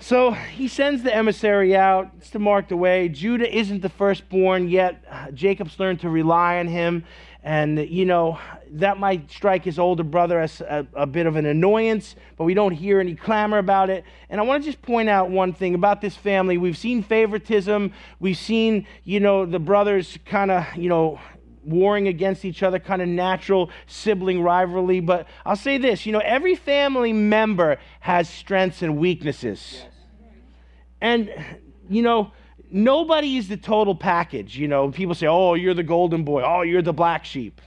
So 0.00 0.32
he 0.32 0.68
sends 0.68 1.02
the 1.02 1.16
emissary 1.16 1.74
out. 1.74 2.10
It's 2.18 2.28
to 2.32 2.38
mark 2.38 2.68
the 2.68 2.76
way. 2.76 3.08
Judah 3.08 3.50
isn't 3.50 3.80
the 3.80 3.88
firstborn 3.88 4.68
yet. 4.68 5.02
Jacob's 5.32 5.80
learned 5.80 6.00
to 6.00 6.10
rely 6.10 6.58
on 6.58 6.68
him. 6.68 7.04
And, 7.44 7.78
you 7.78 8.04
know, 8.04 8.38
that 8.72 8.98
might 8.98 9.30
strike 9.30 9.64
his 9.64 9.78
older 9.78 10.04
brother 10.04 10.40
as 10.40 10.60
a, 10.60 10.86
a, 10.94 11.06
bit 11.06 11.26
of 11.26 11.34
an 11.34 11.44
annoyance, 11.44 12.14
but 12.36 12.44
we 12.44 12.54
don't 12.54 12.72
hear 12.72 13.00
any 13.00 13.16
clamor 13.16 13.58
about 13.58 13.90
it. 13.90 14.04
And 14.30 14.40
I 14.40 14.44
want 14.44 14.62
to 14.62 14.70
just 14.70 14.80
point 14.80 15.08
out 15.08 15.28
one 15.28 15.52
thing 15.52 15.74
about 15.74 16.00
this 16.00 16.16
family. 16.16 16.56
We've 16.56 16.78
seen 16.78 17.02
favoritism. 17.02 17.92
We've 18.20 18.36
seen, 18.36 18.86
you 19.02 19.18
know, 19.18 19.44
the 19.44 19.58
brothers 19.58 20.18
kind 20.24 20.52
of, 20.52 20.64
you 20.76 20.88
know, 20.88 21.20
warring 21.64 22.08
against 22.08 22.44
each 22.44 22.62
other, 22.62 22.78
kind 22.78 23.02
of 23.02 23.08
natural 23.08 23.70
sibling 23.86 24.42
rivalry. 24.42 25.00
But 25.00 25.26
I'll 25.44 25.56
say 25.56 25.78
this 25.78 26.06
you 26.06 26.12
know, 26.12 26.22
every 26.24 26.54
family 26.54 27.12
member 27.12 27.78
has 28.00 28.28
strengths 28.28 28.82
and 28.82 28.98
weaknesses. 28.98 29.80
Yes. 29.82 29.92
And, 31.00 31.44
you 31.88 32.02
know, 32.02 32.32
nobody 32.72 33.36
is 33.36 33.48
the 33.48 33.56
total 33.56 33.94
package. 33.94 34.56
You 34.56 34.68
know, 34.68 34.90
people 34.90 35.14
say, 35.14 35.26
oh, 35.26 35.54
you're 35.54 35.74
the 35.74 35.82
golden 35.82 36.24
boy, 36.24 36.42
oh, 36.42 36.62
you're 36.62 36.82
the 36.82 36.92
black 36.92 37.24
sheep. 37.24 37.60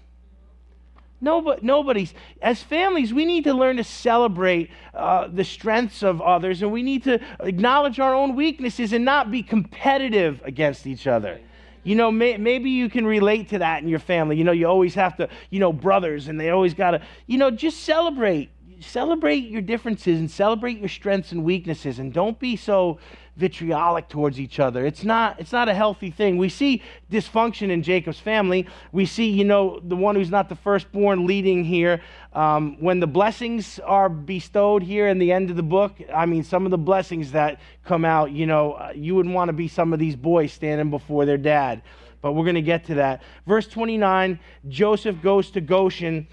Nobody, 1.22 1.66
nobody's. 1.66 2.14
As 2.42 2.62
families, 2.62 3.14
we 3.14 3.26
need 3.26 3.46
to 3.46 3.54
learn 3.54 3.78
to 3.78 3.84
celebrate 3.84 4.70
uh, 4.94 5.28
the 5.28 5.44
strengths 5.44 6.04
of 6.04 6.22
others, 6.22 6.62
and 6.62 6.72
we 6.72 6.84
need 6.84 7.04
to 7.06 7.20
acknowledge 7.40 8.00
our 8.00 8.14
own 8.14 8.36
weaknesses 8.36 8.92
and 8.92 9.06
not 9.06 9.32
be 9.32 9.42
competitive 9.42 10.42
against 10.44 10.86
each 10.86 11.08
other. 11.08 11.40
You 11.84 11.96
know, 11.96 12.12
may, 12.12 12.38
maybe 12.38 12.70
you 12.70 12.90
can 12.90 13.06
relate 13.06 13.50
to 13.50 13.60
that 13.60 13.82
in 13.82 13.88
your 13.88 14.00
family. 14.00 14.36
You 14.36 14.44
know, 14.44 14.52
you 14.52 14.68
always 14.68 14.94
have 14.96 15.16
to, 15.18 15.30
you 15.52 15.60
know, 15.60 15.72
brothers, 15.72 16.28
and 16.28 16.40
they 16.40 16.50
always 16.50 16.74
got 16.74 16.92
to, 16.92 17.02
you 17.28 17.38
know, 17.38 17.50
just 17.50 17.84
celebrate. 17.84 18.50
Celebrate 18.82 19.48
your 19.48 19.62
differences 19.62 20.20
and 20.20 20.30
celebrate 20.30 20.80
your 20.80 20.90
strengths 20.90 21.32
and 21.32 21.46
weaknesses, 21.46 22.00
and 22.00 22.12
don't 22.12 22.38
be 22.38 22.58
so 22.58 23.00
vitriolic 23.36 24.08
towards 24.08 24.40
each 24.40 24.60
other. 24.60 24.86
It's 24.86 25.04
not, 25.04 25.40
it's 25.40 25.52
not 25.52 25.68
a 25.68 25.74
healthy 25.74 26.10
thing. 26.10 26.38
We 26.38 26.50
see 26.50 26.82
dysfunction 27.12 27.70
in 27.70 27.84
Jacob's 27.84 28.20
family. 28.20 28.68
We 28.92 29.06
see, 29.06 29.30
you 29.30 29.44
know, 29.44 29.80
the 29.84 29.96
one 29.96 30.16
who's 30.16 30.30
not 30.30 30.48
the 30.48 30.56
firstborn 30.56 31.26
leading 31.26 31.64
here. 31.64 32.02
Um, 32.34 32.78
when 32.80 33.00
the 33.00 33.08
blessings 33.08 33.80
are 33.80 34.08
bestowed 34.10 34.84
here 34.84 35.08
in 35.08 35.20
the 35.20 35.32
end 35.32 35.50
of 35.50 35.58
the 35.58 35.64
book, 35.64 35.98
I 36.14 36.26
mean, 36.26 36.44
some 36.44 36.66
of 36.66 36.72
the 36.72 36.78
blessings 36.78 37.32
that 37.34 37.60
come 37.84 38.06
out, 38.06 38.32
you 38.32 38.46
know, 38.46 38.74
uh, 38.74 38.94
you 38.96 39.16
wouldn't 39.16 39.36
want 39.36 39.50
to 39.50 39.54
be 39.54 39.68
some 39.68 39.92
of 39.92 40.00
these 40.00 40.16
boys 40.16 40.54
standing 40.54 40.90
before 40.90 41.26
their 41.26 41.38
dad. 41.38 41.82
But 42.22 42.34
we're 42.34 42.46
going 42.46 42.56
to 42.56 42.62
get 42.62 42.86
to 42.86 42.96
that. 42.96 43.22
Verse 43.46 43.68
29 43.68 44.40
Joseph 44.70 45.22
goes 45.22 45.52
to 45.52 45.62
Goshen 45.62 46.28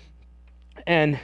and 0.86 1.18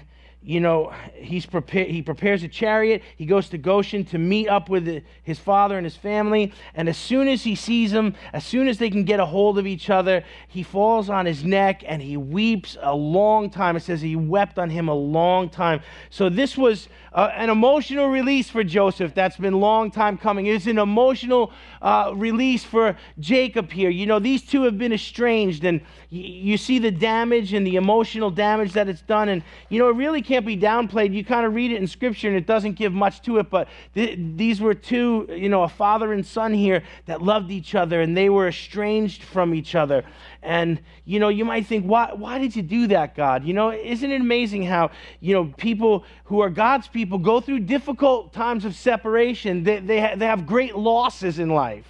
you 0.48 0.60
know, 0.60 0.90
he's 1.12 1.44
prepared, 1.44 1.88
he 1.88 2.00
prepares 2.00 2.42
a 2.42 2.48
chariot. 2.48 3.02
He 3.18 3.26
goes 3.26 3.50
to 3.50 3.58
Goshen 3.58 4.06
to 4.06 4.16
meet 4.16 4.48
up 4.48 4.70
with 4.70 5.04
his 5.22 5.38
father 5.38 5.76
and 5.76 5.84
his 5.84 5.94
family. 5.94 6.54
And 6.74 6.88
as 6.88 6.96
soon 6.96 7.28
as 7.28 7.44
he 7.44 7.54
sees 7.54 7.92
them, 7.92 8.14
as 8.32 8.46
soon 8.46 8.66
as 8.66 8.78
they 8.78 8.88
can 8.88 9.04
get 9.04 9.20
a 9.20 9.26
hold 9.26 9.58
of 9.58 9.66
each 9.66 9.90
other, 9.90 10.24
he 10.46 10.62
falls 10.62 11.10
on 11.10 11.26
his 11.26 11.44
neck 11.44 11.84
and 11.86 12.00
he 12.00 12.16
weeps 12.16 12.78
a 12.80 12.96
long 12.96 13.50
time. 13.50 13.76
It 13.76 13.82
says 13.82 14.00
he 14.00 14.16
wept 14.16 14.58
on 14.58 14.70
him 14.70 14.88
a 14.88 14.94
long 14.94 15.50
time. 15.50 15.82
So 16.08 16.30
this 16.30 16.56
was 16.56 16.88
uh, 17.12 17.30
an 17.34 17.50
emotional 17.50 18.08
release 18.08 18.48
for 18.48 18.64
Joseph 18.64 19.14
that's 19.14 19.36
been 19.36 19.52
a 19.52 19.58
long 19.58 19.90
time 19.90 20.16
coming. 20.16 20.46
It's 20.46 20.66
an 20.66 20.78
emotional 20.78 21.52
uh, 21.82 22.12
release 22.14 22.64
for 22.64 22.96
Jacob 23.18 23.70
here. 23.70 23.90
You 23.90 24.06
know, 24.06 24.18
these 24.18 24.42
two 24.42 24.62
have 24.62 24.78
been 24.78 24.92
estranged, 24.92 25.64
and 25.64 25.80
y- 25.80 26.18
you 26.18 26.56
see 26.56 26.78
the 26.78 26.90
damage 26.90 27.52
and 27.52 27.66
the 27.66 27.76
emotional 27.76 28.30
damage 28.30 28.72
that 28.72 28.88
it's 28.88 29.02
done. 29.02 29.28
And, 29.28 29.42
you 29.68 29.78
know, 29.78 29.88
it 29.88 29.96
really 29.96 30.22
can't 30.22 30.37
be 30.44 30.56
downplayed. 30.56 31.14
You 31.14 31.24
kind 31.24 31.46
of 31.46 31.54
read 31.54 31.72
it 31.72 31.76
in 31.76 31.86
Scripture, 31.86 32.28
and 32.28 32.36
it 32.36 32.46
doesn't 32.46 32.72
give 32.72 32.92
much 32.92 33.22
to 33.22 33.38
it, 33.38 33.50
but 33.50 33.68
th- 33.94 34.18
these 34.36 34.60
were 34.60 34.74
two, 34.74 35.26
you 35.30 35.48
know, 35.48 35.62
a 35.62 35.68
father 35.68 36.12
and 36.12 36.26
son 36.26 36.52
here 36.52 36.82
that 37.06 37.22
loved 37.22 37.50
each 37.50 37.74
other, 37.74 38.00
and 38.00 38.16
they 38.16 38.28
were 38.28 38.48
estranged 38.48 39.22
from 39.22 39.54
each 39.54 39.74
other. 39.74 40.04
And, 40.42 40.80
you 41.04 41.18
know, 41.18 41.28
you 41.28 41.44
might 41.44 41.66
think, 41.66 41.84
why, 41.84 42.12
why 42.14 42.38
did 42.38 42.54
you 42.54 42.62
do 42.62 42.86
that, 42.88 43.14
God? 43.14 43.44
You 43.44 43.54
know, 43.54 43.72
isn't 43.72 44.10
it 44.10 44.20
amazing 44.20 44.64
how, 44.64 44.90
you 45.20 45.34
know, 45.34 45.52
people 45.56 46.04
who 46.24 46.40
are 46.40 46.50
God's 46.50 46.88
people 46.88 47.18
go 47.18 47.40
through 47.40 47.60
difficult 47.60 48.32
times 48.32 48.64
of 48.64 48.74
separation? 48.74 49.64
They, 49.64 49.80
they, 49.80 50.00
ha- 50.00 50.14
they 50.16 50.26
have 50.26 50.46
great 50.46 50.76
losses 50.76 51.38
in 51.38 51.50
life. 51.50 51.86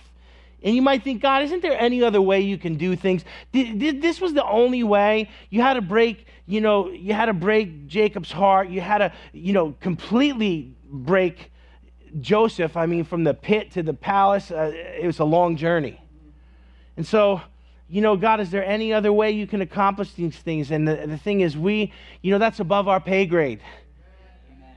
And 0.62 0.74
you 0.74 0.82
might 0.82 1.04
think, 1.04 1.22
God, 1.22 1.44
isn't 1.44 1.62
there 1.62 1.78
any 1.78 2.02
other 2.02 2.20
way 2.20 2.40
you 2.40 2.58
can 2.58 2.74
do 2.74 2.96
things? 2.96 3.24
This 3.52 4.20
was 4.20 4.32
the 4.32 4.44
only 4.44 4.82
way. 4.82 5.30
You 5.50 5.62
had 5.62 5.74
to 5.74 5.80
break, 5.80 6.26
you 6.48 6.60
know, 6.60 6.88
you 6.88 7.14
had 7.14 7.26
to 7.26 7.34
break 7.34 7.86
Jacob's 7.86 8.32
heart. 8.32 8.68
You 8.68 8.80
had 8.80 8.98
to, 8.98 9.12
you 9.32 9.52
know, 9.52 9.76
completely 9.80 10.74
break 10.90 11.52
Joseph. 12.20 12.76
I 12.76 12.86
mean, 12.86 13.04
from 13.04 13.22
the 13.22 13.34
pit 13.34 13.70
to 13.72 13.82
the 13.84 13.94
palace, 13.94 14.50
uh, 14.50 14.72
it 14.74 15.06
was 15.06 15.20
a 15.20 15.24
long 15.24 15.56
journey. 15.56 16.00
And 16.96 17.06
so 17.06 17.42
you 17.90 18.02
know, 18.02 18.16
God, 18.16 18.40
is 18.40 18.50
there 18.50 18.64
any 18.64 18.92
other 18.92 19.12
way 19.12 19.30
you 19.30 19.46
can 19.46 19.62
accomplish 19.62 20.12
these 20.12 20.36
things? 20.36 20.70
And 20.70 20.86
the, 20.86 21.06
the 21.06 21.16
thing 21.16 21.40
is, 21.40 21.56
we, 21.56 21.92
you 22.20 22.30
know, 22.30 22.38
that's 22.38 22.60
above 22.60 22.86
our 22.86 23.00
pay 23.00 23.24
grade. 23.24 23.60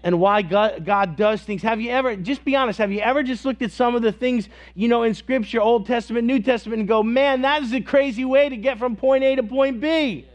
And 0.03 0.19
why 0.19 0.41
God, 0.41 0.85
God 0.85 1.15
does 1.15 1.41
things. 1.41 1.61
Have 1.61 1.79
you 1.79 1.91
ever, 1.91 2.15
just 2.15 2.43
be 2.43 2.55
honest, 2.55 2.79
have 2.79 2.91
you 2.91 3.01
ever 3.01 3.21
just 3.21 3.45
looked 3.45 3.61
at 3.61 3.71
some 3.71 3.95
of 3.95 4.01
the 4.01 4.11
things, 4.11 4.49
you 4.73 4.87
know, 4.87 5.03
in 5.03 5.13
Scripture, 5.13 5.61
Old 5.61 5.85
Testament, 5.85 6.25
New 6.25 6.41
Testament, 6.41 6.79
and 6.79 6.87
go, 6.87 7.03
man, 7.03 7.41
that 7.41 7.61
is 7.61 7.73
a 7.73 7.81
crazy 7.81 8.25
way 8.25 8.49
to 8.49 8.57
get 8.57 8.79
from 8.79 8.95
point 8.95 9.23
A 9.23 9.35
to 9.35 9.43
point 9.43 9.81
B? 9.81 10.25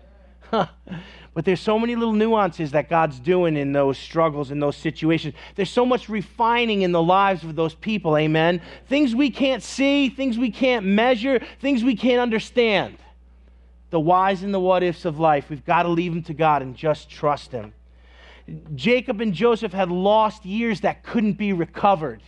But 1.36 1.44
there's 1.44 1.60
so 1.60 1.78
many 1.78 1.96
little 1.96 2.14
nuances 2.14 2.70
that 2.70 2.88
God's 2.88 3.20
doing 3.20 3.58
in 3.58 3.72
those 3.72 3.98
struggles, 3.98 4.50
in 4.50 4.58
those 4.58 4.74
situations. 4.74 5.34
There's 5.54 5.68
so 5.68 5.84
much 5.84 6.08
refining 6.08 6.80
in 6.80 6.92
the 6.92 7.02
lives 7.02 7.44
of 7.44 7.54
those 7.54 7.74
people, 7.74 8.16
amen? 8.16 8.62
Things 8.88 9.14
we 9.14 9.28
can't 9.28 9.62
see, 9.62 10.08
things 10.08 10.38
we 10.38 10.50
can't 10.50 10.86
measure, 10.86 11.38
things 11.60 11.84
we 11.84 11.94
can't 11.94 12.22
understand. 12.22 12.96
The 13.90 14.00
whys 14.00 14.42
and 14.42 14.54
the 14.54 14.58
what 14.58 14.82
ifs 14.82 15.04
of 15.04 15.18
life, 15.18 15.50
we've 15.50 15.66
got 15.66 15.82
to 15.82 15.90
leave 15.90 16.14
them 16.14 16.22
to 16.22 16.32
God 16.32 16.62
and 16.62 16.74
just 16.74 17.10
trust 17.10 17.52
Him. 17.52 17.74
Jacob 18.74 19.20
and 19.20 19.34
Joseph 19.34 19.74
had 19.74 19.90
lost 19.90 20.46
years 20.46 20.80
that 20.80 21.02
couldn't 21.02 21.34
be 21.34 21.52
recovered. 21.52 22.22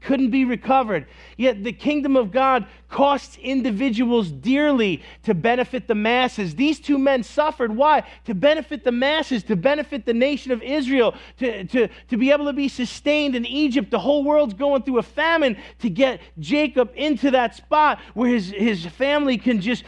They 0.00 0.06
couldn't 0.06 0.30
be 0.30 0.44
recovered. 0.44 1.06
Yet 1.36 1.64
the 1.64 1.72
kingdom 1.72 2.16
of 2.16 2.30
God 2.30 2.66
costs 2.94 3.36
individuals 3.38 4.30
dearly 4.30 5.02
to 5.24 5.34
benefit 5.34 5.88
the 5.88 5.96
masses. 5.96 6.54
These 6.54 6.78
two 6.78 6.96
men 6.96 7.24
suffered. 7.24 7.74
Why? 7.74 8.04
To 8.26 8.34
benefit 8.34 8.84
the 8.84 8.92
masses, 8.92 9.42
to 9.44 9.56
benefit 9.56 10.06
the 10.06 10.14
nation 10.14 10.52
of 10.52 10.62
Israel, 10.62 11.14
to, 11.38 11.64
to, 11.64 11.88
to 12.08 12.16
be 12.16 12.30
able 12.30 12.44
to 12.44 12.52
be 12.52 12.68
sustained 12.68 13.34
in 13.34 13.44
Egypt. 13.46 13.90
The 13.90 13.98
whole 13.98 14.22
world's 14.22 14.54
going 14.54 14.82
through 14.82 14.98
a 14.98 15.02
famine 15.02 15.56
to 15.80 15.90
get 15.90 16.20
Jacob 16.38 16.92
into 16.94 17.32
that 17.32 17.56
spot 17.56 17.98
where 18.14 18.30
his, 18.30 18.50
his 18.50 18.86
family 18.86 19.38
can 19.38 19.60
just 19.60 19.82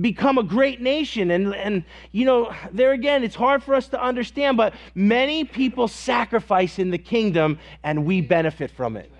become 0.00 0.36
a 0.36 0.42
great 0.42 0.80
nation. 0.80 1.30
And, 1.30 1.54
and, 1.54 1.84
you 2.10 2.24
know, 2.24 2.52
there 2.72 2.90
again, 2.90 3.22
it's 3.22 3.36
hard 3.36 3.62
for 3.62 3.76
us 3.76 3.86
to 3.88 4.02
understand, 4.02 4.56
but 4.56 4.74
many 4.96 5.44
people 5.44 5.86
sacrifice 5.86 6.80
in 6.80 6.90
the 6.90 6.98
kingdom 6.98 7.60
and 7.84 8.04
we 8.04 8.20
benefit 8.20 8.72
from 8.72 8.96
it 8.96 9.12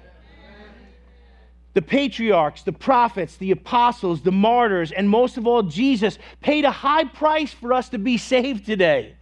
the 1.75 1.83
patriarchs, 1.83 2.63
the 2.63 2.73
prophets, 2.73 3.37
the 3.37 3.53
apostles, 3.53 4.23
the 4.23 4.33
martyrs, 4.33 4.93
and 4.93 5.09
most 5.09 5.37
of 5.37 5.47
all, 5.47 5.63
Jesus 5.63 6.19
paid 6.41 6.65
a 6.65 6.71
high 6.71 7.05
price 7.05 7.53
for 7.53 7.73
us 7.73 7.89
to 7.91 7.99
be 7.99 8.17
saved 8.17 8.67
today. 8.67 9.15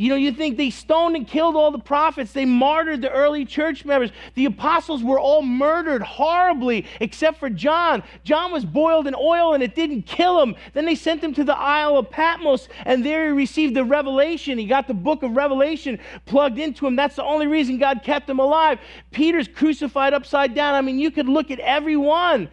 You 0.00 0.10
know, 0.10 0.14
you 0.14 0.30
think 0.30 0.56
they 0.56 0.70
stoned 0.70 1.16
and 1.16 1.26
killed 1.26 1.56
all 1.56 1.72
the 1.72 1.78
prophets, 1.80 2.30
they 2.30 2.44
martyred 2.44 3.02
the 3.02 3.10
early 3.10 3.44
church 3.44 3.84
members. 3.84 4.12
The 4.36 4.44
apostles 4.44 5.02
were 5.02 5.18
all 5.18 5.42
murdered 5.42 6.02
horribly, 6.02 6.86
except 7.00 7.40
for 7.40 7.50
John. 7.50 8.04
John 8.22 8.52
was 8.52 8.64
boiled 8.64 9.08
in 9.08 9.16
oil 9.16 9.54
and 9.54 9.62
it 9.62 9.74
didn't 9.74 10.02
kill 10.02 10.40
him. 10.40 10.54
Then 10.72 10.84
they 10.84 10.94
sent 10.94 11.22
him 11.22 11.34
to 11.34 11.42
the 11.42 11.56
Isle 11.56 11.98
of 11.98 12.10
Patmos, 12.10 12.68
and 12.84 13.04
there 13.04 13.26
he 13.26 13.32
received 13.32 13.74
the 13.74 13.84
revelation. 13.84 14.56
He 14.56 14.66
got 14.66 14.86
the 14.86 14.94
book 14.94 15.24
of 15.24 15.32
Revelation 15.32 15.98
plugged 16.26 16.60
into 16.60 16.86
him. 16.86 16.94
That's 16.94 17.16
the 17.16 17.24
only 17.24 17.48
reason 17.48 17.78
God 17.78 18.04
kept 18.04 18.30
him 18.30 18.38
alive. 18.38 18.78
Peter's 19.10 19.48
crucified 19.48 20.14
upside 20.14 20.54
down. 20.54 20.76
I 20.76 20.80
mean, 20.80 21.00
you 21.00 21.10
could 21.10 21.28
look 21.28 21.50
at 21.50 21.58
every 21.58 21.96
one. 21.96 22.48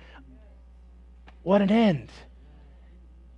What 1.43 1.61
an 1.61 1.69
end. 1.69 2.09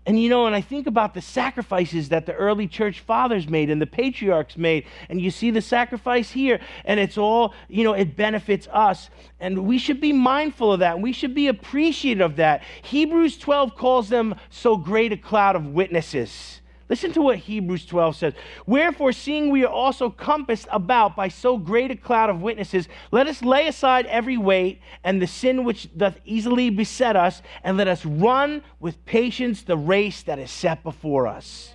And 0.07 0.17
you 0.17 0.29
know, 0.29 0.45
and 0.45 0.55
I 0.55 0.61
think 0.61 0.87
about 0.87 1.13
the 1.13 1.21
sacrifices 1.21 2.07
that 2.09 2.25
the 2.25 2.33
early 2.33 2.65
church 2.65 3.01
fathers 3.01 3.49
made 3.49 3.69
and 3.69 3.81
the 3.81 3.85
patriarchs 3.85 4.55
made, 4.55 4.85
and 5.09 5.19
you 5.19 5.29
see 5.29 5.51
the 5.51 5.61
sacrifice 5.61 6.31
here, 6.31 6.61
and 6.85 6.97
it's 6.97 7.17
all, 7.17 7.53
you 7.67 7.83
know, 7.83 7.91
it 7.91 8.15
benefits 8.15 8.69
us. 8.71 9.09
And 9.41 9.67
we 9.67 9.77
should 9.77 9.99
be 9.99 10.13
mindful 10.13 10.71
of 10.71 10.79
that. 10.79 11.01
We 11.01 11.11
should 11.11 11.35
be 11.35 11.49
appreciative 11.49 12.21
of 12.21 12.37
that. 12.37 12.63
Hebrews 12.83 13.37
12 13.37 13.75
calls 13.75 14.07
them 14.07 14.35
so 14.49 14.77
great 14.77 15.11
a 15.11 15.17
cloud 15.17 15.57
of 15.57 15.67
witnesses. 15.67 16.61
Listen 16.89 17.11
to 17.13 17.21
what 17.21 17.37
Hebrews 17.37 17.85
12 17.85 18.15
says. 18.15 18.33
Wherefore, 18.65 19.11
seeing 19.11 19.49
we 19.49 19.65
are 19.65 19.71
also 19.71 20.09
compassed 20.09 20.67
about 20.71 21.15
by 21.17 21.27
so 21.27 21.57
great 21.57 21.91
a 21.91 21.97
cloud 21.97 22.29
of 22.29 22.41
witnesses, 22.41 22.87
let 23.11 23.27
us 23.27 23.41
lay 23.41 23.67
aside 23.67 24.05
every 24.05 24.37
weight 24.37 24.79
and 25.03 25.21
the 25.21 25.27
sin 25.27 25.65
which 25.65 25.89
doth 25.97 26.17
easily 26.23 26.69
beset 26.69 27.17
us, 27.17 27.41
and 27.63 27.75
let 27.77 27.89
us 27.89 28.05
run 28.05 28.61
with 28.79 29.03
patience 29.05 29.63
the 29.63 29.75
race 29.75 30.23
that 30.23 30.39
is 30.39 30.49
set 30.49 30.81
before 30.83 31.27
us. 31.27 31.73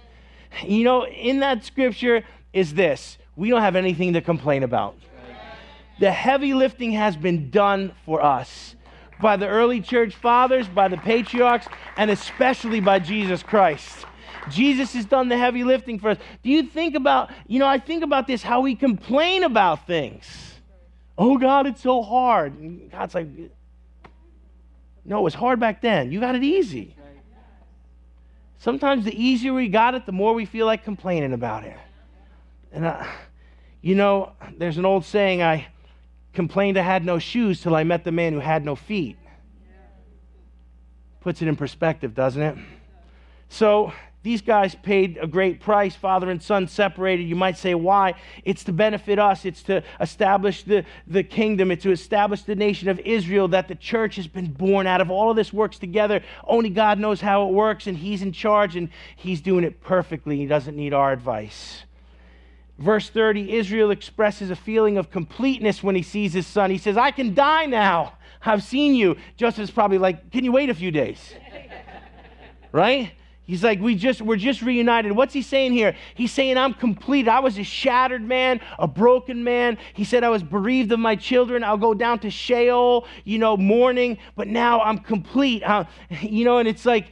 You 0.64 0.84
know, 0.84 1.06
in 1.06 1.40
that 1.40 1.64
scripture 1.64 2.24
is 2.52 2.74
this 2.74 3.18
we 3.36 3.50
don't 3.50 3.62
have 3.62 3.76
anything 3.76 4.14
to 4.14 4.20
complain 4.20 4.62
about. 4.62 4.96
The 6.00 6.10
heavy 6.10 6.54
lifting 6.54 6.92
has 6.92 7.16
been 7.16 7.50
done 7.50 7.92
for 8.04 8.22
us 8.22 8.76
by 9.20 9.36
the 9.36 9.46
early 9.46 9.80
church 9.80 10.14
fathers, 10.14 10.66
by 10.68 10.88
the 10.88 10.96
patriarchs, 10.96 11.68
and 11.96 12.10
especially 12.10 12.80
by 12.80 12.98
Jesus 12.98 13.42
Christ. 13.42 14.06
Jesus 14.51 14.93
has 14.95 15.05
done 15.05 15.28
the 15.28 15.38
heavy 15.38 15.64
lifting 15.64 15.99
for 15.99 16.11
us. 16.11 16.18
Do 16.43 16.51
you 16.51 16.64
think 16.64 16.95
about, 16.95 17.30
you 17.47 17.59
know, 17.59 17.66
I 17.66 17.78
think 17.78 18.03
about 18.03 18.26
this, 18.26 18.43
how 18.43 18.61
we 18.61 18.74
complain 18.74 19.45
about 19.45 19.86
things. 19.86 20.26
Oh, 21.16 21.38
God, 21.38 21.66
it's 21.66 21.82
so 21.82 22.03
hard. 22.03 22.59
And 22.59 22.90
God's 22.90 23.14
like, 23.14 23.28
no, 25.05 25.18
it 25.18 25.22
was 25.22 25.34
hard 25.34 25.61
back 25.61 25.80
then. 25.80 26.11
You 26.11 26.20
got 26.20 26.34
it 26.34 26.43
easy. 26.43 26.97
Sometimes 28.59 29.05
the 29.05 29.20
easier 29.20 29.53
we 29.53 29.68
got 29.68 29.95
it, 29.95 30.07
the 30.07 30.12
more 30.12 30.34
we 30.34 30.45
feel 30.45 30.66
like 30.66 30.84
complaining 30.84 31.32
about 31.32 31.64
it. 31.64 31.76
And, 32.72 32.84
uh, 32.84 33.05
you 33.80 33.97
know, 33.97 34.32
there's 34.57 34.78
an 34.78 34.84
old 34.84 35.05
saying 35.05 35.43
I 35.43 35.66
complained 36.32 36.78
I 36.78 36.82
had 36.82 37.05
no 37.05 37.18
shoes 37.18 37.61
till 37.61 37.74
I 37.74 37.84
met 37.84 38.05
the 38.05 38.12
man 38.12 38.32
who 38.32 38.38
had 38.38 38.64
no 38.64 38.76
feet. 38.76 39.18
puts 41.20 41.43
it 41.43 41.49
in 41.49 41.57
perspective, 41.57 42.14
doesn't 42.14 42.43
it? 42.43 42.57
So 43.49 43.93
these 44.22 44.40
guys 44.40 44.76
paid 44.76 45.18
a 45.20 45.26
great 45.26 45.60
price, 45.60 45.96
father 45.96 46.30
and 46.30 46.40
son 46.40 46.68
separated. 46.68 47.24
You 47.24 47.34
might 47.34 47.58
say, 47.58 47.74
why? 47.74 48.14
It's 48.44 48.62
to 48.64 48.72
benefit 48.72 49.18
us. 49.18 49.44
It's 49.44 49.62
to 49.64 49.82
establish 50.00 50.62
the, 50.62 50.84
the 51.08 51.24
kingdom. 51.24 51.72
It's 51.72 51.82
to 51.82 51.90
establish 51.90 52.42
the 52.42 52.54
nation 52.54 52.88
of 52.88 53.00
Israel 53.00 53.48
that 53.48 53.66
the 53.66 53.74
church 53.74 54.16
has 54.16 54.28
been 54.28 54.52
born 54.52 54.86
out 54.86 55.00
of. 55.00 55.10
All 55.10 55.30
of 55.30 55.36
this 55.36 55.52
works 55.52 55.78
together. 55.78 56.22
Only 56.44 56.70
God 56.70 57.00
knows 57.00 57.20
how 57.20 57.48
it 57.48 57.52
works, 57.52 57.88
and 57.88 57.98
He's 57.98 58.22
in 58.22 58.32
charge, 58.32 58.76
and 58.76 58.90
He's 59.16 59.40
doing 59.40 59.64
it 59.64 59.82
perfectly. 59.82 60.36
He 60.36 60.46
doesn't 60.46 60.76
need 60.76 60.94
our 60.94 61.12
advice. 61.12 61.82
Verse 62.78 63.08
30 63.08 63.52
Israel 63.52 63.90
expresses 63.90 64.50
a 64.50 64.56
feeling 64.56 64.98
of 64.98 65.10
completeness 65.10 65.82
when 65.82 65.94
he 65.94 66.02
sees 66.02 66.32
his 66.32 66.46
son. 66.46 66.70
He 66.70 66.78
says, 66.78 66.96
I 66.96 67.10
can 67.10 67.34
die 67.34 67.66
now. 67.66 68.14
I've 68.44 68.62
seen 68.62 68.94
you. 68.94 69.16
Joseph's 69.36 69.70
probably 69.70 69.98
like, 69.98 70.30
Can 70.30 70.44
you 70.44 70.52
wait 70.52 70.70
a 70.70 70.74
few 70.74 70.90
days? 70.90 71.34
right? 72.72 73.12
He's 73.45 73.64
like, 73.64 73.80
we 73.80 73.97
just, 73.97 74.22
we're 74.22 74.36
just 74.36 74.62
reunited. 74.62 75.12
What's 75.12 75.34
he 75.34 75.43
saying 75.43 75.72
here? 75.72 75.97
He's 76.14 76.30
saying, 76.30 76.57
I'm 76.57 76.72
complete. 76.74 77.26
I 77.26 77.40
was 77.40 77.59
a 77.59 77.64
shattered 77.64 78.22
man, 78.22 78.61
a 78.78 78.86
broken 78.86 79.43
man. 79.43 79.78
He 79.95 80.05
said, 80.05 80.22
I 80.22 80.28
was 80.28 80.45
bereaved 80.45 80.93
of 80.93 81.01
my 81.01 81.16
children. 81.16 81.64
I'll 81.64 81.76
go 81.76 81.93
down 81.93 82.20
to 82.20 82.30
Sheol, 82.30 83.07
you 83.24 83.38
know, 83.38 83.57
mourning, 83.57 84.18
but 84.36 84.47
now 84.47 84.80
I'm 84.80 84.99
complete. 84.99 85.64
Uh, 85.64 85.84
you 86.20 86.45
know, 86.45 86.59
and 86.59 86.68
it's 86.68 86.86
like 86.86 87.09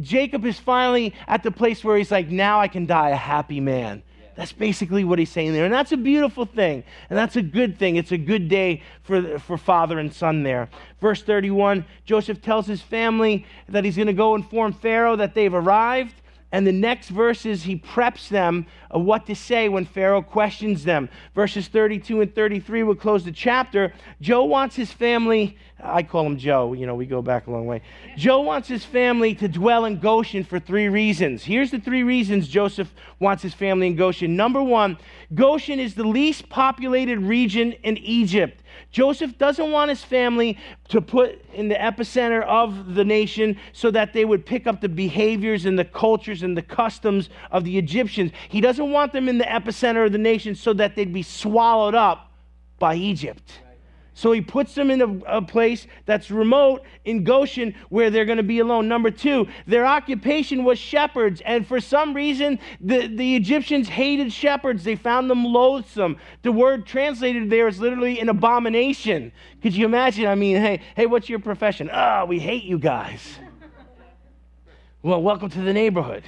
Jacob 0.00 0.44
is 0.44 0.58
finally 0.58 1.14
at 1.26 1.42
the 1.42 1.50
place 1.50 1.82
where 1.82 1.96
he's 1.96 2.10
like, 2.10 2.28
now 2.28 2.60
I 2.60 2.68
can 2.68 2.84
die 2.84 3.10
a 3.10 3.16
happy 3.16 3.60
man. 3.60 4.02
That's 4.34 4.52
basically 4.52 5.04
what 5.04 5.18
he's 5.18 5.30
saying 5.30 5.52
there. 5.52 5.64
And 5.64 5.74
that's 5.74 5.92
a 5.92 5.96
beautiful 5.96 6.46
thing. 6.46 6.84
And 7.10 7.18
that's 7.18 7.36
a 7.36 7.42
good 7.42 7.78
thing. 7.78 7.96
It's 7.96 8.12
a 8.12 8.18
good 8.18 8.48
day 8.48 8.82
for, 9.02 9.38
for 9.38 9.58
father 9.58 9.98
and 9.98 10.12
son 10.12 10.42
there. 10.42 10.70
Verse 11.00 11.22
31 11.22 11.84
Joseph 12.04 12.40
tells 12.40 12.66
his 12.66 12.80
family 12.80 13.46
that 13.68 13.84
he's 13.84 13.96
going 13.96 14.06
to 14.06 14.12
go 14.12 14.34
inform 14.34 14.72
Pharaoh 14.72 15.16
that 15.16 15.34
they've 15.34 15.52
arrived. 15.52 16.14
And 16.52 16.66
the 16.66 16.72
next 16.72 17.08
verses, 17.08 17.62
he 17.62 17.76
preps 17.76 18.28
them 18.28 18.66
of 18.90 19.02
what 19.02 19.24
to 19.26 19.34
say 19.34 19.70
when 19.70 19.86
Pharaoh 19.86 20.20
questions 20.20 20.84
them. 20.84 21.08
Verses 21.34 21.66
32 21.66 22.20
and 22.20 22.34
33 22.34 22.82
will 22.82 22.94
close 22.94 23.24
the 23.24 23.32
chapter. 23.32 23.94
Joe 24.20 24.44
wants 24.44 24.76
his 24.76 24.92
family, 24.92 25.56
I 25.82 26.02
call 26.02 26.26
him 26.26 26.36
Joe, 26.36 26.74
you 26.74 26.86
know, 26.86 26.94
we 26.94 27.06
go 27.06 27.22
back 27.22 27.46
a 27.46 27.50
long 27.50 27.66
way. 27.66 27.80
Joe 28.18 28.42
wants 28.42 28.68
his 28.68 28.84
family 28.84 29.34
to 29.36 29.48
dwell 29.48 29.86
in 29.86 29.98
Goshen 29.98 30.44
for 30.44 30.60
three 30.60 30.90
reasons. 30.90 31.42
Here's 31.42 31.70
the 31.70 31.80
three 31.80 32.02
reasons 32.02 32.48
Joseph 32.48 32.92
wants 33.18 33.42
his 33.42 33.54
family 33.54 33.86
in 33.86 33.96
Goshen. 33.96 34.36
Number 34.36 34.62
one, 34.62 34.98
Goshen 35.34 35.80
is 35.80 35.94
the 35.94 36.04
least 36.04 36.50
populated 36.50 37.18
region 37.18 37.72
in 37.82 37.96
Egypt. 37.96 38.61
Joseph 38.92 39.38
doesn't 39.38 39.70
want 39.70 39.88
his 39.88 40.04
family 40.04 40.58
to 40.88 41.00
put 41.00 41.42
in 41.54 41.68
the 41.68 41.74
epicenter 41.74 42.42
of 42.42 42.94
the 42.94 43.04
nation 43.04 43.56
so 43.72 43.90
that 43.90 44.12
they 44.12 44.24
would 44.24 44.44
pick 44.44 44.66
up 44.66 44.82
the 44.82 44.88
behaviors 44.88 45.64
and 45.64 45.78
the 45.78 45.84
cultures 45.84 46.42
and 46.42 46.56
the 46.56 46.62
customs 46.62 47.30
of 47.50 47.64
the 47.64 47.78
Egyptians. 47.78 48.32
He 48.50 48.60
doesn't 48.60 48.92
want 48.92 49.12
them 49.12 49.28
in 49.28 49.38
the 49.38 49.44
epicenter 49.44 50.06
of 50.06 50.12
the 50.12 50.18
nation 50.18 50.54
so 50.54 50.74
that 50.74 50.94
they'd 50.94 51.12
be 51.12 51.22
swallowed 51.22 51.94
up 51.94 52.30
by 52.78 52.94
Egypt. 52.94 53.60
So 54.14 54.32
he 54.32 54.42
puts 54.42 54.74
them 54.74 54.90
in 54.90 55.00
a, 55.00 55.38
a, 55.38 55.42
place 55.42 55.86
that's 56.04 56.30
remote 56.30 56.82
in 57.04 57.24
Goshen 57.24 57.74
where 57.88 58.10
they're 58.10 58.26
going 58.26 58.36
to 58.36 58.42
be 58.42 58.58
alone. 58.58 58.86
Number 58.86 59.10
two, 59.10 59.48
their 59.66 59.86
occupation 59.86 60.64
was 60.64 60.78
shepherds. 60.78 61.40
And 61.46 61.66
for 61.66 61.80
some 61.80 62.12
reason, 62.12 62.58
the, 62.80 63.06
the 63.06 63.36
Egyptians 63.36 63.88
hated 63.88 64.30
shepherds. 64.30 64.84
They 64.84 64.96
found 64.96 65.30
them 65.30 65.44
loathsome. 65.44 66.18
The 66.42 66.52
word 66.52 66.86
translated 66.86 67.48
there 67.48 67.68
is 67.68 67.80
literally 67.80 68.20
an 68.20 68.28
abomination. 68.28 69.32
Could 69.62 69.74
you 69.74 69.86
imagine? 69.86 70.26
I 70.26 70.34
mean, 70.34 70.56
hey, 70.56 70.82
hey, 70.94 71.06
what's 71.06 71.30
your 71.30 71.38
profession? 71.38 71.88
Ah, 71.90 72.20
oh, 72.20 72.26
we 72.26 72.38
hate 72.38 72.64
you 72.64 72.78
guys. 72.78 73.38
well, 75.02 75.22
welcome 75.22 75.48
to 75.48 75.60
the 75.62 75.72
neighborhood. 75.72 76.22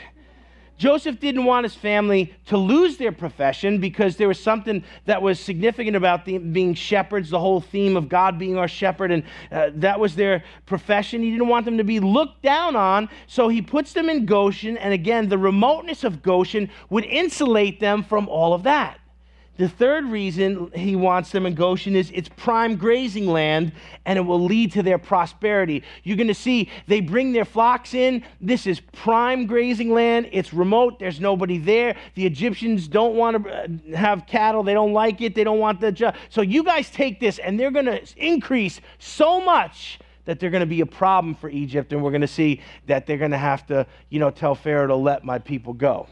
Joseph 0.76 1.20
didn't 1.20 1.44
want 1.44 1.64
his 1.64 1.74
family 1.74 2.34
to 2.46 2.56
lose 2.56 2.96
their 2.96 3.12
profession 3.12 3.78
because 3.78 4.16
there 4.16 4.28
was 4.28 4.40
something 4.40 4.82
that 5.04 5.22
was 5.22 5.38
significant 5.38 5.96
about 5.96 6.24
them 6.24 6.52
being 6.52 6.74
shepherds, 6.74 7.30
the 7.30 7.38
whole 7.38 7.60
theme 7.60 7.96
of 7.96 8.08
God 8.08 8.38
being 8.38 8.58
our 8.58 8.68
shepherd, 8.68 9.12
and 9.12 9.22
uh, 9.52 9.70
that 9.74 10.00
was 10.00 10.16
their 10.16 10.42
profession. 10.66 11.22
He 11.22 11.30
didn't 11.30 11.48
want 11.48 11.64
them 11.64 11.78
to 11.78 11.84
be 11.84 12.00
looked 12.00 12.42
down 12.42 12.74
on, 12.74 13.08
so 13.26 13.48
he 13.48 13.62
puts 13.62 13.92
them 13.92 14.08
in 14.08 14.26
Goshen, 14.26 14.76
and 14.76 14.92
again, 14.92 15.28
the 15.28 15.38
remoteness 15.38 16.02
of 16.02 16.22
Goshen 16.22 16.70
would 16.90 17.04
insulate 17.04 17.78
them 17.78 18.02
from 18.02 18.28
all 18.28 18.52
of 18.52 18.64
that. 18.64 18.98
The 19.57 19.68
third 19.68 20.07
reason 20.07 20.72
he 20.74 20.96
wants 20.96 21.30
them 21.30 21.46
in 21.46 21.55
Goshen 21.55 21.94
is 21.94 22.11
it's 22.12 22.28
prime 22.28 22.74
grazing 22.74 23.28
land 23.28 23.72
and 24.05 24.18
it 24.18 24.22
will 24.22 24.42
lead 24.42 24.72
to 24.72 24.82
their 24.82 24.98
prosperity. 24.98 25.84
You're 26.02 26.16
going 26.16 26.26
to 26.26 26.34
see 26.34 26.70
they 26.88 27.00
bring 27.00 27.30
their 27.32 27.44
flocks 27.44 27.94
in. 27.94 28.24
This 28.40 28.66
is 28.66 28.80
prime 28.80 29.46
grazing 29.46 29.92
land. 29.92 30.28
It's 30.32 30.52
remote, 30.52 30.98
there's 30.98 31.20
nobody 31.20 31.59
there. 31.59 31.94
The 32.16 32.26
Egyptians 32.26 32.88
don't 32.88 33.14
want 33.14 33.44
to 33.44 33.50
uh, 33.50 33.96
have 33.96 34.26
cattle, 34.26 34.64
they 34.64 34.74
don't 34.74 34.92
like 34.92 35.20
it, 35.20 35.36
they 35.36 35.44
don't 35.44 35.61
want 35.61 35.80
the. 35.80 35.92
Ju- 35.92 36.12
so 36.30 36.40
you 36.40 36.64
guys 36.64 36.90
take 36.90 37.20
this 37.20 37.38
and 37.38 37.59
they're 37.59 37.70
going 37.70 37.86
to 37.86 38.02
increase 38.16 38.80
so 38.98 39.40
much 39.40 40.00
that 40.24 40.40
they're 40.40 40.50
going 40.50 40.62
to 40.62 40.66
be 40.66 40.80
a 40.80 40.86
problem 40.86 41.34
for 41.34 41.48
Egypt 41.48 41.92
and 41.92 42.02
we're 42.02 42.11
going 42.11 42.22
to 42.22 42.26
see 42.26 42.61
that 42.86 43.07
they're 43.07 43.18
going 43.18 43.30
to 43.30 43.38
have 43.38 43.64
to, 43.68 43.86
you 44.09 44.18
know, 44.18 44.30
tell 44.30 44.57
Pharaoh 44.57 44.88
to 44.88 44.96
let 44.96 45.22
my 45.24 45.38
people 45.38 45.74
go. 45.74 46.09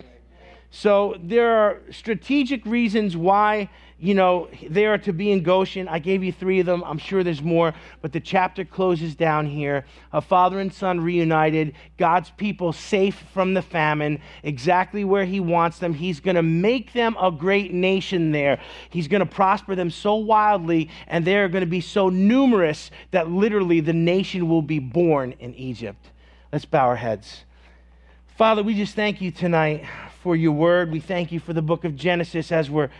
So 0.74 1.16
there 1.22 1.54
are 1.54 1.82
strategic 1.90 2.64
reasons 2.64 3.14
why, 3.14 3.68
you 3.98 4.14
know, 4.14 4.48
they 4.70 4.86
are 4.86 4.96
to 4.96 5.12
be 5.12 5.30
in 5.30 5.42
Goshen. 5.42 5.86
I 5.86 5.98
gave 5.98 6.24
you 6.24 6.32
three 6.32 6.60
of 6.60 6.66
them. 6.66 6.82
I'm 6.84 6.96
sure 6.96 7.22
there's 7.22 7.42
more, 7.42 7.74
but 8.00 8.12
the 8.12 8.20
chapter 8.20 8.64
closes 8.64 9.14
down 9.14 9.44
here. 9.44 9.84
A 10.14 10.22
father 10.22 10.60
and 10.60 10.72
son 10.72 11.02
reunited, 11.02 11.74
God's 11.98 12.30
people 12.30 12.72
safe 12.72 13.22
from 13.34 13.52
the 13.52 13.60
famine, 13.60 14.22
exactly 14.42 15.04
where 15.04 15.26
he 15.26 15.40
wants 15.40 15.78
them. 15.78 15.92
He's 15.92 16.20
going 16.20 16.36
to 16.36 16.42
make 16.42 16.94
them 16.94 17.18
a 17.20 17.30
great 17.30 17.74
nation 17.74 18.32
there. 18.32 18.58
He's 18.88 19.08
going 19.08 19.20
to 19.20 19.26
prosper 19.26 19.74
them 19.74 19.90
so 19.90 20.14
wildly, 20.14 20.88
and 21.06 21.26
they're 21.26 21.50
going 21.50 21.64
to 21.64 21.66
be 21.66 21.82
so 21.82 22.08
numerous 22.08 22.90
that 23.10 23.28
literally 23.28 23.80
the 23.80 23.92
nation 23.92 24.48
will 24.48 24.62
be 24.62 24.78
born 24.78 25.34
in 25.38 25.54
Egypt. 25.54 26.12
Let's 26.50 26.64
bow 26.64 26.86
our 26.86 26.96
heads. 26.96 27.44
Father, 28.38 28.62
we 28.62 28.74
just 28.74 28.94
thank 28.94 29.20
you 29.20 29.30
tonight 29.30 29.84
for 30.22 30.36
your 30.36 30.52
word. 30.52 30.92
We 30.92 31.00
thank 31.00 31.32
you 31.32 31.40
for 31.40 31.52
the 31.52 31.62
book 31.62 31.84
of 31.84 31.96
Genesis 31.96 32.52
as 32.52 32.70
we're 32.70 32.90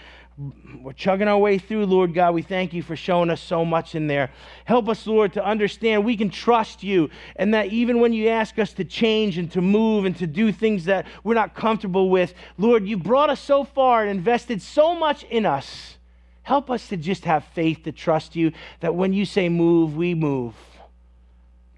we're 0.80 0.94
chugging 0.94 1.28
our 1.28 1.38
way 1.38 1.58
through, 1.58 1.84
Lord 1.84 2.14
God. 2.14 2.34
We 2.34 2.40
thank 2.40 2.72
you 2.72 2.82
for 2.82 2.96
showing 2.96 3.28
us 3.28 3.40
so 3.40 3.66
much 3.66 3.94
in 3.94 4.06
there. 4.06 4.30
Help 4.64 4.88
us, 4.88 5.06
Lord, 5.06 5.34
to 5.34 5.44
understand 5.44 6.04
we 6.04 6.16
can 6.16 6.30
trust 6.30 6.82
you, 6.82 7.10
and 7.36 7.52
that 7.52 7.66
even 7.66 8.00
when 8.00 8.14
you 8.14 8.28
ask 8.28 8.58
us 8.58 8.72
to 8.74 8.84
change 8.84 9.36
and 9.36 9.52
to 9.52 9.60
move 9.60 10.06
and 10.06 10.16
to 10.16 10.26
do 10.26 10.50
things 10.50 10.86
that 10.86 11.06
we're 11.22 11.34
not 11.34 11.54
comfortable 11.54 12.08
with, 12.08 12.32
Lord, 12.56 12.88
you 12.88 12.96
brought 12.96 13.28
us 13.28 13.40
so 13.40 13.62
far 13.62 14.02
and 14.02 14.10
invested 14.10 14.62
so 14.62 14.94
much 14.94 15.22
in 15.24 15.44
us. 15.44 15.98
Help 16.44 16.70
us 16.70 16.88
to 16.88 16.96
just 16.96 17.26
have 17.26 17.44
faith 17.54 17.84
to 17.84 17.92
trust 17.92 18.34
you 18.34 18.52
that 18.80 18.94
when 18.94 19.12
you 19.12 19.26
say 19.26 19.50
move, 19.50 19.96
we 19.96 20.14
move. 20.14 20.54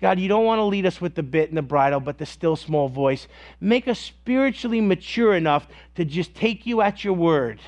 God, 0.04 0.20
you 0.20 0.28
don't 0.28 0.44
want 0.44 0.58
to 0.58 0.64
lead 0.64 0.84
us 0.84 1.00
with 1.00 1.14
the 1.14 1.22
bit 1.22 1.48
and 1.48 1.56
the 1.56 1.62
bridle, 1.62 1.98
but 1.98 2.18
the 2.18 2.26
still 2.26 2.56
small 2.56 2.90
voice. 2.90 3.26
Make 3.58 3.88
us 3.88 3.98
spiritually 3.98 4.82
mature 4.82 5.34
enough 5.34 5.66
to 5.94 6.04
just 6.04 6.34
take 6.34 6.66
you 6.66 6.82
at 6.82 7.04
your 7.04 7.14
word 7.14 7.58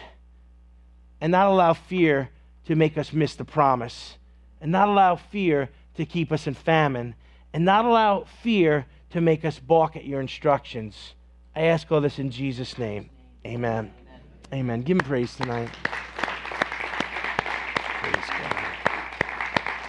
and 1.19 1.33
not 1.33 1.47
allow 1.47 1.73
fear 1.73 2.29
to 2.67 2.75
make 2.75 2.99
us 2.99 3.15
miss 3.15 3.37
the 3.37 3.47
promise, 3.47 4.19
and 4.61 4.71
not 4.71 4.87
allow 4.87 5.17
fear 5.17 5.71
to 5.95 6.05
keep 6.05 6.31
us 6.31 6.47
in 6.47 6.53
famine, 6.53 7.15
and 7.55 7.65
not 7.65 7.87
allow 7.87 8.25
fear 8.43 8.85
to 9.09 9.23
make 9.23 9.47
us 9.47 9.59
balk 9.59 9.97
at 9.97 10.05
your 10.05 10.21
instructions. 10.21 11.15
I 11.55 11.63
ask 11.63 11.91
all 11.91 12.03
this 12.03 12.19
in 12.19 12.31
Jesus' 12.31 12.77
name. 12.77 13.09
Amen. 13.47 13.91
Amen. 14.03 14.21
Amen. 14.53 14.83
Give 14.83 14.99
him 14.99 15.07
praise 15.07 15.35
tonight. 15.37 15.71